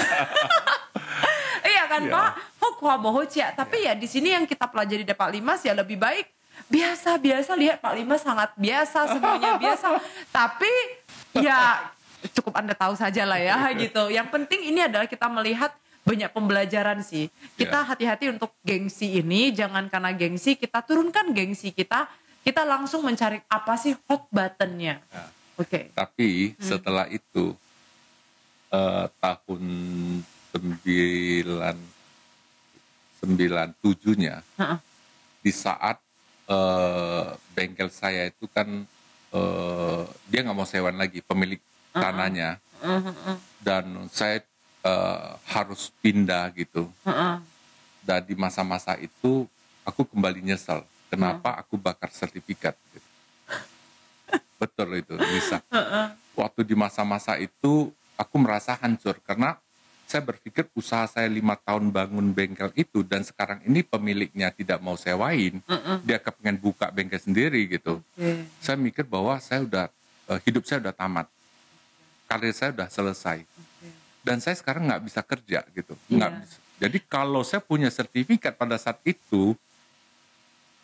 iya 1.75 1.91
kan 1.91 2.07
yeah. 2.07 2.15
Pak? 2.15 2.31
Hokwa 2.77 3.01
bohocia. 3.01 3.57
Tapi 3.57 3.81
yeah. 3.81 3.97
ya 3.97 4.01
di 4.01 4.05
sini 4.05 4.37
yang 4.37 4.45
kita 4.45 4.69
pelajari 4.69 5.01
dari 5.01 5.17
Pak 5.17 5.31
Limas 5.33 5.65
ya 5.65 5.73
lebih 5.73 5.97
baik 5.97 6.29
biasa-biasa 6.69 7.53
lihat 7.57 7.81
Pak 7.81 7.95
Limas 7.97 8.21
sangat 8.21 8.53
biasa 8.57 9.17
semuanya 9.17 9.57
biasa. 9.57 9.97
Tapi 10.37 10.73
ya 11.41 11.89
cukup 12.37 12.53
Anda 12.61 12.77
tahu 12.77 12.93
saja 12.93 13.25
lah 13.25 13.41
ya 13.41 13.73
gitu. 13.73 14.13
Yang 14.13 14.29
penting 14.29 14.61
ini 14.69 14.85
adalah 14.85 15.09
kita 15.09 15.25
melihat 15.33 15.73
banyak 16.07 16.31
pembelajaran 16.31 17.01
sih. 17.01 17.33
Kita 17.57 17.83
ya. 17.83 17.89
hati-hati 17.89 18.29
yeah. 18.29 18.35
untuk 18.37 18.53
gengsi 18.63 19.19
ini, 19.19 19.51
jangan 19.51 19.89
karena 19.91 20.15
gengsi 20.15 20.55
kita 20.55 20.85
turunkan 20.85 21.35
gengsi 21.35 21.75
kita, 21.75 22.07
kita 22.47 22.63
langsung 22.63 23.03
mencari 23.03 23.43
apa 23.49 23.75
sih 23.75 23.97
hot 24.07 24.29
buttonnya. 24.31 25.03
Ya. 25.03 25.25
Oke. 25.57 25.67
Okay. 25.67 25.85
Tapi 25.97 26.29
hmm. 26.55 26.63
setelah 26.63 27.09
itu 27.09 27.57
uh, 28.71 29.11
tahun 29.19 29.65
sembilan 30.55 31.96
sembilan 33.27 33.75
tujuhnya 33.83 34.39
uh-uh. 34.63 34.79
di 35.43 35.51
saat 35.51 35.99
uh, 36.47 37.35
bengkel 37.59 37.91
saya 37.91 38.31
itu 38.31 38.47
kan 38.47 38.87
uh, 39.35 40.07
dia 40.31 40.47
nggak 40.47 40.55
mau 40.55 40.69
sewan 40.69 40.95
lagi 40.95 41.19
pemilik 41.27 41.59
tanahnya. 41.91 42.63
Dan 43.59 44.07
saya 44.15 44.45
uh, 44.87 45.35
harus 45.51 45.91
pindah 45.99 46.55
gitu. 46.55 46.87
Dan 48.07 48.23
di 48.23 48.39
masa-masa 48.39 48.95
itu 49.03 49.51
aku 49.83 50.07
kembali 50.07 50.39
nyesel 50.45 50.87
kenapa 51.11 51.59
aku 51.59 51.75
bakar 51.75 52.11
sertifikat 52.15 52.79
gitu. 52.95 53.09
betul 54.61 54.89
itu 54.99 55.15
bisa 55.19 55.63
waktu 56.35 56.61
di 56.67 56.75
masa-masa 56.75 57.39
itu 57.39 57.91
aku 58.19 58.37
merasa 58.39 58.75
hancur 58.79 59.19
karena 59.23 59.59
saya 60.07 60.23
berpikir 60.23 60.71
usaha 60.79 61.03
saya 61.11 61.27
lima 61.27 61.59
tahun 61.59 61.91
bangun 61.91 62.31
bengkel 62.31 62.71
itu 62.79 63.03
dan 63.03 63.27
sekarang 63.27 63.59
ini 63.67 63.83
pemiliknya 63.83 64.55
tidak 64.55 64.79
mau 64.79 64.95
sewain, 64.95 65.59
uh 65.67 65.75
-uh. 65.75 65.99
dia 66.07 66.23
kepengen 66.23 66.63
buka 66.63 66.95
bengkel 66.95 67.19
sendiri 67.19 67.67
gitu. 67.67 67.99
Okay. 68.15 68.47
Saya 68.63 68.79
mikir 68.79 69.03
bahwa 69.03 69.35
saya 69.43 69.67
udah 69.67 69.87
uh, 70.31 70.39
hidup 70.47 70.63
saya 70.63 70.79
udah 70.79 70.95
tamat 70.95 71.27
karir 72.31 72.55
saya 72.55 72.71
udah 72.75 72.89
selesai. 72.91 73.43
Okay. 73.43 73.91
Dan 74.23 74.39
saya 74.39 74.55
sekarang 74.55 74.87
nggak 74.87 75.03
bisa 75.07 75.21
kerja 75.27 75.61
gitu, 75.75 75.95
yeah. 76.07 76.19
nggak 76.23 76.33
bisa. 76.43 76.59
Jadi 76.77 76.99
kalau 77.09 77.43
saya 77.43 77.63
punya 77.63 77.89
sertifikat 77.89 78.55
pada 78.55 78.77
saat 78.77 79.03
itu, 79.03 79.59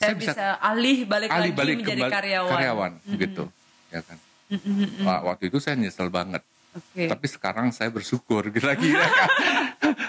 saya, 0.03 0.11
saya 0.11 0.15
bisa, 0.19 0.33
bisa 0.35 0.47
alih 0.59 0.99
balik 1.05 1.29
alih 1.31 1.53
lagi 1.53 1.59
balik 1.59 1.75
menjadi 1.79 2.03
karyawan, 2.11 2.51
karyawan 2.51 2.93
mm 2.97 3.03
-hmm. 3.07 3.19
gitu, 3.23 3.45
ya 3.93 4.01
kan. 4.03 4.19
Mm 4.51 4.59
-hmm. 4.59 5.21
waktu 5.31 5.45
itu 5.47 5.59
saya 5.63 5.79
nyesel 5.79 6.11
banget. 6.11 6.43
Okay. 6.73 7.07
Tapi 7.09 7.27
sekarang 7.29 7.69
saya 7.71 7.93
bersyukur 7.93 8.49
kan? 8.57 8.77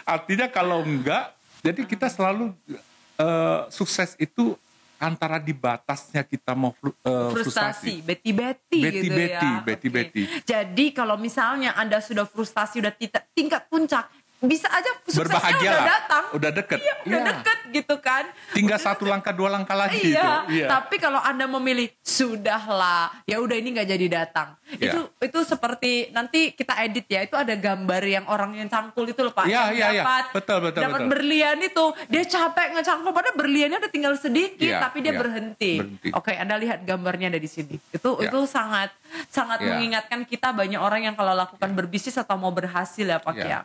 Artinya 0.07 0.47
kalau 0.47 0.79
enggak, 0.83 1.35
jadi 1.59 1.83
kita 1.83 2.07
selalu 2.07 2.55
uh, 3.19 3.67
sukses 3.67 4.15
itu 4.15 4.55
antara 5.03 5.35
di 5.35 5.51
batasnya 5.51 6.23
kita 6.23 6.55
mau 6.55 6.71
uh, 6.79 7.31
frustasi, 7.35 7.99
beti-beti 7.99 8.79
gitu 8.79 9.11
beti, 9.11 9.49
ya. 9.51 9.59
Beti-beti. 9.59 10.23
Okay. 10.23 10.43
Jadi 10.47 10.85
kalau 10.95 11.19
misalnya 11.19 11.75
Anda 11.75 11.99
sudah 11.99 12.23
frustasi, 12.23 12.79
udah 12.79 12.95
tingkat 13.35 13.67
puncak, 13.67 14.07
bisa 14.43 14.67
aja 14.67 14.91
suksesnya 15.07 15.71
udah 15.71 15.87
datang. 15.87 16.23
Udah 16.35 16.51
deket. 16.51 16.79
Iya, 16.83 16.93
udah 17.07 17.19
iya. 17.19 17.27
deket 17.31 17.59
gitu 17.71 17.95
kan. 18.03 18.23
Tinggal 18.51 18.75
udah 18.75 18.87
satu 18.91 19.03
langkah 19.07 19.31
dua 19.31 19.47
langkah 19.47 19.71
lagi 19.71 20.03
iya, 20.03 20.43
itu. 20.43 20.59
Iya. 20.59 20.67
Tapi 20.67 20.95
kalau 20.99 21.23
Anda 21.23 21.47
memilih 21.47 21.87
sudahlah, 22.03 23.23
ya 23.23 23.39
udah 23.39 23.55
ini 23.55 23.79
nggak 23.79 23.87
jadi 23.87 24.07
datang. 24.11 24.59
Iya. 24.75 24.91
Itu 24.91 24.99
itu 25.23 25.39
seperti 25.47 26.11
nanti 26.11 26.51
kita 26.51 26.75
edit 26.83 27.07
ya, 27.07 27.23
itu 27.23 27.39
ada 27.39 27.55
gambar 27.55 28.03
yang 28.03 28.25
orang 28.27 28.59
yang 28.59 28.67
cangkul 28.67 29.07
itu 29.07 29.23
loh 29.23 29.31
Pak. 29.31 29.47
Iya, 29.47 29.71
iya, 29.71 29.87
iya. 29.95 30.03
Betul, 30.35 30.59
betul, 30.59 30.81
dapat 30.83 30.99
betul. 31.07 31.11
berlian 31.15 31.57
itu, 31.63 31.85
dia 32.11 32.23
capek 32.27 32.67
ngecangkul 32.75 33.11
padahal 33.15 33.35
berliannya 33.39 33.77
udah 33.79 33.91
tinggal 33.95 34.13
sedikit 34.19 34.59
iya, 34.59 34.83
tapi 34.83 34.99
dia 34.99 35.15
iya. 35.15 35.19
berhenti. 35.23 35.73
berhenti. 35.79 36.09
Oke, 36.11 36.35
Anda 36.35 36.59
lihat 36.59 36.83
gambarnya 36.83 37.31
ada 37.31 37.39
di 37.39 37.47
sini. 37.47 37.79
Itu 37.95 38.19
iya. 38.19 38.27
itu 38.27 38.39
sangat 38.43 38.91
sangat 39.31 39.63
iya. 39.63 39.71
mengingatkan 39.71 40.27
kita 40.27 40.51
banyak 40.51 40.81
orang 40.81 41.07
yang 41.07 41.15
kalau 41.15 41.31
lakukan 41.31 41.71
iya. 41.71 41.77
berbisnis 41.79 42.19
atau 42.19 42.35
mau 42.35 42.51
berhasil 42.51 43.07
ya 43.07 43.23
Pak 43.23 43.35
iya. 43.39 43.47
ya 43.47 43.59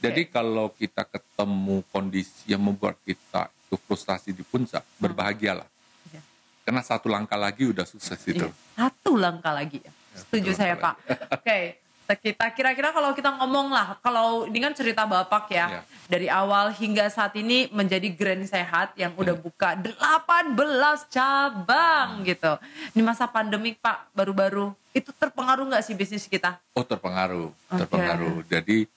jadi 0.00 0.24
okay. 0.24 0.32
kalau 0.32 0.72
kita 0.72 1.04
ketemu 1.04 1.84
kondisi 1.92 2.48
yang 2.48 2.64
membuat 2.64 2.96
kita 3.04 3.52
itu 3.68 3.76
frustasi 3.84 4.32
di 4.32 4.40
puncak, 4.40 4.80
hmm. 4.80 4.98
berbahagialah. 4.98 5.68
Ya. 6.10 6.24
Karena 6.64 6.80
satu 6.80 7.12
langkah 7.12 7.36
lagi 7.36 7.68
udah 7.68 7.84
sukses 7.84 8.18
itu. 8.24 8.48
Ya, 8.48 8.88
satu 8.88 9.14
langkah 9.20 9.52
lagi 9.52 9.84
ya. 9.84 9.92
ya 9.92 10.18
Setuju 10.24 10.50
saya 10.56 10.74
Pak. 10.74 10.94
Oke. 11.36 11.44
Okay. 11.44 11.64
Kita 12.10 12.50
kira-kira 12.50 12.90
kalau 12.90 13.14
kita 13.14 13.38
ngomong 13.38 13.70
lah, 13.70 13.94
kalau 14.02 14.42
dengan 14.50 14.74
cerita 14.74 15.06
Bapak 15.06 15.46
ya, 15.46 15.78
ya, 15.78 15.82
dari 16.10 16.26
awal 16.26 16.74
hingga 16.74 17.06
saat 17.06 17.38
ini 17.38 17.70
menjadi 17.70 18.10
Grand 18.10 18.42
Sehat 18.50 18.98
yang 18.98 19.14
udah 19.14 19.38
hmm. 19.38 19.46
buka 19.46 19.78
18 19.78 20.58
cabang 21.06 22.18
hmm. 22.18 22.26
gitu. 22.26 22.52
Di 22.90 22.98
masa 23.06 23.30
pandemik 23.30 23.78
Pak, 23.78 24.10
baru-baru 24.10 24.74
itu 24.90 25.14
terpengaruh 25.14 25.70
nggak 25.70 25.86
sih 25.86 25.94
bisnis 25.94 26.26
kita? 26.26 26.58
Oh 26.74 26.82
terpengaruh, 26.82 27.54
okay. 27.70 27.78
terpengaruh. 27.86 28.42
Jadi 28.50 28.90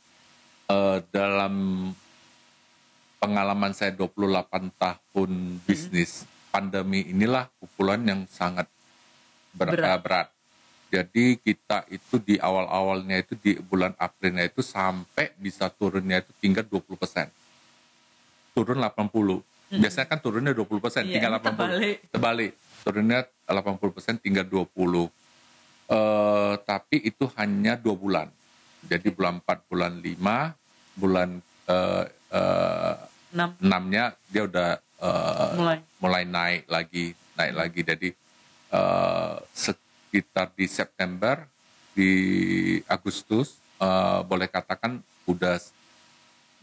uh, 0.69 0.99
dalam 1.11 1.53
pengalaman 3.23 3.71
saya 3.71 3.95
28 3.95 4.75
tahun 4.75 5.31
hmm. 5.31 5.63
bisnis 5.63 6.27
pandemi 6.51 7.07
inilah 7.07 7.47
pukulan 7.57 8.03
yang 8.03 8.21
sangat 8.27 8.67
ber 9.55 9.73
berat. 9.73 9.99
berat. 10.03 10.27
Jadi 10.93 11.41
kita 11.41 11.89
itu 11.89 12.21
di 12.21 12.37
awal-awalnya 12.37 13.17
itu 13.17 13.33
di 13.33 13.57
bulan 13.57 13.97
Aprilnya 13.97 14.45
itu 14.45 14.61
sampai 14.61 15.33
bisa 15.41 15.65
turunnya 15.73 16.21
itu 16.21 16.29
tinggal 16.37 16.69
20 16.69 16.85
persen. 16.93 17.33
Turun 18.53 18.77
80. 18.77 18.93
Hmm. 19.73 19.81
Biasanya 19.81 20.05
kan 20.05 20.21
turunnya 20.21 20.53
20 20.53 20.77
persen, 20.77 21.09
iya, 21.09 21.17
tinggal 21.17 21.41
80. 21.41 21.49
Terbalik. 21.49 21.97
terbalik. 22.13 22.51
Turunnya 22.85 23.19
80 23.49 23.95
persen, 23.95 24.13
tinggal 24.21 24.45
20. 24.45 24.69
Uh, 24.69 25.09
eh, 25.89 26.53
tapi 26.61 27.01
itu 27.09 27.25
hanya 27.41 27.73
dua 27.73 27.97
bulan. 27.97 28.27
Jadi 28.87 29.07
bulan 29.11 29.39
4, 29.41 29.69
bulan 29.71 29.93
5, 29.99 30.99
bulan 30.99 31.29
uh, 31.69 32.03
uh, 32.33 32.95
6. 33.33 33.65
6-nya 33.65 34.03
dia 34.29 34.43
udah 34.45 34.69
uh, 35.01 35.53
mulai. 35.57 35.77
mulai 35.97 36.23
naik 36.27 36.63
lagi, 36.69 37.05
naik 37.33 37.53
lagi. 37.57 37.81
Jadi 37.81 38.09
uh, 38.69 39.41
sekitar 39.51 40.53
di 40.53 40.65
September, 40.69 41.41
di 41.97 42.11
Agustus, 42.85 43.57
uh, 43.81 44.21
boleh 44.21 44.45
katakan 44.45 45.01
udah 45.25 45.57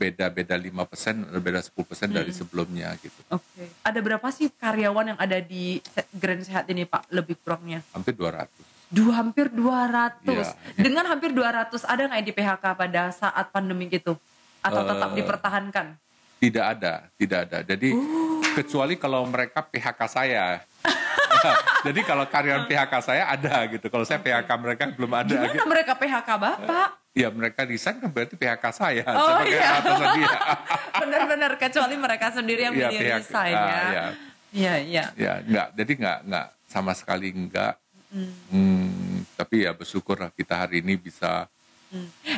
beda-beda 0.01 0.57
5 0.57 0.73
persen, 0.89 1.14
beda 1.29 1.61
10 1.61 1.77
persen 1.85 2.09
hmm. 2.09 2.16
dari 2.16 2.33
sebelumnya 2.33 2.97
gitu. 3.03 3.21
Oke. 3.29 3.45
Okay. 3.53 3.68
Ada 3.85 4.01
berapa 4.01 4.29
sih 4.33 4.49
karyawan 4.49 5.12
yang 5.12 5.18
ada 5.21 5.37
di 5.45 5.77
Grand 6.16 6.41
Sehat 6.41 6.64
ini 6.73 6.89
Pak, 6.89 7.12
lebih 7.12 7.37
kurangnya? 7.45 7.85
Hampir 7.93 8.16
200 8.16 8.70
dua 8.91 9.22
hampir 9.22 9.47
200 9.55 10.26
ya, 10.26 10.43
ya. 10.43 10.45
dengan 10.74 11.07
hampir 11.07 11.30
200 11.30 11.70
ada 11.86 12.03
nggak 12.11 12.24
di 12.26 12.32
PHK 12.34 12.64
pada 12.74 13.03
saat 13.14 13.47
pandemi 13.55 13.86
itu 13.86 14.18
atau 14.61 14.82
uh, 14.82 14.88
tetap 14.91 15.11
dipertahankan 15.14 15.86
tidak 16.43 16.64
ada 16.76 16.93
tidak 17.14 17.38
ada 17.47 17.59
jadi 17.62 17.88
uh. 17.95 18.43
kecuali 18.59 18.99
kalau 18.99 19.22
mereka 19.30 19.62
PHK 19.62 20.01
saya 20.11 20.59
Jadi 21.86 22.01
kalau 22.05 22.24
karyawan 22.28 22.68
PHK 22.68 22.93
saya 23.01 23.24
ada 23.32 23.64
gitu. 23.70 23.86
Kalau 23.88 24.05
saya 24.05 24.20
PHK 24.20 24.51
mereka 24.61 24.82
belum 24.93 25.12
ada. 25.14 25.32
Gimana 25.32 25.55
gitu. 25.55 25.66
mereka 25.68 25.93
PHK 25.97 26.28
Bapak? 26.36 26.88
Ya 27.11 27.28
mereka 27.32 27.66
resign 27.66 27.99
kan 27.99 28.11
berarti 28.12 28.34
PHK 28.38 28.64
saya. 28.70 29.03
Oh, 29.03 29.26
Sebagai 29.34 29.59
iya. 29.59 29.70
atasan 29.82 30.09
dia. 30.14 30.30
Benar-benar 31.03 31.53
kecuali 31.59 31.95
mereka 31.99 32.26
sendiri 32.30 32.61
yang 32.70 32.74
Iya, 32.76 32.88
PHK. 32.93 33.14
resign 33.18 33.55
Ah, 33.57 33.66
ya. 33.66 33.80
iya. 33.80 34.05
Iya, 34.51 34.74
iya. 34.82 35.05
Ya, 35.14 35.32
enggak. 35.43 35.68
Jadi 35.78 35.93
enggak 35.99 36.18
enggak 36.26 36.47
sama 36.66 36.93
sekali 36.95 37.28
enggak. 37.32 37.74
Hmm, 38.11 39.23
tapi 39.39 39.65
ya 39.65 39.73
bersyukur 39.73 40.19
lah 40.19 40.35
kita 40.35 40.67
hari 40.67 40.83
ini 40.83 40.99
bisa 40.99 41.47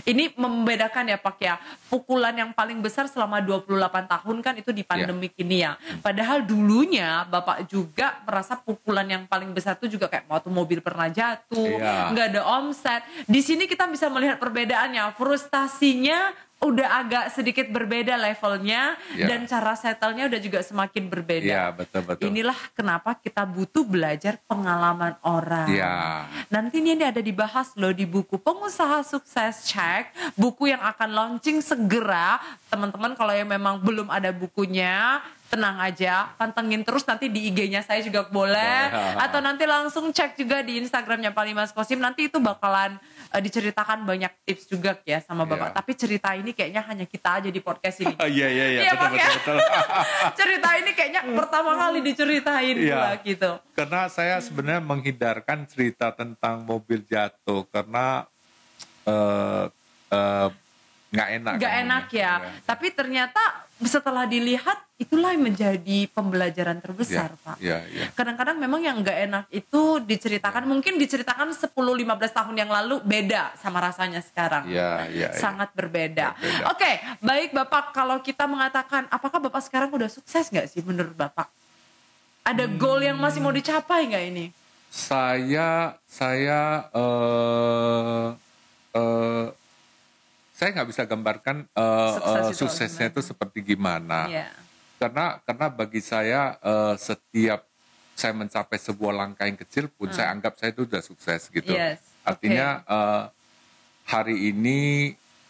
Ini 0.08 0.32
membedakan 0.32 1.12
ya 1.12 1.20
Pak 1.20 1.36
ya. 1.36 1.60
Pukulan 1.92 2.32
yang 2.32 2.56
paling 2.56 2.80
besar 2.80 3.04
selama 3.04 3.36
28 3.36 3.68
tahun 4.08 4.36
kan 4.40 4.56
itu 4.56 4.72
di 4.72 4.80
pandemik 4.80 5.36
ini 5.36 5.60
ya. 5.60 5.76
Padahal 6.00 6.40
dulunya 6.40 7.28
Bapak 7.28 7.68
juga 7.68 8.24
merasa 8.24 8.56
pukulan 8.56 9.04
yang 9.04 9.28
paling 9.28 9.52
besar 9.52 9.76
itu 9.76 10.00
juga 10.00 10.08
kayak 10.08 10.24
waktu 10.24 10.48
mobil 10.48 10.80
pernah 10.80 11.12
jatuh, 11.12 11.68
Iya. 11.68 12.16
nggak 12.16 12.26
ada 12.32 12.42
omset. 12.48 13.04
Di 13.28 13.44
sini 13.44 13.68
kita 13.68 13.84
bisa 13.92 14.08
melihat 14.08 14.40
perbedaannya. 14.40 15.12
Frustasinya 15.20 16.32
udah 16.62 16.88
agak 17.02 17.24
sedikit 17.34 17.66
berbeda 17.68 18.14
levelnya 18.14 18.94
Iya. 19.12 19.26
dan 19.26 19.50
cara 19.50 19.74
settlenya 19.74 20.30
udah 20.30 20.40
juga 20.40 20.62
semakin 20.62 21.10
berbeda. 21.10 21.42
Iya, 21.44 21.64
betul 21.74 22.06
betul. 22.06 22.30
Inilah 22.30 22.54
kenapa 22.72 23.18
kita 23.18 23.42
butuh 23.42 23.82
belajar 23.82 24.38
pengalaman 24.46 25.18
orang. 25.26 25.66
Iya. 25.66 26.24
Nanti 26.48 26.78
ini 26.78 27.02
ada 27.02 27.18
dibahas 27.18 27.74
loh 27.74 27.90
di 27.90 28.06
buku 28.06 28.38
Pengusaha 28.38 29.02
Sukses 29.02 29.66
Check, 29.66 30.14
buku 30.38 30.70
yang 30.70 30.80
akan 30.80 31.10
launching 31.10 31.58
segera. 31.58 32.38
Teman-teman 32.70 33.18
kalau 33.18 33.34
yang 33.34 33.50
memang 33.50 33.82
belum 33.82 34.06
ada 34.06 34.30
bukunya, 34.30 35.18
tenang 35.52 35.76
aja, 35.84 36.32
pantengin 36.40 36.80
terus 36.80 37.04
nanti 37.04 37.28
di 37.28 37.52
IG-nya 37.52 37.84
saya 37.84 38.00
juga 38.00 38.24
boleh 38.24 38.88
Boleh. 38.88 39.20
atau 39.20 39.44
nanti 39.44 39.68
langsung 39.68 40.08
cek 40.08 40.40
juga 40.40 40.64
di 40.64 40.80
Instagramnya 40.80 41.36
Pak 41.36 41.44
Limas 41.44 41.70
Kosim. 41.76 42.00
Nanti 42.00 42.32
itu 42.32 42.40
bakalan 42.40 42.96
eh, 43.32 43.40
diceritakan 43.40 43.98
banyak 44.02 44.32
tips 44.42 44.64
juga 44.66 45.00
ya 45.02 45.18
sama 45.18 45.42
Bapak. 45.42 45.72
Iya. 45.72 45.74
Tapi 45.74 45.92
cerita 45.94 46.28
ini 46.32 46.50
kayaknya 46.50 46.82
hanya 46.82 47.04
kita 47.04 47.40
aja 47.40 47.48
di 47.48 47.58
podcast 47.58 47.98
ini. 47.98 48.14
Oh, 48.14 48.28
iya 48.36 48.46
iya 48.46 48.66
iya 48.68 48.80
Iya, 48.82 48.92
betul 48.94 49.16
ya? 49.16 49.28
betul 49.32 49.56
betul. 49.56 49.82
cerita 50.40 50.68
ini 50.74 50.90
kayaknya 50.92 51.22
pertama 51.32 51.70
kali 51.74 51.98
diceritain 52.00 52.76
Iya. 52.76 52.92
pula 52.92 53.10
gitu. 53.20 53.50
karena 53.72 54.00
saya 54.06 54.36
sebenarnya 54.38 54.82
menghindarkan 54.82 55.64
cerita 55.64 56.12
tentang 56.12 56.62
mobil 56.62 57.00
jatuh 57.02 57.64
karena 57.66 58.28
eh, 59.02 59.64
eh, 60.10 60.48
nggak 61.12 61.28
enak. 61.34 61.54
Gak 61.56 61.68
kan 61.68 61.82
enak 61.84 62.04
ini. 62.08 62.20
ya. 62.20 62.32
Tapi 62.62 62.86
ternyata 62.90 63.61
setelah 63.88 64.24
dilihat 64.28 64.78
itulah 65.00 65.34
yang 65.34 65.42
menjadi 65.42 66.06
pembelajaran 66.14 66.78
terbesar, 66.78 67.34
Iya, 67.34 67.42
Pak. 67.42 67.56
Iya 67.58 67.78
iya. 67.90 68.06
Kadang-kadang 68.14 68.56
memang 68.62 68.80
yang 68.82 69.02
gak 69.02 69.18
enak 69.26 69.44
itu 69.50 69.98
diceritakan 70.02 70.64
mungkin 70.70 70.94
diceritakan 71.00 71.50
10 71.50 71.74
15 71.74 72.38
tahun 72.38 72.54
yang 72.54 72.70
lalu 72.70 73.02
beda 73.02 73.58
sama 73.58 73.82
rasanya 73.82 74.22
sekarang. 74.22 74.70
Iya 74.70 75.10
iya. 75.10 75.28
iya. 75.34 75.38
Sangat 75.38 75.74
berbeda. 75.74 76.38
Berbeda. 76.38 76.64
Oke, 76.70 76.90
baik 77.18 77.50
Bapak 77.50 77.90
kalau 77.90 78.22
kita 78.22 78.46
mengatakan 78.46 79.10
apakah 79.10 79.42
Bapak 79.42 79.66
sekarang 79.66 79.90
udah 79.90 80.06
sukses 80.06 80.48
nggak 80.52 80.70
sih 80.70 80.82
menurut 80.86 81.18
Bapak? 81.18 81.50
Ada 82.42 82.66
goal 82.66 83.02
yang 83.06 83.18
masih 83.18 83.38
mau 83.42 83.54
dicapai 83.54 84.06
nggak 84.10 84.24
ini? 84.34 84.46
Saya 84.92 85.96
saya 86.04 86.86
eh 86.92 88.26
eh, 88.92 89.61
saya 90.62 90.78
nggak 90.78 90.90
bisa 90.94 91.02
gambarkan 91.02 91.56
Sukses 91.74 92.22
eh, 92.38 92.46
itu 92.46 92.54
suksesnya 92.54 93.06
itu 93.10 93.18
seperti 93.18 93.58
gimana. 93.66 94.30
Iya. 94.30 94.46
Karena 94.94 95.42
karena 95.42 95.66
bagi 95.66 95.98
saya 95.98 96.54
eh, 96.62 96.94
setiap 96.94 97.66
saya 98.14 98.30
mencapai 98.30 98.78
sebuah 98.78 99.10
langkah 99.10 99.42
yang 99.42 99.58
kecil 99.58 99.90
pun 99.90 100.14
saya 100.14 100.30
anggap 100.30 100.54
saya 100.54 100.70
itu 100.70 100.86
sudah 100.86 101.02
sukses 101.02 101.50
gitu. 101.50 101.74
Hmm. 101.74 101.98
Yes, 101.98 101.98
Artinya 102.22 102.66
eh, 102.86 103.22
hari 104.06 104.54
ini 104.54 104.80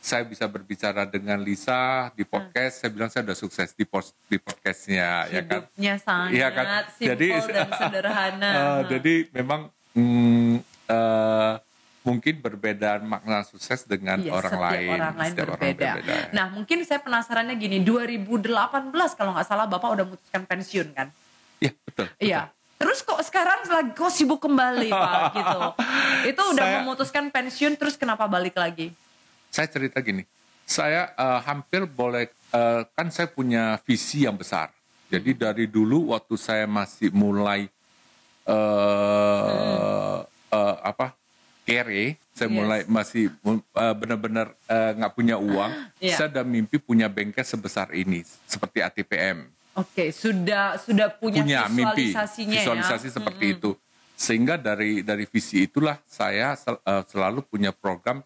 saya 0.00 0.24
bisa 0.24 0.48
berbicara 0.48 1.04
dengan 1.04 1.38
Lisa 1.38 2.08
di 2.16 2.24
Hmm. 2.24 2.32
podcast. 2.32 2.80
Saya 2.80 2.90
bilang 2.90 3.12
saya 3.12 3.28
sudah 3.28 3.38
sukses 3.38 3.68
di 3.76 3.84
di 4.26 4.36
podcastnya, 4.40 5.28
ya 5.28 5.44
kan? 5.44 5.68
Hidupnya 5.68 5.94
sangat 6.00 6.30
Iya 6.32 6.48
kan? 6.48 6.64
simple 6.88 7.06
Jadi- 7.12 7.32
dan 7.52 7.68
sederhana. 7.76 8.50
Eh, 8.56 8.80
jadi 8.88 9.14
memang 9.30 9.60
mm, 9.92 10.54
eh, 10.88 11.52
mungkin 12.02 12.34
perbedaan 12.38 13.02
makna 13.04 13.42
sukses 13.42 13.82
dengan 13.82 14.18
Iya, 14.18 14.30
orang 14.30 14.52
setiap 14.52 14.66
lain. 14.68 14.90
orang 14.92 15.14
lain 15.16 15.30
Setiap 15.32 15.46
orang 15.46 15.60
berbeda. 15.62 15.90
berbeda, 15.94 16.12
ya. 16.12 16.24
Nah, 16.32 16.46
mungkin 16.48 16.78
saya 16.82 16.98
penasarannya 16.98 17.54
gini, 17.54 17.78
2018 17.80 18.50
kalau 19.12 19.30
nggak 19.32 19.46
salah 19.46 19.66
Bapak 19.66 19.88
udah 19.92 20.04
memutuskan 20.04 20.42
pensiun 20.42 20.88
kan? 20.92 21.08
Iya 21.56 21.72
betul. 21.80 22.06
Iya. 22.18 22.40
Terus 22.74 22.98
kok 23.00 23.22
sekarang 23.22 23.62
lagi 23.64 23.90
kok 23.92 24.10
sibuk 24.10 24.42
kembali 24.42 24.90
Pak 24.90 25.14
gitu. 25.38 25.60
Itu 26.26 26.42
udah 26.48 26.64
Saya- 26.64 26.76
memutuskan 26.80 27.24
pensiun 27.28 27.74
terus 27.76 27.94
kenapa 27.94 28.26
balik 28.26 28.54
lagi? 28.54 28.90
Saya 29.46 29.70
cerita 29.70 30.00
gini, 30.00 30.26
saya 30.64 31.12
eh, 31.12 31.40
hampir 31.44 31.84
boleh 31.84 32.26
eh, 32.50 32.82
kan 32.88 33.06
saya 33.08 33.28
punya 33.28 33.78
visi 33.80 34.26
yang 34.26 34.34
besar. 34.34 34.74
Jadi 35.06 35.36
dari 35.36 35.66
dulu 35.66 36.10
waktu 36.10 36.34
saya 36.34 36.66
masih 36.66 37.12
mulai 37.12 37.70
eh 38.42 40.18
eh, 40.50 40.76
apa 40.82 41.14
kere, 41.62 42.18
saya 42.30 42.48
Yes. 42.48 42.54
mulai 42.54 42.80
masih 42.84 43.30
eh, 43.30 43.94
benar-benar 43.94 44.54
eh, 44.64 44.90
nggak 44.96 45.12
punya 45.12 45.36
uang. 45.36 45.72
Iya. 46.02 46.16
Saya 46.16 46.28
udah 46.30 46.44
mimpi 46.44 46.76
punya 46.76 47.06
bengkel 47.06 47.42
sebesar 47.42 47.90
ini, 47.92 48.20
seperti 48.44 48.82
ATPM. 48.82 49.46
Oke, 49.72 50.10
sudah 50.10 50.76
sudah 50.76 51.08
punya, 51.08 51.40
punya 51.40 51.60
mimpi 51.66 52.10
visualisasinya 52.10 52.56
visualisasi 52.58 53.08
ya. 53.08 53.14
seperti 53.14 53.46
itu 53.50 53.70
sehingga 54.12 54.54
dari 54.54 55.00
dari 55.00 55.24
visi 55.24 55.64
itulah 55.64 55.96
saya 56.04 56.52
sel- 56.54 56.78
eh, 56.78 57.02
selalu 57.06 57.40
punya 57.42 57.72
program 57.72 58.20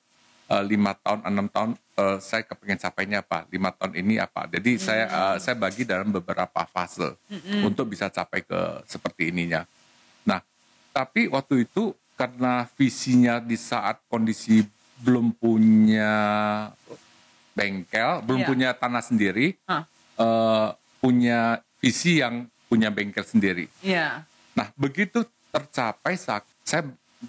lima 0.63 0.95
tahun 0.95 1.23
enam 1.25 1.47
tahun 1.47 1.71
eh, 1.75 2.19
saya 2.21 2.43
kepengen 2.43 2.79
capainya 2.79 3.19
apa 3.19 3.47
lima 3.49 3.71
tahun 3.71 3.95
ini 3.97 4.15
apa 4.17 4.47
jadi 4.49 4.71
saya 4.77 5.05
eh, 5.07 5.37
saya 5.39 5.55
bagi 5.55 5.83
dalam 5.83 6.11
beberapa 6.11 6.63
fase 6.65 7.15
untuk 7.61 7.87
bisa 7.89 8.07
capai 8.07 8.43
ke 8.43 8.61
seperti 8.85 9.31
ininya 9.31 9.63
nah 10.23 10.39
tapi 10.91 11.27
waktu 11.27 11.63
itu 11.63 11.91
karena 12.17 12.65
visinya 12.75 13.39
di 13.39 13.55
saat 13.55 14.01
kondisi 14.09 14.65
belum 14.99 15.37
punya 15.37 16.13
bengkel 17.53 18.25
belum 18.25 18.41
Iya. 18.43 18.49
punya 18.49 18.71
tanah 18.73 19.01
sendiri 19.01 19.57
Hah. 19.65 19.85
eh, 20.17 20.69
punya 20.99 21.61
visi 21.77 22.19
yang 22.19 22.49
punya 22.67 22.91
bengkel 22.91 23.23
sendiri. 23.23 23.69
Iya. 23.79 24.27
Nah, 24.57 24.73
begitu 24.75 25.23
tercapai 25.53 26.17
saat 26.19 26.43
saya 26.67 26.83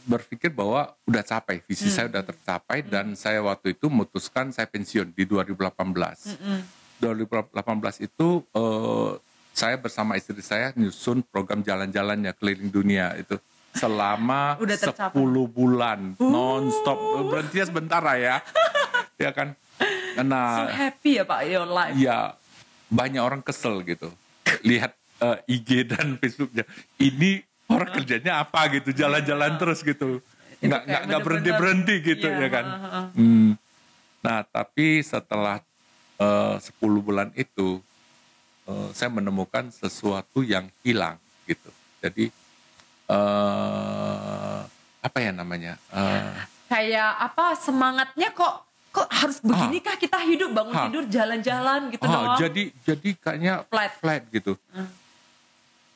berpikir 0.04 0.50
bahwa 0.50 0.96
udah 1.06 1.22
capai, 1.22 1.62
visi 1.64 1.88
saya 1.88 2.10
udah 2.10 2.26
tercapai 2.26 2.82
dan 2.82 3.14
saya 3.14 3.40
waktu 3.40 3.78
itu 3.78 3.88
memutuskan 3.88 4.50
saya 4.50 4.66
pensiun 4.66 5.14
di 5.14 5.24
2018. 5.24 5.62
2018 6.98 7.54
itu 8.02 8.28
eh, 8.50 9.12
saya 9.54 9.76
bersama 9.78 10.18
istri 10.18 10.42
saya 10.42 10.74
nyusun 10.74 11.22
program 11.24 11.62
jalan-jalannya 11.62 12.34
keliling 12.34 12.70
dunia 12.70 13.14
itu 13.16 13.38
selama 13.78 14.58
Udah 14.58 14.76
tercapai. 14.76 15.14
10 15.16 15.24
bulan 15.50 16.00
non-stop 16.18 16.98
berhentinya 17.24 17.66
sebentar 17.66 18.02
lah 18.02 18.18
ya. 18.18 18.36
ya 19.24 19.32
kan? 19.32 19.54
So 19.78 20.24
Nah, 20.24 20.66
happy 20.68 21.22
ya 21.22 21.24
Pak 21.24 21.42
your 21.46 21.64
life. 21.64 21.94
ya 21.94 22.34
banyak 22.88 23.20
orang 23.20 23.40
kesel 23.40 23.84
gitu 23.84 24.10
lihat 24.62 24.92
eh, 25.18 25.38
IG 25.48 25.86
dan 25.86 26.18
Facebooknya 26.18 26.66
ini 26.98 27.38
orang 27.68 27.94
kerjanya 27.94 28.40
apa 28.40 28.66
gitu 28.72 28.90
jalan-jalan 28.92 29.56
terus 29.56 29.82
gitu 29.82 30.18
Iya. 30.58 30.58
Itu 30.58 30.66
nggak 30.66 30.82
nggak 30.84 31.02
nggak 31.06 31.22
berhenti 31.22 31.52
berhenti 31.54 31.96
gitu 32.02 32.28
Iya, 32.28 32.40
ya 32.40 32.50
kan. 32.50 32.66
Hmm. 33.14 33.50
nah 34.20 34.42
tapi 34.42 35.06
setelah 35.06 35.62
eh, 36.18 36.56
10 36.58 36.74
bulan 36.98 37.30
itu 37.36 37.78
eh, 38.66 38.90
saya 38.92 39.14
menemukan 39.14 39.70
sesuatu 39.70 40.42
yang 40.42 40.66
hilang 40.82 41.22
gitu 41.46 41.70
jadi 42.00 42.34
eh 43.08 44.58
apa 45.00 45.18
ya 45.18 45.32
namanya 45.32 45.74
Eh, 45.90 46.24
Kayak 46.68 47.12
apa 47.24 47.56
semangatnya 47.56 48.30
kok 48.30 48.54
kok 48.90 49.08
harus 49.10 49.40
beginikah 49.40 49.96
kita 49.96 50.20
hidup 50.22 50.52
bangun 50.52 50.74
Ah. 50.74 50.84
tidur 50.86 51.06
jalan-jalan 51.08 51.82
gitu 51.90 52.04
ah, 52.04 52.12
doang. 52.12 52.38
jadi 52.38 52.64
jadi 52.84 53.10
kayaknya 53.16 53.54
Flat. 53.64 53.92
flat 53.96 54.24
gitu 54.28 54.60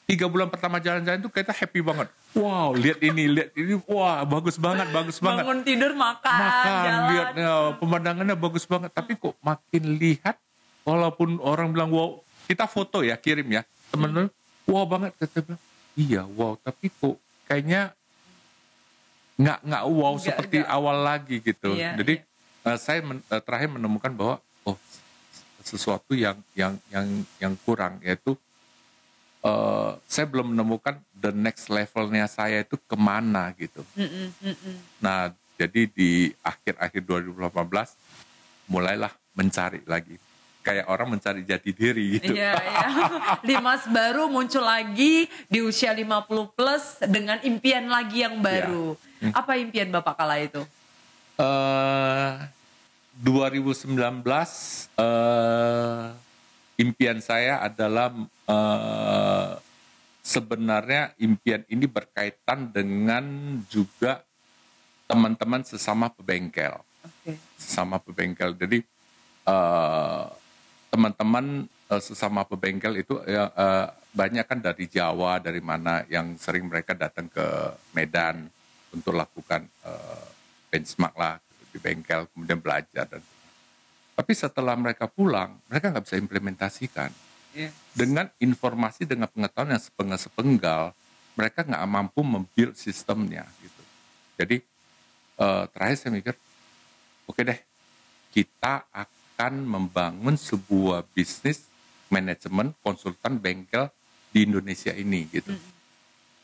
tiga 0.04 0.28
bulan 0.28 0.48
pertama 0.48 0.76
jalan-jalan 0.78 1.18
itu 1.18 1.32
kita 1.32 1.56
happy 1.56 1.80
banget. 1.80 2.12
Wow, 2.34 2.76
lihat 2.76 3.00
ini, 3.00 3.32
lihat 3.32 3.56
ini, 3.56 3.80
wah 3.86 4.20
bagus 4.26 4.60
banget, 4.60 4.92
bagus 4.92 5.24
banget. 5.24 5.40
bangun 5.40 5.60
tidur 5.64 5.96
makan, 5.96 6.36
Makan, 6.38 6.68
jalan. 6.84 7.04
lihat 7.08 7.28
ya, 7.34 7.54
pemandangannya 7.80 8.36
bagus 8.36 8.66
banget. 8.66 8.92
Tapi 8.92 9.16
kok 9.16 9.40
makin 9.40 9.96
lihat, 9.96 10.36
walaupun 10.84 11.40
orang 11.40 11.72
bilang 11.72 11.88
wow, 11.90 12.20
kita 12.44 12.68
foto 12.68 13.00
ya, 13.00 13.16
kirim 13.16 13.48
ya, 13.50 13.64
temen 13.88 14.28
wow 14.66 14.84
banget. 14.84 15.16
Kita 15.16 15.40
bilang, 15.42 15.62
iya 15.96 16.24
wow, 16.24 16.56
tapi 16.58 16.88
kok 16.90 17.18
kayaknya 17.46 17.92
nggak 19.36 19.60
nggak 19.66 19.84
wow 19.88 20.14
Nggak- 20.14 20.24
seperti 20.24 20.58
nggak. 20.62 20.70
awal 20.72 20.98
lagi 21.02 21.36
gitu. 21.42 21.72
Iya, 21.74 21.98
Jadi 21.98 22.14
eh, 22.62 22.78
saya 22.78 23.00
men- 23.02 23.26
eh, 23.26 23.42
terakhir 23.42 23.70
menemukan 23.74 24.12
bahwa 24.14 24.36
oh 24.64 24.78
sesuatu 25.62 26.14
yang 26.14 26.38
yang 26.54 26.74
yang 26.90 27.06
yang 27.38 27.54
kurang 27.62 28.02
yaitu 28.02 28.34
uh, 29.46 29.94
saya 30.06 30.26
belum 30.26 30.54
menemukan 30.54 30.98
the 31.14 31.30
next 31.30 31.70
levelnya 31.70 32.26
saya 32.26 32.62
itu 32.62 32.78
ke 32.78 32.98
mana 32.98 33.54
gitu. 33.58 33.86
Mm 33.94 34.10
-mm, 34.10 34.28
mm 34.42 34.56
-mm. 34.58 34.76
Nah, 35.00 35.30
jadi 35.58 35.86
di 35.86 36.34
akhir-akhir 36.42 37.02
2018 37.06 37.94
mulailah 38.66 39.14
mencari 39.34 39.86
lagi. 39.86 40.18
Kayak 40.62 40.86
orang 40.94 41.18
mencari 41.18 41.42
jati 41.42 41.74
diri 41.74 42.22
gitu. 42.22 42.38
Iya, 42.38 42.54
iya. 42.54 42.88
Limas 43.50 43.90
baru 43.90 44.30
muncul 44.30 44.62
lagi 44.62 45.26
di 45.50 45.60
usia 45.62 45.90
50 45.90 46.54
plus 46.54 47.02
dengan 47.10 47.42
impian 47.42 47.90
lagi 47.90 48.22
yang 48.22 48.38
baru. 48.40 48.94
Ya. 49.18 49.34
Apa 49.42 49.58
impian 49.58 49.90
Bapak 49.90 50.22
kala 50.22 50.38
itu? 50.38 50.62
Uh, 51.42 52.46
2019 53.22 53.90
uh, 54.98 56.14
impian 56.78 57.18
saya 57.22 57.62
adalah 57.62 58.14
uh, 58.50 59.58
sebenarnya 60.22 61.14
impian 61.22 61.62
ini 61.70 61.86
berkaitan 61.86 62.70
dengan 62.70 63.26
juga 63.70 64.22
teman-teman 65.06 65.62
sesama 65.68 66.08
pebengkel, 66.08 66.80
okay. 67.04 67.36
sesama 67.60 68.00
pebengkel. 68.00 68.56
Jadi 68.56 68.80
uh, 69.46 70.32
teman-teman 70.92 71.66
uh, 71.88 72.02
sesama 72.04 72.44
pebengkel 72.44 73.00
itu 73.00 73.16
ya, 73.24 73.48
uh, 73.56 73.88
banyak 74.12 74.44
kan 74.44 74.60
dari 74.60 74.92
Jawa, 74.92 75.40
dari 75.40 75.64
mana 75.64 76.04
yang 76.12 76.36
sering 76.36 76.68
mereka 76.68 76.92
datang 76.92 77.32
ke 77.32 77.46
Medan 77.96 78.52
untuk 78.92 79.16
lakukan 79.16 79.64
uh, 79.88 80.28
benchmark 80.68 81.16
lah 81.16 81.40
di 81.72 81.80
bengkel, 81.80 82.28
kemudian 82.36 82.60
belajar 82.60 83.08
dan 83.08 83.24
tapi 84.12 84.36
setelah 84.36 84.76
mereka 84.76 85.08
pulang, 85.08 85.56
mereka 85.72 85.90
nggak 85.90 86.06
bisa 86.06 86.20
implementasikan 86.20 87.10
yes. 87.56 87.72
dengan 87.96 88.28
informasi 88.40 89.08
dengan 89.08 89.32
pengetahuan 89.32 89.76
yang 89.76 89.84
sepenggal-sepenggal 89.84 90.92
mereka 91.36 91.64
nggak 91.64 91.86
mampu 91.88 92.22
membuild 92.24 92.76
sistemnya 92.76 93.48
gitu 93.64 93.82
jadi 94.40 94.58
uh, 95.40 95.64
terakhir 95.72 95.96
saya 96.00 96.12
mikir 96.12 96.36
oke 97.28 97.36
okay 97.36 97.44
deh 97.48 97.60
kita 98.32 98.88
akan 98.92 99.21
membangun 99.50 100.38
sebuah 100.38 101.10
bisnis 101.18 101.66
manajemen 102.14 102.78
konsultan 102.86 103.42
bengkel 103.42 103.90
di 104.30 104.46
Indonesia 104.46 104.94
ini 104.94 105.26
gitu 105.34 105.50
mm. 105.50 105.72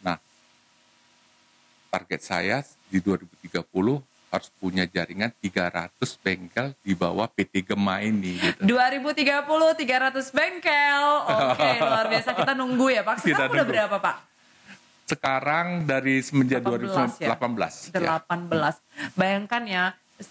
nah 0.02 0.18
target 1.94 2.22
saya 2.26 2.58
di 2.90 2.98
2030 2.98 3.62
harus 4.28 4.50
punya 4.60 4.84
jaringan 4.84 5.32
300 5.40 5.96
bengkel 6.20 6.76
di 6.84 6.92
bawah 6.92 7.32
PT 7.32 7.64
Gema 7.64 8.04
ini 8.04 8.36
gitu. 8.36 8.60
2030 8.68 9.24
300 9.24 10.36
bengkel. 10.36 11.04
Oke, 11.32 11.56
okay, 11.56 11.74
luar 11.88 12.06
biasa 12.12 12.30
kita 12.36 12.52
nunggu 12.52 12.92
ya 12.92 13.02
Pak. 13.08 13.24
Sekarang 13.24 13.56
udah 13.56 13.68
berapa 13.68 13.98
Pak? 14.04 14.16
Sekarang 15.08 15.68
dari 15.88 16.20
semenjak 16.20 16.60
2018 16.60 17.24
ya. 17.24 17.40
18. 17.40 17.96
18. 17.96 17.96
Ya. 17.96 18.74
Bayangkan 19.16 19.64
ya 19.64 19.84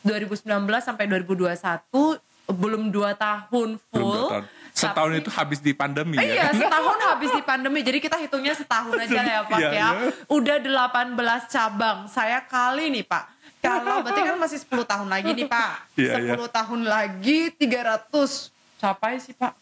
2019 0.04 0.44
sampai 0.84 1.08
2021 1.08 2.20
belum 2.46 2.94
dua 2.94 3.14
tahun 3.18 3.78
full. 3.90 4.00
Belum 4.00 4.30
tahun. 4.30 4.44
Setahun 4.76 5.08
tapi, 5.08 5.22
itu 5.24 5.30
habis 5.32 5.58
di 5.64 5.72
pandemi 5.72 6.20
ya. 6.20 6.24
Iya, 6.24 6.44
setahun 6.52 6.98
habis 7.00 7.30
di 7.32 7.42
pandemi. 7.42 7.80
Jadi 7.80 7.98
kita 7.98 8.20
hitungnya 8.20 8.52
setahun 8.52 8.92
aja 8.92 9.20
ya 9.24 9.40
Pak 9.48 9.58
iya, 9.58 9.70
ya. 9.72 9.88
ya. 9.88 9.88
Udah 10.28 10.60
18 10.60 11.16
cabang. 11.48 11.98
Saya 12.12 12.44
kali 12.44 12.92
nih 12.92 13.04
Pak 13.08 13.36
kalau 13.66 13.94
berarti 14.04 14.20
kan 14.22 14.36
masih 14.38 14.58
10 14.62 14.86
tahun 14.86 15.08
lagi 15.10 15.30
nih 15.34 15.46
Pak. 15.48 15.72
Yeah, 15.98 16.16
10 16.22 16.38
yeah. 16.38 16.50
tahun 16.50 16.80
lagi 16.86 17.38
300 17.56 18.80
capai 18.80 19.12
sih 19.18 19.34
Pak. 19.34 19.52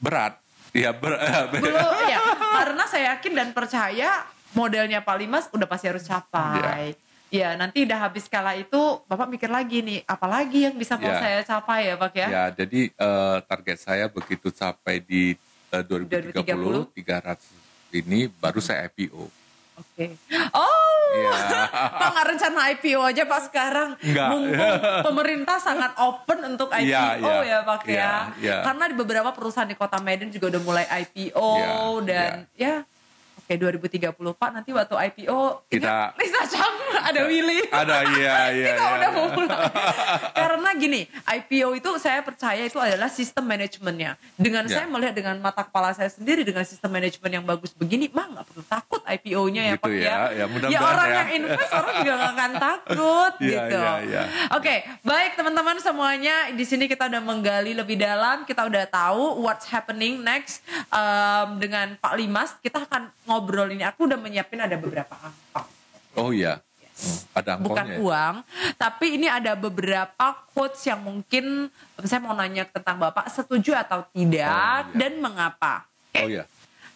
Berat. 0.00 0.34
Iya 0.70 0.90
berat. 1.00 1.50
Belum 1.56 1.92
ya. 2.06 2.18
Karena 2.38 2.84
saya 2.86 3.16
yakin 3.16 3.32
dan 3.34 3.48
percaya 3.50 4.28
modelnya 4.54 5.02
Pak 5.02 5.16
Limas 5.18 5.46
udah 5.50 5.66
pasti 5.66 5.90
harus 5.90 6.06
capai. 6.06 6.94
Yeah. 6.94 7.09
Ya 7.30 7.54
nanti 7.54 7.86
udah 7.86 8.10
habis 8.10 8.26
kala 8.26 8.58
itu 8.58 8.98
Bapak 9.06 9.30
mikir 9.30 9.46
lagi 9.46 9.86
nih 9.86 10.02
apalagi 10.02 10.66
yang 10.66 10.74
bisa 10.74 10.98
mau 10.98 11.14
yeah. 11.14 11.22
saya 11.22 11.40
capai 11.46 11.80
ya 11.86 11.94
Pak 11.94 12.12
ya. 12.18 12.26
Ya 12.26 12.44
jadi 12.50 12.80
uh, 12.98 13.38
target 13.46 13.78
saya 13.78 14.10
begitu 14.10 14.50
capai 14.50 14.98
di 14.98 15.38
uh, 15.70 15.82
2030, 15.86 16.34
2030 16.42 16.90
300 16.90 17.94
ini 18.02 18.26
baru 18.26 18.58
saya 18.58 18.90
IPO. 18.90 19.30
Oke. 19.80 19.96
Okay. 19.96 20.10
Oh, 20.52 21.00
yeah. 21.24 21.66
Pak 21.70 22.08
nggak 22.12 22.26
rencana 22.36 22.60
IPO 22.76 23.00
aja 23.00 23.22
Pak 23.24 23.40
sekarang. 23.48 23.90
Enggak. 24.04 24.28
Mumpung 24.34 24.78
pemerintah 25.08 25.56
sangat 25.56 25.96
open 25.96 26.38
untuk 26.54 26.68
IPO 26.68 26.90
yeah, 26.90 27.16
yeah. 27.16 27.40
ya 27.46 27.58
Pak 27.64 27.82
yeah, 27.88 27.94
ya. 27.94 28.12
Yeah. 28.42 28.62
Karena 28.66 28.84
di 28.92 28.94
beberapa 28.98 29.30
perusahaan 29.32 29.70
di 29.70 29.78
Kota 29.78 29.98
Medan 30.02 30.28
juga 30.28 30.52
udah 30.52 30.62
mulai 30.62 30.84
IPO 30.84 31.50
yeah, 31.56 31.94
dan 32.04 32.32
yeah. 32.58 32.78
ya 32.84 32.89
Oke 33.50 33.58
2030 33.58 34.14
Pak 34.14 34.50
nanti 34.54 34.70
waktu 34.70 34.94
IPO 34.94 35.66
kita 35.66 36.14
Lisa 36.14 36.46
Chang 36.46 36.70
ada 37.10 37.26
Willy. 37.26 37.66
Ada 37.66 37.96
iya 38.14 38.36
iya. 38.54 38.66
kita 38.70 38.84
iya, 38.86 38.94
udah 38.94 39.10
iya. 39.10 39.26
mulai. 39.26 39.58
Karena 40.38 40.70
gini 40.78 41.00
IPO 41.10 41.68
itu 41.82 41.90
saya 41.98 42.22
percaya 42.22 42.62
itu 42.62 42.78
adalah 42.78 43.10
sistem 43.10 43.50
manajemennya. 43.50 44.14
Dengan 44.38 44.70
yeah. 44.70 44.74
saya 44.78 44.86
melihat 44.86 45.18
dengan 45.18 45.34
mata 45.42 45.66
kepala 45.66 45.90
saya 45.90 46.06
sendiri 46.14 46.46
dengan 46.46 46.62
sistem 46.62 46.94
manajemen 46.94 47.42
yang 47.42 47.42
bagus 47.42 47.74
begini, 47.74 48.06
mah 48.14 48.38
nggak 48.38 48.46
perlu 48.54 48.62
takut 48.70 49.02
IPO-nya 49.02 49.62
ya 49.66 49.74
gitu 49.74 49.82
Pak 49.82 49.90
ya. 49.90 50.06
Ya, 50.06 50.18
ya, 50.30 50.44
mudah 50.46 50.68
ya 50.70 50.78
orang 50.78 51.08
ya. 51.10 51.18
yang 51.18 51.28
invest 51.42 51.72
orang 51.74 51.94
juga 51.98 52.14
nggak 52.14 52.32
akan 52.38 52.52
takut 52.54 53.32
yeah, 53.42 53.50
gitu. 53.50 53.78
Yeah, 53.82 53.98
yeah. 54.06 54.26
Oke 54.54 54.74
baik 55.02 55.34
teman-teman 55.34 55.76
semuanya 55.82 56.54
di 56.54 56.62
sini 56.62 56.86
kita 56.86 57.10
udah 57.10 57.18
menggali 57.18 57.74
lebih 57.74 57.98
dalam, 57.98 58.46
kita 58.46 58.62
udah 58.62 58.86
tahu 58.86 59.42
what's 59.42 59.66
happening 59.66 60.22
next 60.22 60.62
um, 60.94 61.58
dengan 61.58 61.98
Pak 61.98 62.14
Limas. 62.14 62.54
Kita 62.62 62.86
akan 62.86 63.10
ngobrol 63.26 63.39
ngobrol 63.40 63.72
ini 63.72 63.80
aku 63.88 64.04
udah 64.04 64.20
menyiapin 64.20 64.60
ada 64.60 64.76
beberapa 64.76 65.16
angpau. 65.16 65.64
Oh 66.20 66.28
iya. 66.36 66.60
Yes. 66.76 67.24
Ada 67.32 67.56
Bukan 67.56 67.96
ya? 67.96 67.98
uang, 68.04 68.34
tapi 68.76 69.16
ini 69.16 69.24
ada 69.24 69.56
beberapa 69.56 70.36
quotes 70.52 70.84
yang 70.84 71.00
mungkin 71.00 71.72
saya 72.04 72.20
mau 72.20 72.36
nanya 72.36 72.68
tentang 72.68 73.00
Bapak 73.00 73.32
setuju 73.32 73.72
atau 73.72 74.04
tidak 74.12 74.52
oh, 74.52 74.84
iya. 74.84 74.92
dan 74.92 75.12
mengapa. 75.16 75.88
Oh 76.20 76.28
iya. 76.28 76.44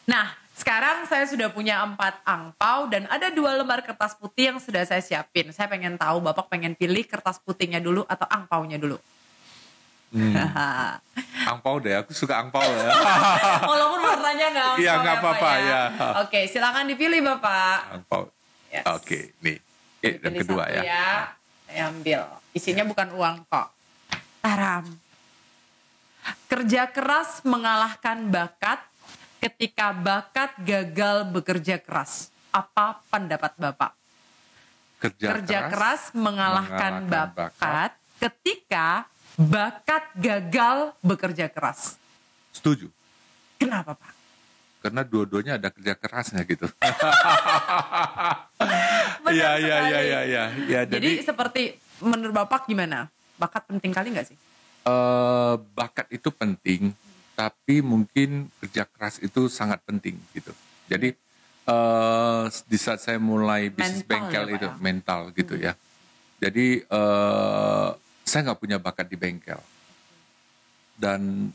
Nah, 0.04 0.36
sekarang 0.52 1.08
saya 1.08 1.24
sudah 1.24 1.48
punya 1.48 1.80
empat 1.80 2.20
angpau 2.28 2.92
dan 2.92 3.08
ada 3.08 3.32
dua 3.32 3.56
lembar 3.56 3.80
kertas 3.80 4.12
putih 4.12 4.52
yang 4.52 4.58
sudah 4.60 4.84
saya 4.84 5.00
siapin. 5.00 5.48
Saya 5.56 5.72
pengen 5.72 5.96
tahu 5.96 6.20
Bapak 6.20 6.52
pengen 6.52 6.76
pilih 6.76 7.08
kertas 7.08 7.40
putihnya 7.40 7.80
dulu 7.80 8.04
atau 8.04 8.28
angpaunya 8.28 8.76
dulu. 8.76 9.00
Hmm. 10.14 10.30
angpau 11.50 11.82
deh, 11.82 11.98
aku 11.98 12.14
suka 12.14 12.38
angpau 12.38 12.62
ya. 12.62 12.90
Walaupun 13.70 13.98
warnanya 13.98 14.46
nggak 14.54 14.66
angpau. 14.70 14.82
Iya 14.86 14.92
nggak 15.02 15.16
ya, 15.18 15.20
apa-apa 15.20 15.50
ya. 15.58 15.82
ya. 15.90 16.08
Oke, 16.22 16.40
silakan 16.46 16.86
dipilih 16.86 17.18
bapak. 17.18 17.98
Angpau. 17.98 18.30
Yes. 18.70 18.86
Oke, 18.94 19.34
nih. 19.42 19.58
Eh, 20.06 20.14
yang 20.22 20.34
kedua 20.38 20.64
ya. 20.70 20.82
ya. 20.86 21.08
Saya 21.66 21.90
ambil. 21.90 22.20
Isinya 22.54 22.86
bukan 22.86 23.08
uang 23.10 23.36
kok. 23.50 23.68
Taram. 24.38 24.86
Kerja 26.46 26.86
keras 26.94 27.42
mengalahkan 27.42 28.30
bakat 28.30 28.78
ketika 29.42 29.90
bakat 29.90 30.54
gagal 30.62 31.26
bekerja 31.26 31.82
keras. 31.82 32.30
Apa 32.54 33.02
pendapat 33.10 33.58
bapak? 33.58 33.92
Kerja, 35.02 35.26
Kerja 35.36 35.58
keras, 35.66 35.72
keras 35.74 36.02
mengalahkan, 36.14 36.92
mengalahkan 37.02 37.34
bakat, 37.34 37.50
bakat 37.58 37.90
ketika 38.22 38.88
bakat 39.34 40.04
gagal 40.14 40.94
bekerja 41.02 41.50
keras. 41.50 41.98
Setuju. 42.54 42.90
Kenapa 43.58 43.98
Pak? 43.98 44.12
Karena 44.84 45.00
dua-duanya 45.00 45.56
ada 45.56 45.72
kerja 45.72 45.94
kerasnya 45.96 46.42
gitu. 46.44 46.68
Iya 49.24 49.56
iya 49.58 49.76
iya 49.88 50.00
iya 50.04 50.20
iya. 50.28 50.44
Ya, 50.68 50.80
jadi, 50.86 51.00
jadi 51.00 51.10
seperti 51.26 51.62
menurut 52.04 52.30
Bapak 52.30 52.70
gimana? 52.70 53.10
Bakat 53.34 53.66
penting 53.66 53.90
kali 53.90 54.14
nggak 54.14 54.30
sih? 54.30 54.38
Uh, 54.84 55.58
bakat 55.74 56.06
itu 56.12 56.28
penting, 56.30 56.92
tapi 57.34 57.80
mungkin 57.80 58.52
kerja 58.62 58.86
keras 58.86 59.18
itu 59.18 59.48
sangat 59.50 59.82
penting 59.82 60.20
gitu. 60.36 60.52
Jadi 60.86 61.16
uh, 61.66 62.46
di 62.68 62.78
saat 62.78 63.00
saya 63.00 63.16
mulai 63.16 63.72
bisnis 63.72 64.04
bengkel 64.04 64.44
ya, 64.52 64.54
itu 64.60 64.68
ya? 64.70 64.74
mental 64.78 65.20
gitu 65.34 65.54
hmm. 65.56 65.64
ya. 65.66 65.72
Jadi 66.38 66.84
uh, 66.92 67.96
saya 68.24 68.50
nggak 68.50 68.60
punya 68.60 68.76
bakat 68.80 69.06
di 69.06 69.16
bengkel. 69.20 69.60
Dan 70.96 71.52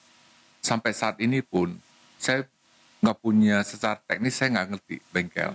sampai 0.61 0.93
saat 0.93 1.17
ini 1.17 1.41
pun 1.41 1.73
saya 2.21 2.45
nggak 3.01 3.17
punya 3.19 3.65
secara 3.65 3.97
teknis 4.05 4.37
saya 4.37 4.53
nggak 4.55 4.67
ngerti 4.77 4.95
bengkel. 5.09 5.51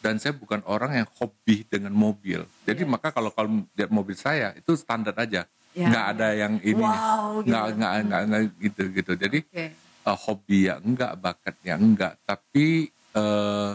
Dan 0.00 0.16
saya 0.22 0.32
bukan 0.32 0.64
orang 0.64 1.04
yang 1.04 1.08
hobi 1.20 1.66
dengan 1.68 1.92
mobil. 1.92 2.48
Jadi 2.64 2.82
yes. 2.86 2.90
maka 2.90 3.12
kalau 3.12 3.30
kalau 3.34 3.66
lihat 3.76 3.90
mobil 3.92 4.16
saya 4.16 4.54
itu 4.54 4.78
standar 4.78 5.12
aja, 5.18 5.44
ya. 5.74 5.86
nggak 5.86 6.06
ada 6.14 6.28
yang 6.32 6.54
ini, 6.62 6.78
wow, 6.78 7.42
gitu. 7.42 7.50
nggak 7.50 7.64
nggak 7.74 7.92
nggak 8.06 8.22
nggak 8.30 8.42
gitu 8.62 8.82
gitu. 8.94 9.12
Jadi 9.18 9.38
okay. 9.50 9.68
uh, 10.06 10.14
eh, 10.14 10.18
hobi 10.24 10.58
ya 10.70 10.74
enggak, 10.78 11.12
bakat 11.18 11.56
ya 11.66 11.74
enggak. 11.74 12.14
Tapi 12.22 12.86
uh, 13.18 13.74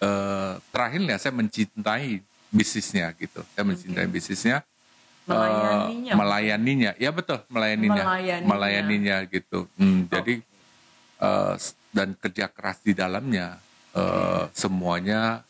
uh, 0.00 0.52
terakhirnya 0.72 1.20
saya 1.20 1.36
mencintai 1.36 2.24
bisnisnya 2.48 3.12
gitu. 3.20 3.44
Saya 3.52 3.64
mencintai 3.68 4.08
okay. 4.08 4.14
bisnisnya 4.14 4.64
melayaninya. 5.28 6.12
Uh, 6.12 6.18
melayaninya, 6.18 6.90
ya 6.96 7.10
betul 7.12 7.38
melayaninya, 7.52 8.04
melayaninya, 8.04 8.48
melayaninya 8.48 9.16
gitu. 9.28 9.68
Hmm, 9.76 10.08
okay. 10.08 10.12
Jadi 10.16 10.34
uh, 11.20 11.54
dan 11.92 12.08
kerja 12.16 12.46
keras 12.48 12.78
di 12.80 12.92
dalamnya 12.96 13.60
uh, 13.92 14.48
semuanya 14.56 15.44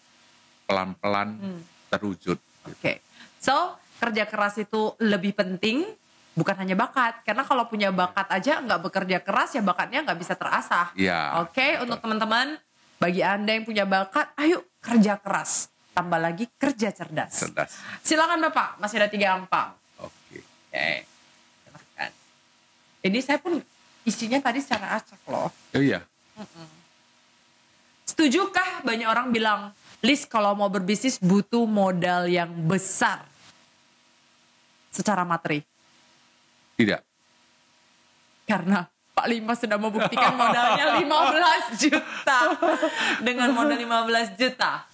pelan-pelan 0.66 1.29
hmm. 1.39 1.61
terwujud. 1.95 2.39
Oke, 2.66 2.74
okay. 2.76 2.97
so 3.39 3.79
kerja 3.99 4.26
keras 4.26 4.59
itu 4.61 4.95
lebih 5.03 5.35
penting 5.35 5.87
bukan 6.39 6.55
hanya 6.55 6.79
bakat 6.79 7.26
karena 7.26 7.43
kalau 7.43 7.66
punya 7.66 7.91
bakat 7.91 8.31
aja 8.31 8.62
nggak 8.62 8.79
bekerja 8.87 9.18
keras 9.26 9.59
ya 9.59 9.62
bakatnya 9.62 10.07
nggak 10.07 10.18
bisa 10.18 10.39
terasah. 10.39 10.95
Iya. 10.95 11.43
Oke, 11.43 11.59
okay? 11.59 11.70
untuk 11.83 11.99
teman-teman 11.99 12.55
bagi 12.99 13.22
anda 13.22 13.55
yang 13.55 13.62
punya 13.66 13.87
bakat, 13.87 14.31
ayo 14.39 14.66
kerja 14.83 15.18
keras, 15.18 15.70
tambah 15.99 16.20
lagi 16.22 16.46
kerja 16.55 16.94
cerdas. 16.94 17.34
Cerdas. 17.34 17.74
Silakan 18.07 18.38
bapak, 18.46 18.78
masih 18.78 19.03
ada 19.03 19.11
tiga 19.11 19.34
angka. 19.34 19.74
Oke. 19.99 20.38
Okay. 20.70 21.03
Silahkan. 21.66 22.11
Ini 23.03 23.18
saya 23.18 23.42
pun 23.42 23.59
isinya 24.07 24.38
tadi 24.38 24.62
secara 24.62 24.94
acak 24.94 25.18
loh. 25.26 25.51
Oh 25.51 25.82
iya. 25.82 26.07
Setujukah 28.07 28.86
banyak 28.86 29.11
orang 29.11 29.34
bilang, 29.34 29.74
Lis 29.99 30.22
kalau 30.30 30.55
mau 30.55 30.70
berbisnis 30.70 31.18
butuh 31.18 31.66
modal 31.66 32.30
yang 32.30 32.55
besar 32.70 33.26
secara 34.94 35.26
materi? 35.26 35.66
Tidak. 36.78 37.03
Karena 38.46 38.86
Pak 38.86 39.26
Lima 39.26 39.59
sudah 39.59 39.74
membuktikan 39.82 40.38
modalnya 40.38 40.94
15 41.03 41.82
juta. 41.82 42.38
Dengan 43.18 43.51
modal 43.51 43.74
15 43.74 44.38
juta. 44.38 44.86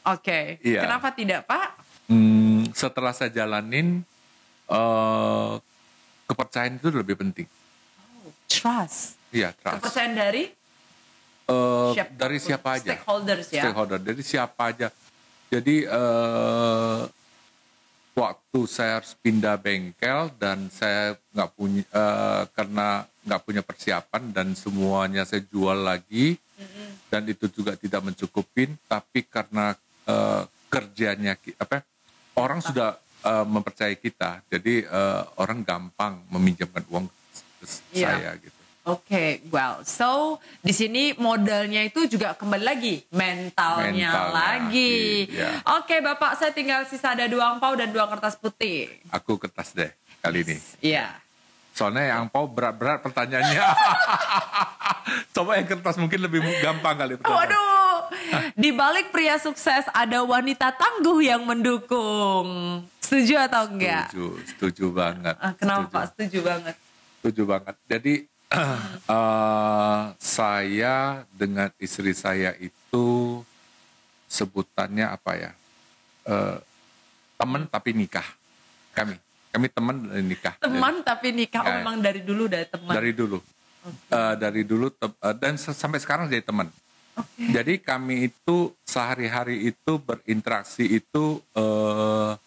Oke, 0.00 0.24
okay. 0.24 0.44
iya. 0.64 0.88
kenapa 0.88 1.12
tidak 1.12 1.44
Pak? 1.44 1.68
Hmm, 2.08 2.64
setelah 2.72 3.12
saya 3.12 3.28
jalanin, 3.28 4.00
uh, 4.72 5.60
kepercayaan 6.24 6.80
itu 6.80 6.88
lebih 6.88 7.20
penting. 7.20 7.44
Oh, 8.24 8.32
trust. 8.48 9.20
Iya, 9.28 9.52
trust. 9.60 9.84
Kepercayaan 9.84 10.14
dari? 10.16 10.44
Uh, 11.50 11.92
siapa, 11.92 12.10
dari 12.16 12.38
siapa 12.40 12.68
aja. 12.80 12.92
Stakeholders 12.96 13.48
ya. 13.52 13.62
Stakeholder, 13.66 13.98
dari 14.00 14.22
siapa 14.24 14.62
aja. 14.72 14.88
Jadi 15.50 15.84
uh, 15.84 17.04
waktu 18.14 18.60
saya 18.66 19.02
harus 19.02 19.14
pindah 19.18 19.56
bengkel 19.58 20.30
dan 20.38 20.70
saya 20.70 21.16
nggak 21.34 21.50
punya 21.54 21.84
uh, 21.94 22.42
karena 22.52 23.06
nggak 23.24 23.42
punya 23.42 23.62
persiapan 23.62 24.22
dan 24.34 24.52
semuanya 24.52 25.22
saya 25.24 25.40
jual 25.46 25.76
lagi 25.76 26.36
mm-hmm. 26.36 26.88
dan 27.08 27.22
itu 27.26 27.46
juga 27.48 27.78
tidak 27.78 28.02
mencukupin 28.04 28.74
tapi 28.90 29.24
karena 29.24 29.72
uh, 30.06 30.46
kerjanya 30.70 31.34
apa 31.58 31.82
orang 32.38 32.62
sudah 32.62 32.96
uh, 33.26 33.44
mempercayai 33.44 33.98
kita 33.98 34.46
jadi 34.46 34.86
uh, 34.86 35.22
orang 35.42 35.66
gampang 35.66 36.22
meminjamkan 36.30 36.86
uang 36.88 37.06
yeah. 37.92 38.16
saya 38.16 38.32
gitu 38.40 38.60
Oke, 38.88 39.12
okay, 39.12 39.30
well, 39.52 39.84
so 39.84 40.40
di 40.64 40.72
sini 40.72 41.12
modalnya 41.20 41.84
itu 41.84 42.08
juga 42.08 42.32
kembali 42.32 42.64
lagi 42.64 43.04
mentalnya, 43.12 43.92
mentalnya 43.92 44.12
lagi. 44.32 45.28
Iya. 45.28 45.60
Oke, 45.76 45.84
okay, 45.84 45.98
Bapak, 46.00 46.40
saya 46.40 46.56
tinggal 46.56 46.88
sisa 46.88 47.12
ada 47.12 47.28
dua 47.28 47.52
angpau 47.52 47.76
dan 47.76 47.92
dua 47.92 48.08
kertas 48.08 48.40
putih. 48.40 48.88
Aku 49.12 49.36
kertas 49.36 49.76
deh 49.76 49.92
kali 50.24 50.48
ini. 50.48 50.56
Iya. 50.80 51.12
Soalnya 51.76 52.08
yang 52.08 52.18
angpau 52.24 52.48
berat-berat 52.48 53.04
pertanyaannya. 53.04 53.62
Coba 55.36 55.60
yang 55.60 55.68
kertas 55.68 56.00
mungkin 56.00 56.20
lebih 56.24 56.40
gampang 56.64 56.96
kali. 56.96 57.12
Pertanyaan. 57.20 57.36
Waduh, 57.36 57.89
di 58.54 58.70
balik 58.74 59.10
pria 59.14 59.36
sukses 59.40 59.86
ada 59.90 60.22
wanita 60.24 60.72
tangguh 60.74 61.20
yang 61.22 61.42
mendukung. 61.44 62.80
Setuju 62.98 63.42
atau 63.50 63.66
enggak? 63.66 64.14
Setuju, 64.14 64.26
setuju 64.46 64.86
banget. 64.94 65.34
Ah, 65.42 65.52
kenapa 65.58 66.06
setuju. 66.06 66.38
Setuju 66.38 66.40
banget. 66.46 66.74
Setuju 67.20 67.42
banget. 67.42 67.74
Jadi 67.90 68.14
uh, 69.10 70.02
saya 70.38 71.26
dengan 71.34 71.68
istri 71.82 72.14
saya 72.14 72.54
itu 72.62 73.06
sebutannya 74.30 75.06
apa 75.10 75.32
ya? 75.34 75.52
Uh, 76.22 76.62
teman 77.34 77.66
tapi 77.66 77.90
nikah. 77.96 78.26
Kami, 78.94 79.18
kami 79.50 79.66
teman 79.74 79.96
dan 80.06 80.24
nikah. 80.26 80.54
Teman 80.62 80.94
tapi 81.02 81.28
nikah. 81.34 81.62
Oh, 81.66 81.72
memang 81.82 81.96
dari 81.98 82.22
dulu 82.22 82.46
dari 82.46 82.66
teman. 82.70 82.94
Dari 82.94 83.10
dulu. 83.10 83.38
Okay. 83.80 84.12
Uh, 84.12 84.34
dari 84.36 84.62
dulu 84.62 84.92
uh, 84.92 85.34
dan 85.34 85.56
sampai 85.56 85.98
sekarang 85.98 86.28
jadi 86.28 86.44
teman. 86.44 86.68
Okay. 87.16 87.50
Jadi 87.52 87.74
kami 87.82 88.30
itu 88.30 88.72
sehari-hari 88.86 89.74
itu 89.74 89.92
berinteraksi 89.98 90.86
itu 90.86 91.42
uh, 91.58 92.38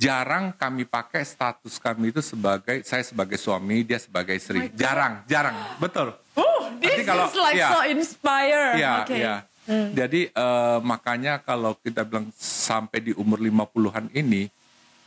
jarang 0.00 0.52
kami 0.56 0.84
pakai 0.88 1.24
status 1.24 1.76
kami 1.80 2.12
itu 2.12 2.20
sebagai 2.24 2.84
saya 2.84 3.04
sebagai 3.04 3.40
suami 3.40 3.84
dia 3.84 3.98
sebagai 4.00 4.36
istri. 4.36 4.64
Oh 4.64 4.70
jarang 4.76 5.24
jarang. 5.26 5.56
Betul. 5.80 6.16
Oh 6.36 6.68
this 6.78 7.04
kalau, 7.04 7.28
is 7.28 7.36
like 7.36 7.56
ya, 7.60 7.68
so 7.72 7.78
inspire 7.84 8.78
ya 8.78 9.04
okay. 9.04 9.20
ya 9.20 9.36
hmm. 9.68 9.92
jadi 9.92 10.20
uh, 10.32 10.78
makanya 10.80 11.42
kalau 11.42 11.76
kita 11.76 12.06
bilang 12.08 12.32
sampai 12.38 13.10
di 13.10 13.12
umur 13.12 13.36
50-an 13.42 14.08
ini 14.16 14.48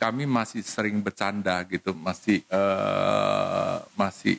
kami 0.03 0.27
masih 0.27 0.59
sering 0.67 0.99
bercanda 0.99 1.63
gitu. 1.63 1.95
Masih 1.95 2.43
uh, 2.51 3.79
masih 3.95 4.35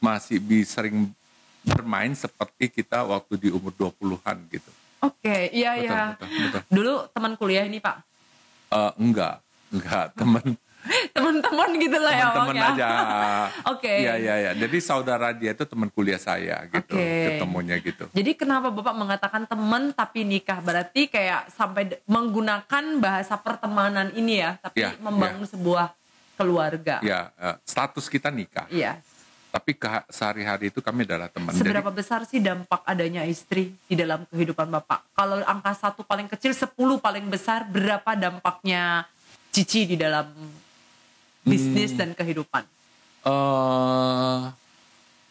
masih 0.00 0.40
bisa 0.40 0.80
sering 0.80 1.12
bermain 1.62 2.12
seperti 2.14 2.68
kita 2.82 3.06
waktu 3.06 3.38
di 3.38 3.48
umur 3.50 3.70
20-an 3.74 4.38
gitu. 4.50 4.70
Oke, 5.02 5.18
okay, 5.18 5.42
iya 5.50 5.74
iya. 5.78 6.00
Dulu 6.70 7.10
teman 7.10 7.34
kuliah 7.34 7.66
ini, 7.66 7.82
Pak? 7.82 7.96
Uh, 8.70 8.92
enggak. 8.98 9.42
Enggak, 9.72 10.14
teman 10.14 10.44
teman-teman 11.14 11.70
gitu 11.78 11.98
lah 11.98 12.12
ya 12.12 12.26
teman 12.34 12.56
ya. 12.58 12.68
aja. 12.74 12.88
Oke. 13.72 13.86
Okay. 13.86 13.96
Iya 14.02 14.14
iya 14.18 14.34
iya. 14.42 14.52
Jadi 14.58 14.78
saudara 14.82 15.30
dia 15.30 15.54
itu 15.54 15.62
teman 15.62 15.88
kuliah 15.94 16.18
saya 16.18 16.66
gitu, 16.66 16.98
okay. 16.98 17.38
ketemunya 17.38 17.76
gitu. 17.78 18.10
Jadi 18.10 18.30
kenapa 18.34 18.74
Bapak 18.74 18.94
mengatakan 18.98 19.42
teman 19.46 19.94
tapi 19.94 20.26
nikah? 20.26 20.58
Berarti 20.58 21.06
kayak 21.06 21.54
sampai 21.54 22.02
menggunakan 22.06 22.84
bahasa 22.98 23.38
pertemanan 23.38 24.10
ini 24.18 24.42
ya, 24.42 24.58
tapi 24.58 24.82
ya, 24.82 24.98
membangun 24.98 25.46
ya. 25.46 25.50
sebuah 25.54 25.86
keluarga. 26.34 26.96
Iya, 26.98 27.30
uh, 27.38 27.56
status 27.62 28.10
kita 28.10 28.34
nikah. 28.34 28.66
Iya. 28.66 28.98
Tapi 29.52 29.76
sehari-hari 30.08 30.72
itu 30.72 30.80
kami 30.80 31.04
adalah 31.04 31.28
teman. 31.28 31.52
Seberapa 31.52 31.92
Jadi, 31.92 31.98
besar 32.00 32.20
sih 32.24 32.40
dampak 32.40 32.80
adanya 32.88 33.28
istri 33.28 33.76
di 33.84 33.92
dalam 33.92 34.24
kehidupan 34.32 34.72
Bapak? 34.72 35.12
Kalau 35.12 35.44
angka 35.44 35.76
satu 35.76 36.00
paling 36.08 36.24
kecil, 36.24 36.56
sepuluh 36.56 36.96
paling 36.96 37.28
besar, 37.28 37.68
berapa 37.68 38.16
dampaknya 38.16 39.04
Cici 39.52 39.84
di 39.84 40.00
dalam 40.00 40.32
bisnis 41.44 41.92
hmm, 41.92 42.00
dan 42.00 42.10
kehidupan? 42.16 42.64
Uh, 43.28 44.48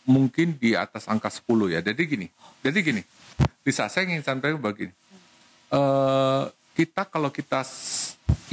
mungkin 0.05 0.53
di 0.53 0.77
atas 0.77 1.09
angka 1.09 1.33
10 1.33 1.73
ya. 1.73 1.81
Jadi 1.81 2.01
gini, 2.05 2.27
jadi 2.61 2.77
gini. 2.85 3.01
Bisa 3.65 3.89
saya 3.89 4.05
ingin 4.05 4.21
sampaikan 4.21 4.61
begini. 4.61 4.93
Uh, 5.73 6.45
kita 6.77 7.09
kalau 7.09 7.33
kita 7.33 7.65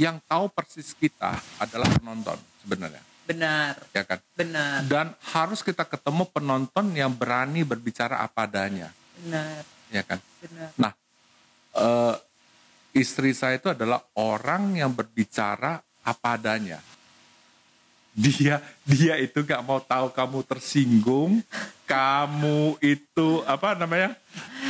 yang 0.01 0.17
tahu 0.25 0.49
persis 0.49 0.97
kita 0.97 1.37
adalah 1.61 1.85
penonton 1.93 2.41
sebenarnya. 2.65 3.08
Benar. 3.29 3.77
Ya 3.93 4.01
kan? 4.01 4.19
Benar. 4.33 4.89
Dan 4.89 5.13
harus 5.21 5.61
kita 5.61 5.85
ketemu 5.85 6.25
penonton 6.33 6.89
yang 6.97 7.13
berani 7.13 7.61
berbicara 7.61 8.25
apa 8.25 8.49
adanya. 8.49 8.89
Benar. 9.21 9.61
Ya 9.93 10.01
kan? 10.01 10.17
Benar. 10.41 10.69
Nah, 10.73 10.91
uh, 11.77 12.17
istri 12.97 13.37
saya 13.37 13.61
itu 13.61 13.69
adalah 13.69 14.01
orang 14.17 14.81
yang 14.81 14.89
berbicara 14.89 15.77
apa 16.01 16.27
adanya. 16.41 16.81
Dia 18.17 18.65
dia 18.81 19.13
itu 19.21 19.45
gak 19.45 19.61
mau 19.61 19.77
tahu 19.77 20.09
kamu 20.09 20.41
tersinggung, 20.49 21.45
kamu 21.91 22.81
itu 22.81 23.45
apa 23.45 23.77
namanya? 23.77 24.17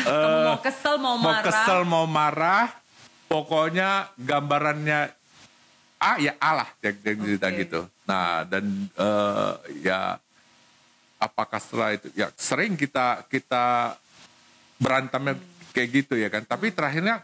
Kamu 0.04 0.36
uh, 0.36 0.46
mau 0.52 0.60
kesel 0.60 0.96
mau, 1.00 1.16
mau 1.16 1.32
marah. 1.32 1.46
kesel 1.48 1.80
mau 1.88 2.06
marah, 2.06 2.68
pokoknya 3.32 4.12
gambarannya 4.20 5.16
ah 6.00 6.16
ya 6.16 6.34
Allah 6.40 6.70
yang 6.80 6.96
okay. 6.96 7.16
cerita 7.20 7.48
gitu. 7.52 7.82
Nah 8.08 8.48
dan 8.48 8.66
uh, 8.96 9.60
ya 9.84 10.16
apakah 11.20 11.60
setelah 11.60 11.94
itu 11.94 12.08
ya 12.16 12.32
sering 12.40 12.80
kita 12.80 13.28
kita 13.28 13.96
berantemnya 14.80 15.36
hmm. 15.36 15.76
kayak 15.76 15.90
gitu 15.92 16.16
ya 16.16 16.32
kan. 16.32 16.48
Tapi 16.48 16.72
terakhirnya 16.72 17.22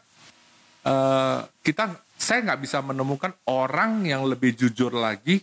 uh, 0.83 1.47
kita 1.63 1.95
saya 2.19 2.43
nggak 2.51 2.61
bisa 2.61 2.83
menemukan 2.83 3.31
orang 3.47 4.03
yang 4.03 4.27
lebih 4.27 4.55
jujur 4.55 4.91
lagi 4.91 5.39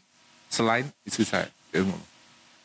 selain 0.52 0.84
istri 1.08 1.24
saya. 1.24 1.48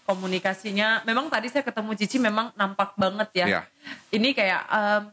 Komunikasinya, 0.08 1.04
memang 1.04 1.28
tadi 1.28 1.52
saya 1.52 1.68
ketemu 1.68 1.92
Cici 2.00 2.16
memang 2.16 2.56
nampak 2.56 2.96
banget 2.96 3.44
ya. 3.44 3.46
ya. 3.60 3.62
Ini 4.08 4.32
kayak 4.32 4.62
um, 4.72 5.04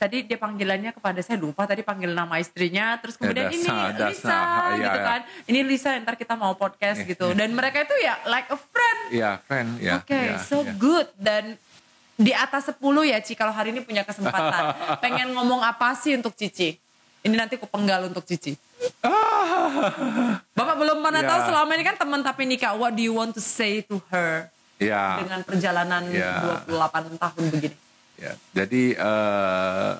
tadi 0.00 0.24
dia 0.24 0.40
panggilannya 0.40 0.96
kepada 0.96 1.20
saya 1.20 1.36
lupa 1.36 1.68
tadi 1.68 1.84
panggil 1.84 2.16
nama 2.16 2.40
istrinya 2.40 2.96
terus 2.96 3.20
kemudian 3.20 3.48
ya, 3.48 3.52
dasa, 3.52 3.60
ini 3.60 3.68
Lisa 4.08 4.32
dasa, 4.32 4.38
gitu 4.72 4.98
ya, 4.98 5.04
kan 5.04 5.20
ya. 5.20 5.44
ini 5.52 5.60
Lisa 5.62 5.88
ntar 6.00 6.14
kita 6.16 6.34
mau 6.34 6.56
podcast 6.56 7.04
ya, 7.04 7.08
gitu 7.12 7.26
dan 7.36 7.52
mereka 7.52 7.84
itu 7.84 7.96
ya 8.00 8.16
like 8.24 8.48
a 8.48 8.58
friend 8.58 9.00
ya 9.12 9.30
friend 9.44 9.70
ya 9.78 10.00
oke 10.00 10.08
okay, 10.08 10.26
ya, 10.32 10.40
so 10.40 10.64
ya. 10.64 10.72
good 10.80 11.08
dan 11.20 11.60
di 12.16 12.32
atas 12.32 12.72
10 12.72 12.80
ya 13.12 13.18
Ci 13.20 13.36
kalau 13.36 13.52
hari 13.52 13.76
ini 13.76 13.84
punya 13.84 14.00
kesempatan 14.00 14.72
pengen 15.04 15.36
ngomong 15.36 15.60
apa 15.60 15.92
sih 15.92 16.16
untuk 16.16 16.32
Cici 16.32 16.80
ini 17.26 17.34
nanti 17.34 17.58
aku 17.58 17.66
penggal 17.66 18.06
untuk 18.06 18.22
Cici. 18.22 18.54
Bapak 20.56 20.74
belum 20.78 21.02
pernah 21.02 21.26
yeah. 21.26 21.30
tahu 21.34 21.40
selama 21.50 21.70
ini 21.74 21.82
kan 21.82 21.96
teman 21.98 22.22
tapi 22.22 22.46
nikah. 22.46 22.78
What 22.78 22.94
do 22.94 23.02
you 23.02 23.18
want 23.18 23.34
to 23.34 23.42
say 23.42 23.82
to 23.90 23.98
her? 24.14 24.54
Ya. 24.76 25.24
dengan 25.24 25.40
perjalanan 25.40 26.04
Ya. 26.12 26.60
28 26.68 27.16
tahun 27.16 27.42
begini? 27.48 27.76
Ya, 28.16 28.32
jadi 28.56 28.96
eh, 28.96 29.94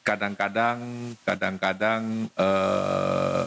kadang-kadang, 0.00 0.80
kadang-kadang 1.20 2.32
eh, 2.32 3.44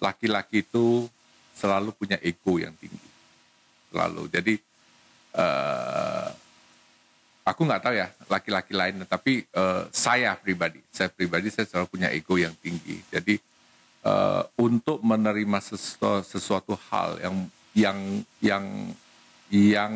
laki-laki 0.00 0.64
itu 0.64 1.04
selalu 1.52 1.92
punya 1.92 2.16
ego 2.24 2.56
yang 2.56 2.72
tinggi, 2.80 3.10
selalu. 3.92 4.32
Jadi 4.32 4.54
eh, 5.36 6.28
aku 7.44 7.60
nggak 7.68 7.82
tahu 7.84 7.94
ya 8.00 8.08
laki-laki 8.32 8.72
lain, 8.72 9.04
tapi 9.04 9.44
saya 9.92 10.32
pribadi, 10.38 10.80
saya 10.88 11.12
pribadi 11.12 11.52
saya 11.52 11.68
selalu 11.68 11.88
punya 11.92 12.08
ego 12.08 12.40
yang 12.40 12.56
tinggi. 12.56 13.02
Jadi 13.10 13.36
untuk 14.56 15.02
menerima 15.02 15.58
sesuatu, 15.60 16.22
sesuatu 16.24 16.72
hal 16.88 17.18
yang 17.20 17.36
yang 17.74 17.98
yang 18.40 18.64
yang 19.50 19.92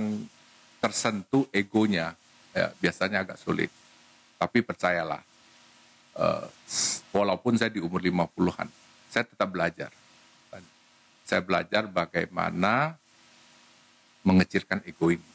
tersentuh 0.82 1.46
egonya 1.54 2.18
ya, 2.54 2.70
biasanya 2.78 3.26
agak 3.26 3.36
sulit. 3.36 3.68
Tapi 4.38 4.62
percayalah, 4.62 5.20
s- 6.64 7.02
walaupun 7.10 7.58
saya 7.58 7.70
di 7.74 7.82
umur 7.82 8.00
50-an, 8.00 8.70
saya 9.10 9.26
tetap 9.26 9.50
belajar. 9.50 9.90
Saya 11.24 11.40
belajar 11.40 11.88
bagaimana 11.88 12.94
mengecilkan 14.22 14.80
ego 14.84 15.08
ini. 15.12 15.28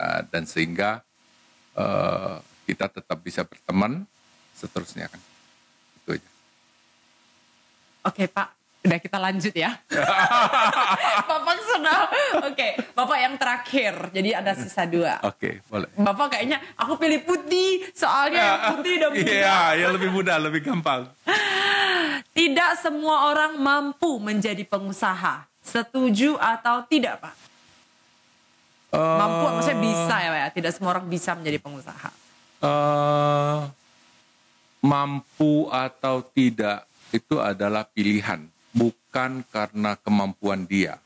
Eh, 0.00 0.20
dan 0.32 0.48
sehingga 0.48 1.04
eh, 1.76 2.36
kita 2.64 2.88
tetap 2.88 3.18
bisa 3.20 3.44
berteman, 3.44 4.08
seterusnya 4.56 5.08
kan. 5.12 5.20
Itu 6.00 6.16
aja. 6.16 6.30
Oke 8.08 8.24
Pak, 8.24 8.48
udah 8.80 8.98
kita 8.98 9.18
lanjut 9.20 9.54
ya. 9.54 9.76
Bapak 11.30 11.56
sudah. 11.64 12.00
Oke, 12.48 12.80
Bapak 12.96 13.18
yang 13.20 13.34
terakhir. 13.36 13.92
Jadi 14.12 14.30
ada 14.32 14.52
sisa 14.56 14.88
dua. 14.88 15.20
Oke, 15.24 15.60
boleh. 15.68 15.88
Bapak 15.96 16.36
kayaknya 16.36 16.58
aku 16.76 16.96
pilih 16.96 17.20
putih 17.24 17.84
soalnya 17.92 18.40
yang 18.40 18.60
putih 18.76 18.94
dan 18.96 19.10
muda. 19.12 19.32
Iya, 19.32 19.60
yang 19.84 19.90
lebih 19.96 20.10
mudah, 20.10 20.36
lebih 20.40 20.60
gampang. 20.64 21.08
Tidak 22.38 22.70
semua 22.80 23.32
orang 23.32 23.60
mampu 23.60 24.16
menjadi 24.16 24.64
pengusaha. 24.64 25.44
Setuju 25.60 26.40
atau 26.40 26.80
tidak, 26.88 27.20
Pak? 27.20 27.34
Mampu 28.96 29.44
maksudnya 29.52 29.78
bisa 29.82 30.14
ya, 30.16 30.28
Pak 30.32 30.40
ya. 30.40 30.48
Tidak 30.56 30.72
semua 30.72 30.90
orang 30.96 31.06
bisa 31.10 31.36
menjadi 31.36 31.58
pengusaha. 31.60 32.10
eh 32.60 33.60
mampu 34.80 35.68
atau 35.68 36.24
tidak 36.24 36.88
itu 37.12 37.36
adalah 37.36 37.84
pilihan, 37.84 38.48
bukan 39.10 39.42
karena 39.50 39.98
kemampuan 39.98 40.62
dia. 40.62 41.02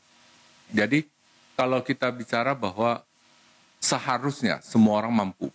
Jadi 0.69 1.09
kalau 1.57 1.81
kita 1.81 2.13
bicara 2.13 2.53
bahwa 2.53 3.01
seharusnya 3.81 4.61
semua 4.61 5.01
orang 5.01 5.09
mampu, 5.25 5.49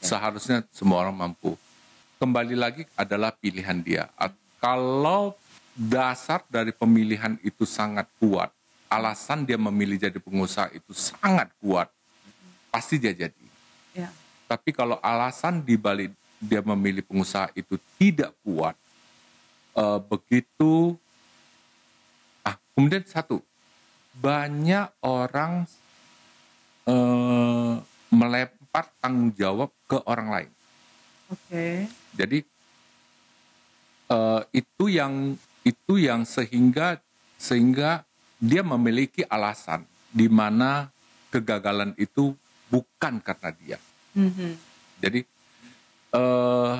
seharusnya 0.00 0.64
semua 0.72 1.04
orang 1.04 1.28
mampu. 1.28 1.60
Kembali 2.16 2.56
lagi 2.56 2.88
adalah 2.96 3.36
pilihan 3.36 3.84
dia. 3.84 4.08
Kalau 4.56 5.36
dasar 5.76 6.40
dari 6.48 6.72
pemilihan 6.72 7.36
itu 7.44 7.68
sangat 7.68 8.08
kuat, 8.16 8.48
alasan 8.88 9.44
dia 9.44 9.60
memilih 9.60 10.00
jadi 10.00 10.16
pengusaha 10.16 10.72
itu 10.72 10.96
sangat 10.96 11.52
kuat, 11.60 11.92
pasti 12.72 12.96
dia 12.96 13.12
jadi. 13.12 13.46
Ya. 13.92 14.08
Tapi 14.48 14.72
kalau 14.72 14.96
alasan 15.04 15.60
dibalik 15.60 16.16
dia 16.40 16.64
memilih 16.64 17.04
pengusaha 17.04 17.52
itu 17.52 17.76
tidak 18.00 18.32
kuat, 18.40 18.72
eh, 19.76 20.00
begitu. 20.08 20.96
Kemudian 22.74 23.04
satu, 23.04 23.42
banyak 24.16 24.90
orang 25.04 25.66
eh, 26.86 27.74
melempar 28.10 28.90
tanggung 28.98 29.32
jawab 29.34 29.70
ke 29.86 29.98
orang 30.06 30.28
lain. 30.30 30.50
Oke. 31.30 31.86
Jadi 32.14 32.38
eh, 34.10 34.40
itu 34.54 34.84
yang 34.90 35.38
itu 35.62 35.94
yang 36.00 36.24
sehingga 36.24 36.98
sehingga 37.36 38.02
dia 38.40 38.64
memiliki 38.64 39.22
alasan 39.28 39.84
di 40.10 40.26
mana 40.26 40.88
kegagalan 41.30 41.94
itu 42.00 42.34
bukan 42.72 43.20
karena 43.22 43.50
dia. 43.54 43.78
Mhm. 44.16 44.50
Jadi 45.00 45.20
eh 46.10 46.74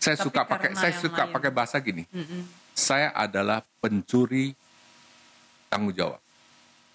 saya 0.00 0.16
Tapi 0.16 0.24
suka 0.26 0.40
pakai 0.48 0.70
saya 0.74 0.94
suka 0.96 1.22
lain. 1.28 1.34
pakai 1.36 1.50
bahasa 1.52 1.76
gini. 1.78 2.08
Mhm. 2.10 2.40
Saya 2.72 3.12
adalah 3.12 3.60
pencuri 3.78 4.56
tanggung 5.70 5.94
jawab 5.94 6.18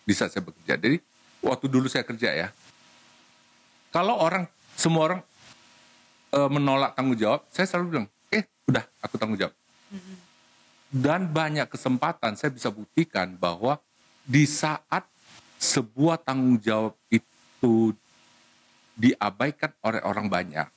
di 0.04 0.12
saat 0.12 0.36
saya 0.36 0.44
bekerja. 0.44 0.76
Jadi 0.76 1.00
waktu 1.40 1.66
dulu 1.72 1.88
saya 1.88 2.04
kerja 2.04 2.30
ya, 2.36 2.48
kalau 3.90 4.20
orang 4.20 4.44
semua 4.76 5.02
orang 5.08 5.22
eh, 6.36 6.50
menolak 6.52 6.92
tanggung 6.94 7.16
jawab, 7.16 7.48
saya 7.48 7.64
selalu 7.66 7.86
bilang, 7.96 8.08
eh 8.28 8.44
udah 8.68 8.84
aku 9.00 9.16
tanggung 9.16 9.40
jawab. 9.40 9.56
Dan 10.92 11.32
banyak 11.32 11.72
kesempatan 11.72 12.36
saya 12.36 12.52
bisa 12.52 12.68
buktikan 12.68 13.32
bahwa 13.40 13.80
di 14.28 14.44
saat 14.44 15.08
sebuah 15.60 16.20
tanggung 16.20 16.60
jawab 16.60 16.94
itu 17.08 17.96
diabaikan 18.96 19.72
oleh 19.84 20.02
orang 20.04 20.28
banyak, 20.28 20.68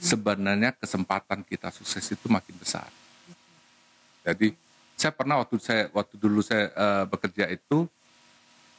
sebenarnya 0.00 0.76
kesempatan 0.76 1.40
kita 1.44 1.72
sukses 1.72 2.04
itu 2.12 2.26
makin 2.28 2.56
besar. 2.56 2.88
Jadi 4.26 4.52
saya 4.96 5.12
pernah 5.12 5.44
waktu 5.44 5.56
saya 5.60 5.92
waktu 5.92 6.14
dulu 6.16 6.40
saya 6.40 6.72
eh, 6.72 7.04
bekerja 7.06 7.44
itu 7.52 7.86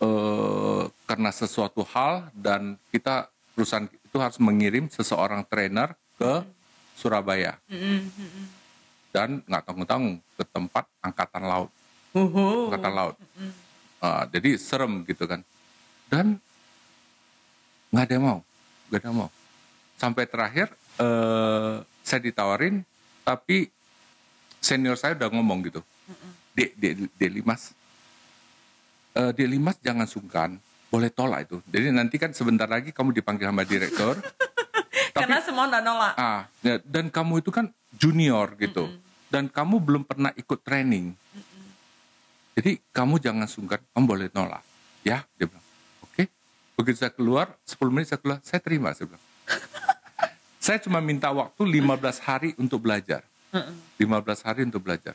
eh, 0.02 0.84
karena 1.08 1.30
sesuatu 1.30 1.86
hal 1.94 2.28
dan 2.34 2.76
kita 2.92 3.30
perusahaan 3.54 3.88
itu 3.88 4.18
harus 4.18 4.38
mengirim 4.42 4.90
seseorang 4.90 5.46
trainer 5.46 5.94
ke 6.18 6.42
Surabaya 6.98 7.62
dan 9.14 9.46
nggak 9.46 9.64
tanggung-tanggung 9.64 10.18
ke 10.34 10.44
tempat 10.50 10.86
angkatan 11.06 11.46
laut 11.46 11.70
angkatan 12.70 12.94
laut. 12.94 13.16
Ah, 13.98 14.24
jadi 14.30 14.58
serem 14.58 15.06
gitu 15.06 15.26
kan. 15.26 15.42
Dan 16.08 16.38
nggak 17.92 18.04
ada 18.08 18.14
yang 18.14 18.26
mau, 18.26 18.40
nggak 18.90 19.00
ada 19.02 19.08
yang 19.10 19.18
mau. 19.26 19.30
Sampai 19.98 20.24
terakhir 20.30 20.72
eh, 21.02 21.76
saya 22.06 22.20
ditawarin, 22.22 22.86
tapi 23.26 23.68
senior 24.62 24.96
saya 24.96 25.18
udah 25.18 25.30
ngomong 25.34 25.66
gitu, 25.68 25.82
Limas, 27.34 27.72
eh, 29.14 29.32
Dek 29.34 29.48
Limas 29.48 29.78
jangan 29.80 30.08
sungkan, 30.10 30.50
boleh 30.88 31.12
tolak 31.12 31.48
itu. 31.48 31.58
Jadi 31.68 31.94
nanti 31.94 32.16
kan 32.18 32.32
sebentar 32.32 32.68
lagi 32.68 32.96
kamu 32.96 33.14
dipanggil 33.16 33.48
sama 33.48 33.64
direktur. 33.68 34.16
tapi 35.14 35.24
Karena 35.24 35.40
semua 35.44 35.66
udah 35.70 35.82
nolak. 35.82 36.14
Ah, 36.18 36.42
ya, 36.64 36.80
dan 36.84 37.10
kamu 37.12 37.44
itu 37.46 37.52
kan 37.52 37.70
junior 37.96 38.54
gitu. 38.60 38.90
Dan 39.28 39.52
kamu 39.52 39.84
belum 39.84 40.04
pernah 40.08 40.32
ikut 40.40 40.60
training. 40.64 41.12
Jadi 42.58 42.82
kamu 42.90 43.22
jangan 43.22 43.46
sungkan, 43.46 43.80
kamu 43.94 44.06
boleh 44.08 44.28
nolak. 44.34 44.64
Ya, 45.06 45.28
dia 45.38 45.46
bilang. 45.46 45.66
Oke. 46.02 46.32
Begitu 46.80 47.06
saya 47.06 47.14
keluar, 47.14 47.54
10 47.68 47.94
menit 47.94 48.08
saya 48.10 48.20
keluar, 48.24 48.40
saya 48.42 48.60
terima, 48.64 48.90
saya 48.98 49.14
bilang. 49.14 49.24
saya 50.66 50.78
cuma 50.82 50.98
minta 51.04 51.30
waktu 51.30 51.62
15 51.62 52.18
hari 52.24 52.50
untuk 52.58 52.82
belajar. 52.82 53.22
15 54.02 54.48
hari 54.48 54.62
untuk 54.66 54.82
belajar. 54.82 55.14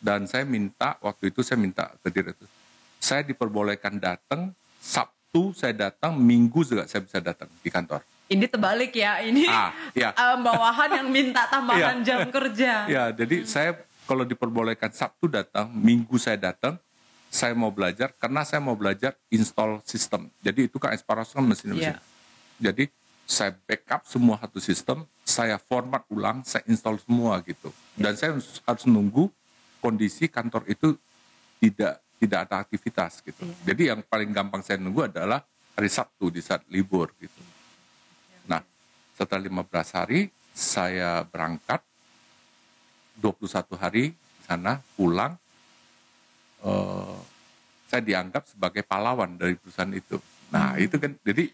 Dan 0.00 0.24
saya 0.24 0.48
minta, 0.48 0.96
waktu 1.04 1.28
itu 1.28 1.44
saya 1.44 1.60
minta 1.60 1.92
ke 2.00 2.08
direktur. 2.08 2.48
Saya 2.96 3.20
diperbolehkan 3.20 4.00
datang, 4.00 4.56
Sabtu 4.80 5.52
saya 5.52 5.76
datang, 5.76 6.16
Minggu 6.16 6.64
juga 6.64 6.88
saya 6.88 7.04
bisa 7.04 7.20
datang 7.20 7.52
di 7.60 7.68
kantor. 7.68 8.00
Ini 8.32 8.48
terbalik 8.48 8.96
ya. 8.96 9.20
Ini 9.20 9.44
Ah, 9.44 9.70
ya. 9.92 10.10
eh, 10.24 10.36
bawahan 10.40 11.04
yang 11.04 11.08
minta 11.12 11.44
tambahan 11.46 12.00
Iya. 12.00 12.06
jam 12.06 12.20
kerja. 12.32 12.72
Ya, 12.88 13.04
jadi 13.12 13.44
saya 13.44 13.76
kalau 14.08 14.24
diperbolehkan 14.24 14.88
Sabtu 14.90 15.28
datang, 15.28 15.68
Minggu 15.68 16.16
saya 16.16 16.40
datang, 16.40 16.80
saya 17.28 17.52
mau 17.54 17.70
belajar 17.70 18.10
karena 18.16 18.42
saya 18.42 18.58
mau 18.58 18.74
belajar 18.74 19.14
install 19.28 19.84
sistem. 19.84 20.32
Jadi 20.42 20.66
itu 20.66 20.80
kan 20.80 20.96
Asparagus 20.96 21.30
kan 21.30 21.44
mesin-mesin. 21.44 21.94
Iya. 21.94 22.02
Jadi 22.58 22.88
saya 23.22 23.54
backup 23.54 24.02
semua 24.08 24.34
satu 24.42 24.58
sistem, 24.58 25.06
saya 25.22 25.54
format 25.62 26.02
ulang, 26.10 26.42
saya 26.42 26.66
install 26.66 26.98
semua 26.98 27.38
gitu. 27.46 27.70
Dan 27.94 28.18
saya 28.18 28.34
harus 28.38 28.84
nunggu 28.88 29.30
kondisi 29.80 30.28
kantor 30.28 30.68
itu 30.68 30.94
tidak 31.58 32.04
tidak 32.20 32.38
ada 32.46 32.56
aktivitas 32.62 33.24
gitu. 33.24 33.48
Jadi 33.64 33.88
yang 33.88 34.04
paling 34.04 34.28
gampang 34.30 34.60
saya 34.60 34.76
nunggu 34.76 35.08
adalah 35.08 35.40
hari 35.72 35.88
Sabtu 35.88 36.28
di 36.28 36.44
saat 36.44 36.60
libur 36.68 37.08
gitu. 37.16 37.40
Nah, 38.44 38.60
setelah 39.16 39.40
15 39.40 39.96
hari 39.96 40.28
saya 40.52 41.24
berangkat 41.24 41.80
21 43.16 43.80
hari 43.80 44.04
di 44.12 44.42
sana 44.44 44.76
pulang 44.96 45.32
eh, 46.60 47.18
saya 47.88 48.02
dianggap 48.04 48.44
sebagai 48.46 48.84
pahlawan 48.84 49.40
dari 49.40 49.56
perusahaan 49.56 49.90
itu. 49.90 50.20
Nah, 50.52 50.76
itu 50.76 51.00
kan 51.00 51.16
jadi 51.24 51.48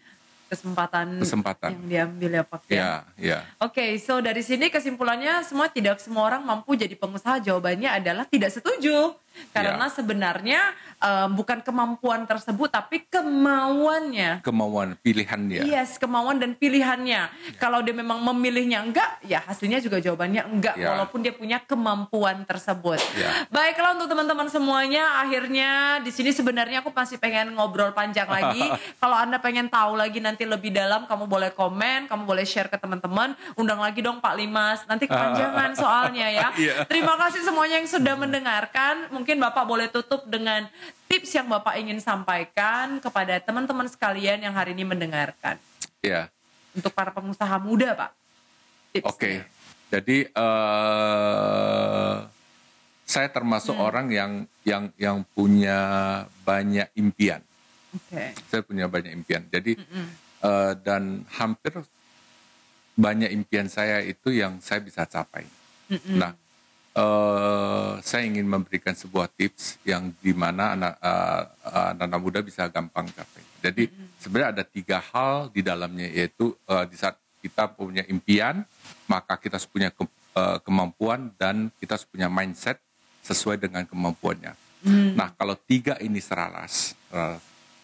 Kesempatan, 0.47 1.19
Kesempatan. 1.19 1.69
yang 1.75 1.83
diambil 1.85 2.31
ya 2.39 2.43
Pak 2.47 2.61
ya. 2.71 2.75
ya 2.75 2.91
ya 3.19 3.37
Oke, 3.59 3.99
so 3.99 4.23
dari 4.23 4.39
sini 4.39 4.71
kesimpulannya 4.71 5.43
semua 5.43 5.67
tidak 5.67 5.99
semua 5.99 6.23
orang 6.23 6.41
mampu 6.47 6.79
jadi 6.79 6.95
pengusaha. 6.95 7.43
Jawabannya 7.43 7.91
adalah 7.91 8.23
tidak 8.23 8.55
setuju. 8.55 9.11
Karena 9.51 9.85
Ya. 9.87 9.93
sebenarnya 9.93 10.61
eh, 10.97 11.27
bukan 11.29 11.61
kemampuan 11.61 12.25
tersebut 12.25 12.69
tapi 12.69 13.05
kemauannya. 13.05 14.41
Kemauan 14.41 14.95
pilihan 14.97 15.41
dia. 15.45 15.61
Yes, 15.61 15.97
kemauan 15.97 16.37
dan 16.37 16.53
pilihannya. 16.53 17.29
Kalau 17.57 17.81
dia 17.81 17.91
memang 17.91 18.21
memilihnya 18.23 18.81
enggak, 18.81 19.19
ya 19.21 19.43
hasilnya 19.43 19.77
juga 19.77 19.99
jawabannya 19.99 20.47
enggak 20.47 20.73
Ya. 20.73 20.93
walaupun 20.93 21.21
dia 21.21 21.33
punya 21.33 21.59
kemampuan 21.59 22.45
tersebut. 22.45 22.97
Ya. 23.13 23.45
Baiklah 23.49 23.93
untuk 23.93 24.07
teman-teman 24.07 24.47
semuanya, 24.47 25.21
akhirnya 25.21 25.69
di 25.99 26.09
sini 26.09 26.31
sebenarnya 26.31 26.79
aku 26.79 26.89
masih 26.89 27.17
pengen 27.17 27.53
ngobrol 27.53 27.91
panjang 27.91 28.25
lagi. 28.25 28.63
Kalau 29.01 29.17
Anda 29.17 29.37
pengen 29.37 29.67
tahu 29.67 29.97
lagi 29.97 30.17
nanti 30.17 30.45
lebih 30.45 30.71
dalam, 30.71 31.05
kamu 31.05 31.27
boleh 31.27 31.51
komen, 31.51 32.07
kamu 32.07 32.23
boleh 32.23 32.41
share 32.41 32.67
ke 32.67 32.77
teman-teman. 32.77 33.35
Undang 33.53 33.77
lagi 33.77 33.99
dong 33.99 34.17
Pak 34.17 34.33
Limas. 34.33 34.85
Nanti 34.85 35.05
kepanjangan 35.05 35.75
soalnya 35.81 36.27
ya. 36.31 36.47
Iya. 36.53 36.73
Terima 36.85 37.17
kasih 37.17 37.43
semuanya 37.43 37.77
yang 37.77 37.89
sudah 37.89 38.15
mendengarkan. 38.15 39.11
Mungkin 39.11 39.26
Bapak 39.35 39.67
boleh 39.67 39.91
tutup 39.91 40.23
dengan 40.31 40.63
tips 41.11 41.35
yang 41.35 41.51
Bapak 41.51 41.75
ingin 41.75 41.99
sampaikan 41.99 43.03
kepada 43.03 43.35
teman-teman 43.43 43.91
sekalian 43.91 44.39
yang 44.39 44.55
hari 44.55 44.71
ini 44.71 44.87
mendengarkan. 44.87 45.59
Ya. 45.99 46.31
Untuk 46.71 46.95
para 46.95 47.11
pengusaha 47.11 47.59
muda, 47.59 47.91
Pak. 47.91 48.11
Oke. 49.03 49.43
Jadi 49.91 50.31
eh 50.31 52.17
saya 53.07 53.31
termasuk 53.31 53.75
Hmm. 53.75 53.87
orang 53.87 54.07
yang 54.11 54.31
yang 54.67 54.91
yang 54.99 55.23
punya 55.31 55.79
banyak 56.43 56.91
impian. 56.95 57.39
Oke. 57.95 58.35
Saya 58.51 58.61
punya 58.63 58.87
banyak 58.91 59.11
impian. 59.15 59.47
Jadi 59.47 59.79
eh, 60.43 60.73
dan 60.83 61.23
hampir 61.39 61.71
banyak 62.97 63.31
impian 63.31 63.69
saya 63.71 64.03
itu 64.03 64.33
yang 64.33 64.59
saya 64.59 64.81
bisa 64.81 65.05
capai. 65.07 65.45
Nah, 66.13 66.35
eh, 66.97 67.91
saya 68.01 68.23
ingin 68.25 68.49
memberikan 68.49 68.97
sebuah 68.97 69.29
tips 69.37 69.77
yang 69.85 70.09
di 70.17 70.33
mana 70.33 70.73
anak 70.73 70.93
eh, 70.97 71.43
anak 72.01 72.19
muda 72.19 72.41
bisa 72.41 72.65
gampang 72.73 73.05
capai. 73.13 73.45
Jadi 73.61 73.89
sebenarnya 74.17 74.49
ada 74.61 74.63
tiga 74.65 74.97
hal 75.13 75.53
di 75.53 75.61
dalamnya 75.61 76.09
yaitu 76.09 76.57
eh, 76.65 76.85
di 76.89 76.97
saat 76.97 77.21
kita 77.37 77.69
punya 77.69 78.01
impian, 78.09 78.65
maka 79.05 79.37
kita 79.37 79.61
harus 79.61 79.69
punya 79.69 79.93
ke- 79.93 80.09
eh, 80.33 80.57
kemampuan 80.65 81.29
dan 81.37 81.69
kita 81.77 81.95
harus 81.95 82.07
punya 82.09 82.27
mindset 82.27 82.81
sesuai 83.21 83.61
dengan 83.61 83.85
kemampuannya. 83.85 84.57
Nah, 85.17 85.33
kalau 85.35 85.57
tiga 85.57 85.97
ini 85.99 86.21
seralas, 86.21 86.95
eh, 87.11 87.37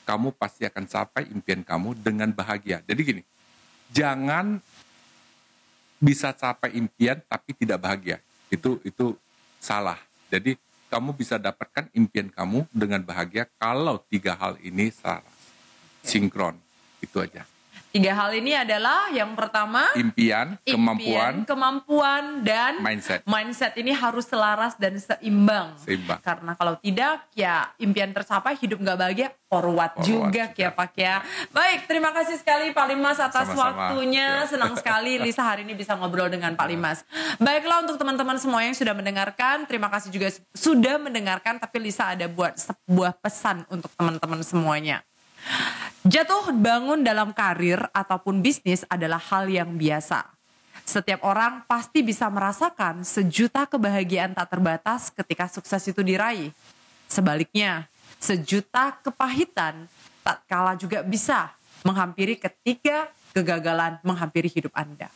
kamu 0.08 0.36
pasti 0.36 0.64
akan 0.64 0.86
capai 0.88 1.28
impian 1.32 1.66
kamu 1.66 2.00
dengan 2.00 2.30
bahagia. 2.32 2.80
Jadi 2.86 3.02
gini, 3.02 3.22
jangan 3.92 4.62
bisa 6.00 6.36
capai 6.36 6.76
impian 6.76 7.20
tapi 7.24 7.56
tidak 7.56 7.80
bahagia. 7.80 8.20
Itu 8.54 8.78
itu 8.86 9.18
salah. 9.58 9.98
Jadi 10.30 10.54
kamu 10.94 11.18
bisa 11.18 11.42
dapatkan 11.42 11.90
impian 11.98 12.30
kamu 12.30 12.70
dengan 12.70 13.02
bahagia 13.02 13.50
kalau 13.58 13.98
tiga 14.06 14.38
hal 14.38 14.62
ini 14.62 14.94
selaras, 14.94 15.34
sinkron. 16.06 16.54
Itu 17.02 17.18
aja. 17.18 17.50
Tiga 17.94 18.10
hal 18.18 18.34
ini 18.34 18.58
adalah 18.58 19.14
yang 19.14 19.38
pertama 19.38 19.86
Impian, 19.94 20.58
impian, 20.66 20.74
kemampuan, 20.74 21.34
kemampuan 21.46 22.24
dan 22.42 22.82
mindset. 22.82 23.22
mindset 23.30 23.78
ini 23.78 23.94
harus 23.94 24.26
selaras 24.26 24.74
dan 24.82 24.98
seimbang. 24.98 25.78
Seimbang. 25.78 26.18
Karena 26.26 26.58
kalau 26.58 26.74
tidak, 26.82 27.22
ya 27.38 27.70
impian 27.78 28.10
tercapai, 28.10 28.58
hidup 28.58 28.82
nggak 28.82 28.98
bahagia, 28.98 29.30
forward, 29.46 29.94
Forward 29.94 30.10
juga, 30.10 30.50
juga. 30.50 30.58
ya 30.58 30.70
Pak 30.74 30.92
ya. 30.98 31.22
Baik, 31.54 31.86
terima 31.86 32.10
kasih 32.18 32.42
sekali 32.42 32.74
Pak 32.74 32.86
Limas 32.90 33.22
atas 33.22 33.54
Sama-sama. 33.54 33.94
waktunya. 33.94 34.42
Ya. 34.42 34.50
Senang 34.58 34.74
sekali 34.74 35.22
Lisa 35.22 35.46
hari 35.46 35.62
ini 35.62 35.78
bisa 35.78 35.94
ngobrol 35.94 36.34
dengan 36.34 36.58
Pak 36.58 36.66
Limas. 36.66 37.06
Baiklah 37.38 37.86
untuk 37.86 38.02
teman-teman 38.02 38.42
semua 38.42 38.66
yang 38.66 38.74
sudah 38.74 38.98
mendengarkan, 38.98 39.70
terima 39.70 39.94
kasih 39.94 40.10
juga 40.10 40.34
sudah 40.58 40.98
mendengarkan. 40.98 41.62
Tapi 41.62 41.78
Lisa 41.78 42.10
ada 42.10 42.26
buat 42.26 42.58
sebuah 42.58 43.22
pesan 43.22 43.70
untuk 43.70 43.94
teman-teman 43.94 44.42
semuanya. 44.42 45.06
Jatuh 46.04 46.52
bangun 46.52 47.00
dalam 47.00 47.32
karir 47.32 47.80
ataupun 47.96 48.44
bisnis 48.44 48.84
adalah 48.92 49.20
hal 49.20 49.48
yang 49.48 49.80
biasa. 49.80 50.28
Setiap 50.84 51.24
orang 51.24 51.64
pasti 51.64 52.04
bisa 52.04 52.28
merasakan 52.28 53.08
sejuta 53.08 53.64
kebahagiaan 53.64 54.36
tak 54.36 54.52
terbatas 54.52 55.08
ketika 55.16 55.48
sukses 55.48 55.80
itu 55.88 56.04
diraih. 56.04 56.52
Sebaliknya, 57.08 57.88
sejuta 58.20 59.00
kepahitan 59.00 59.88
tak 60.28 60.44
kalah 60.44 60.76
juga 60.76 61.00
bisa 61.08 61.56
menghampiri 61.88 62.36
ketika 62.36 63.08
kegagalan 63.32 63.96
menghampiri 64.04 64.52
hidup 64.52 64.76
Anda. 64.76 65.08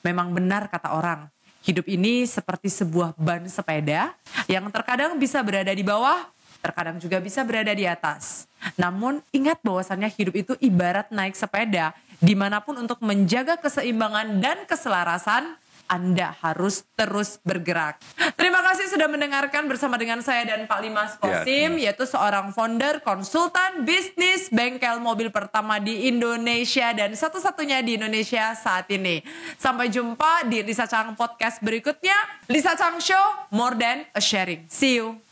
Memang 0.00 0.32
benar 0.32 0.72
kata 0.72 0.96
orang, 0.96 1.28
hidup 1.66 1.84
ini 1.90 2.24
seperti 2.24 2.70
sebuah 2.70 3.16
ban 3.18 3.44
sepeda 3.50 4.14
yang 4.46 4.70
terkadang 4.70 5.18
bisa 5.18 5.42
berada 5.42 5.72
di 5.74 5.82
bawah, 5.82 6.24
terkadang 6.58 6.96
juga 6.98 7.20
bisa 7.22 7.44
berada 7.46 7.72
di 7.72 7.84
atas. 7.84 8.50
Namun 8.74 9.22
ingat 9.30 9.62
bahwasannya 9.62 10.10
hidup 10.16 10.34
itu 10.34 10.52
ibarat 10.58 11.08
naik 11.14 11.38
sepeda, 11.38 11.94
di 12.18 12.34
mana 12.34 12.64
pun 12.64 12.80
untuk 12.80 12.98
menjaga 13.04 13.60
keseimbangan 13.60 14.40
dan 14.40 14.64
keselarasan, 14.64 15.54
Anda 15.86 16.34
harus 16.42 16.82
terus 16.98 17.38
bergerak. 17.46 18.02
Terima 18.34 18.58
kasih 18.58 18.90
sudah 18.90 19.06
mendengarkan 19.06 19.70
bersama 19.70 19.94
dengan 19.94 20.18
saya 20.18 20.42
dan 20.42 20.66
Pak 20.66 20.80
Limas 20.82 21.14
Ya, 21.14 21.18
Kosim, 21.22 21.70
yaitu 21.78 22.02
seorang 22.10 22.50
founder, 22.50 22.98
konsultan, 23.06 23.86
bisnis, 23.86 24.50
bengkel 24.50 24.98
mobil 24.98 25.30
pertama 25.30 25.78
di 25.78 26.10
Indonesia 26.10 26.90
dan 26.90 27.14
satu-satunya 27.14 27.86
di 27.86 28.02
Indonesia 28.02 28.58
saat 28.58 28.90
ini. 28.90 29.22
Sampai 29.62 29.86
jumpa 29.86 30.50
di 30.50 30.66
Lisa 30.66 30.90
Chang 30.90 31.14
Podcast 31.14 31.62
berikutnya. 31.62 32.18
Lisa 32.50 32.74
Chang 32.74 32.98
Show, 32.98 33.54
more 33.54 33.78
than 33.78 34.02
a 34.10 34.18
sharing. 34.18 34.66
See 34.66 34.98
you. 34.98 35.25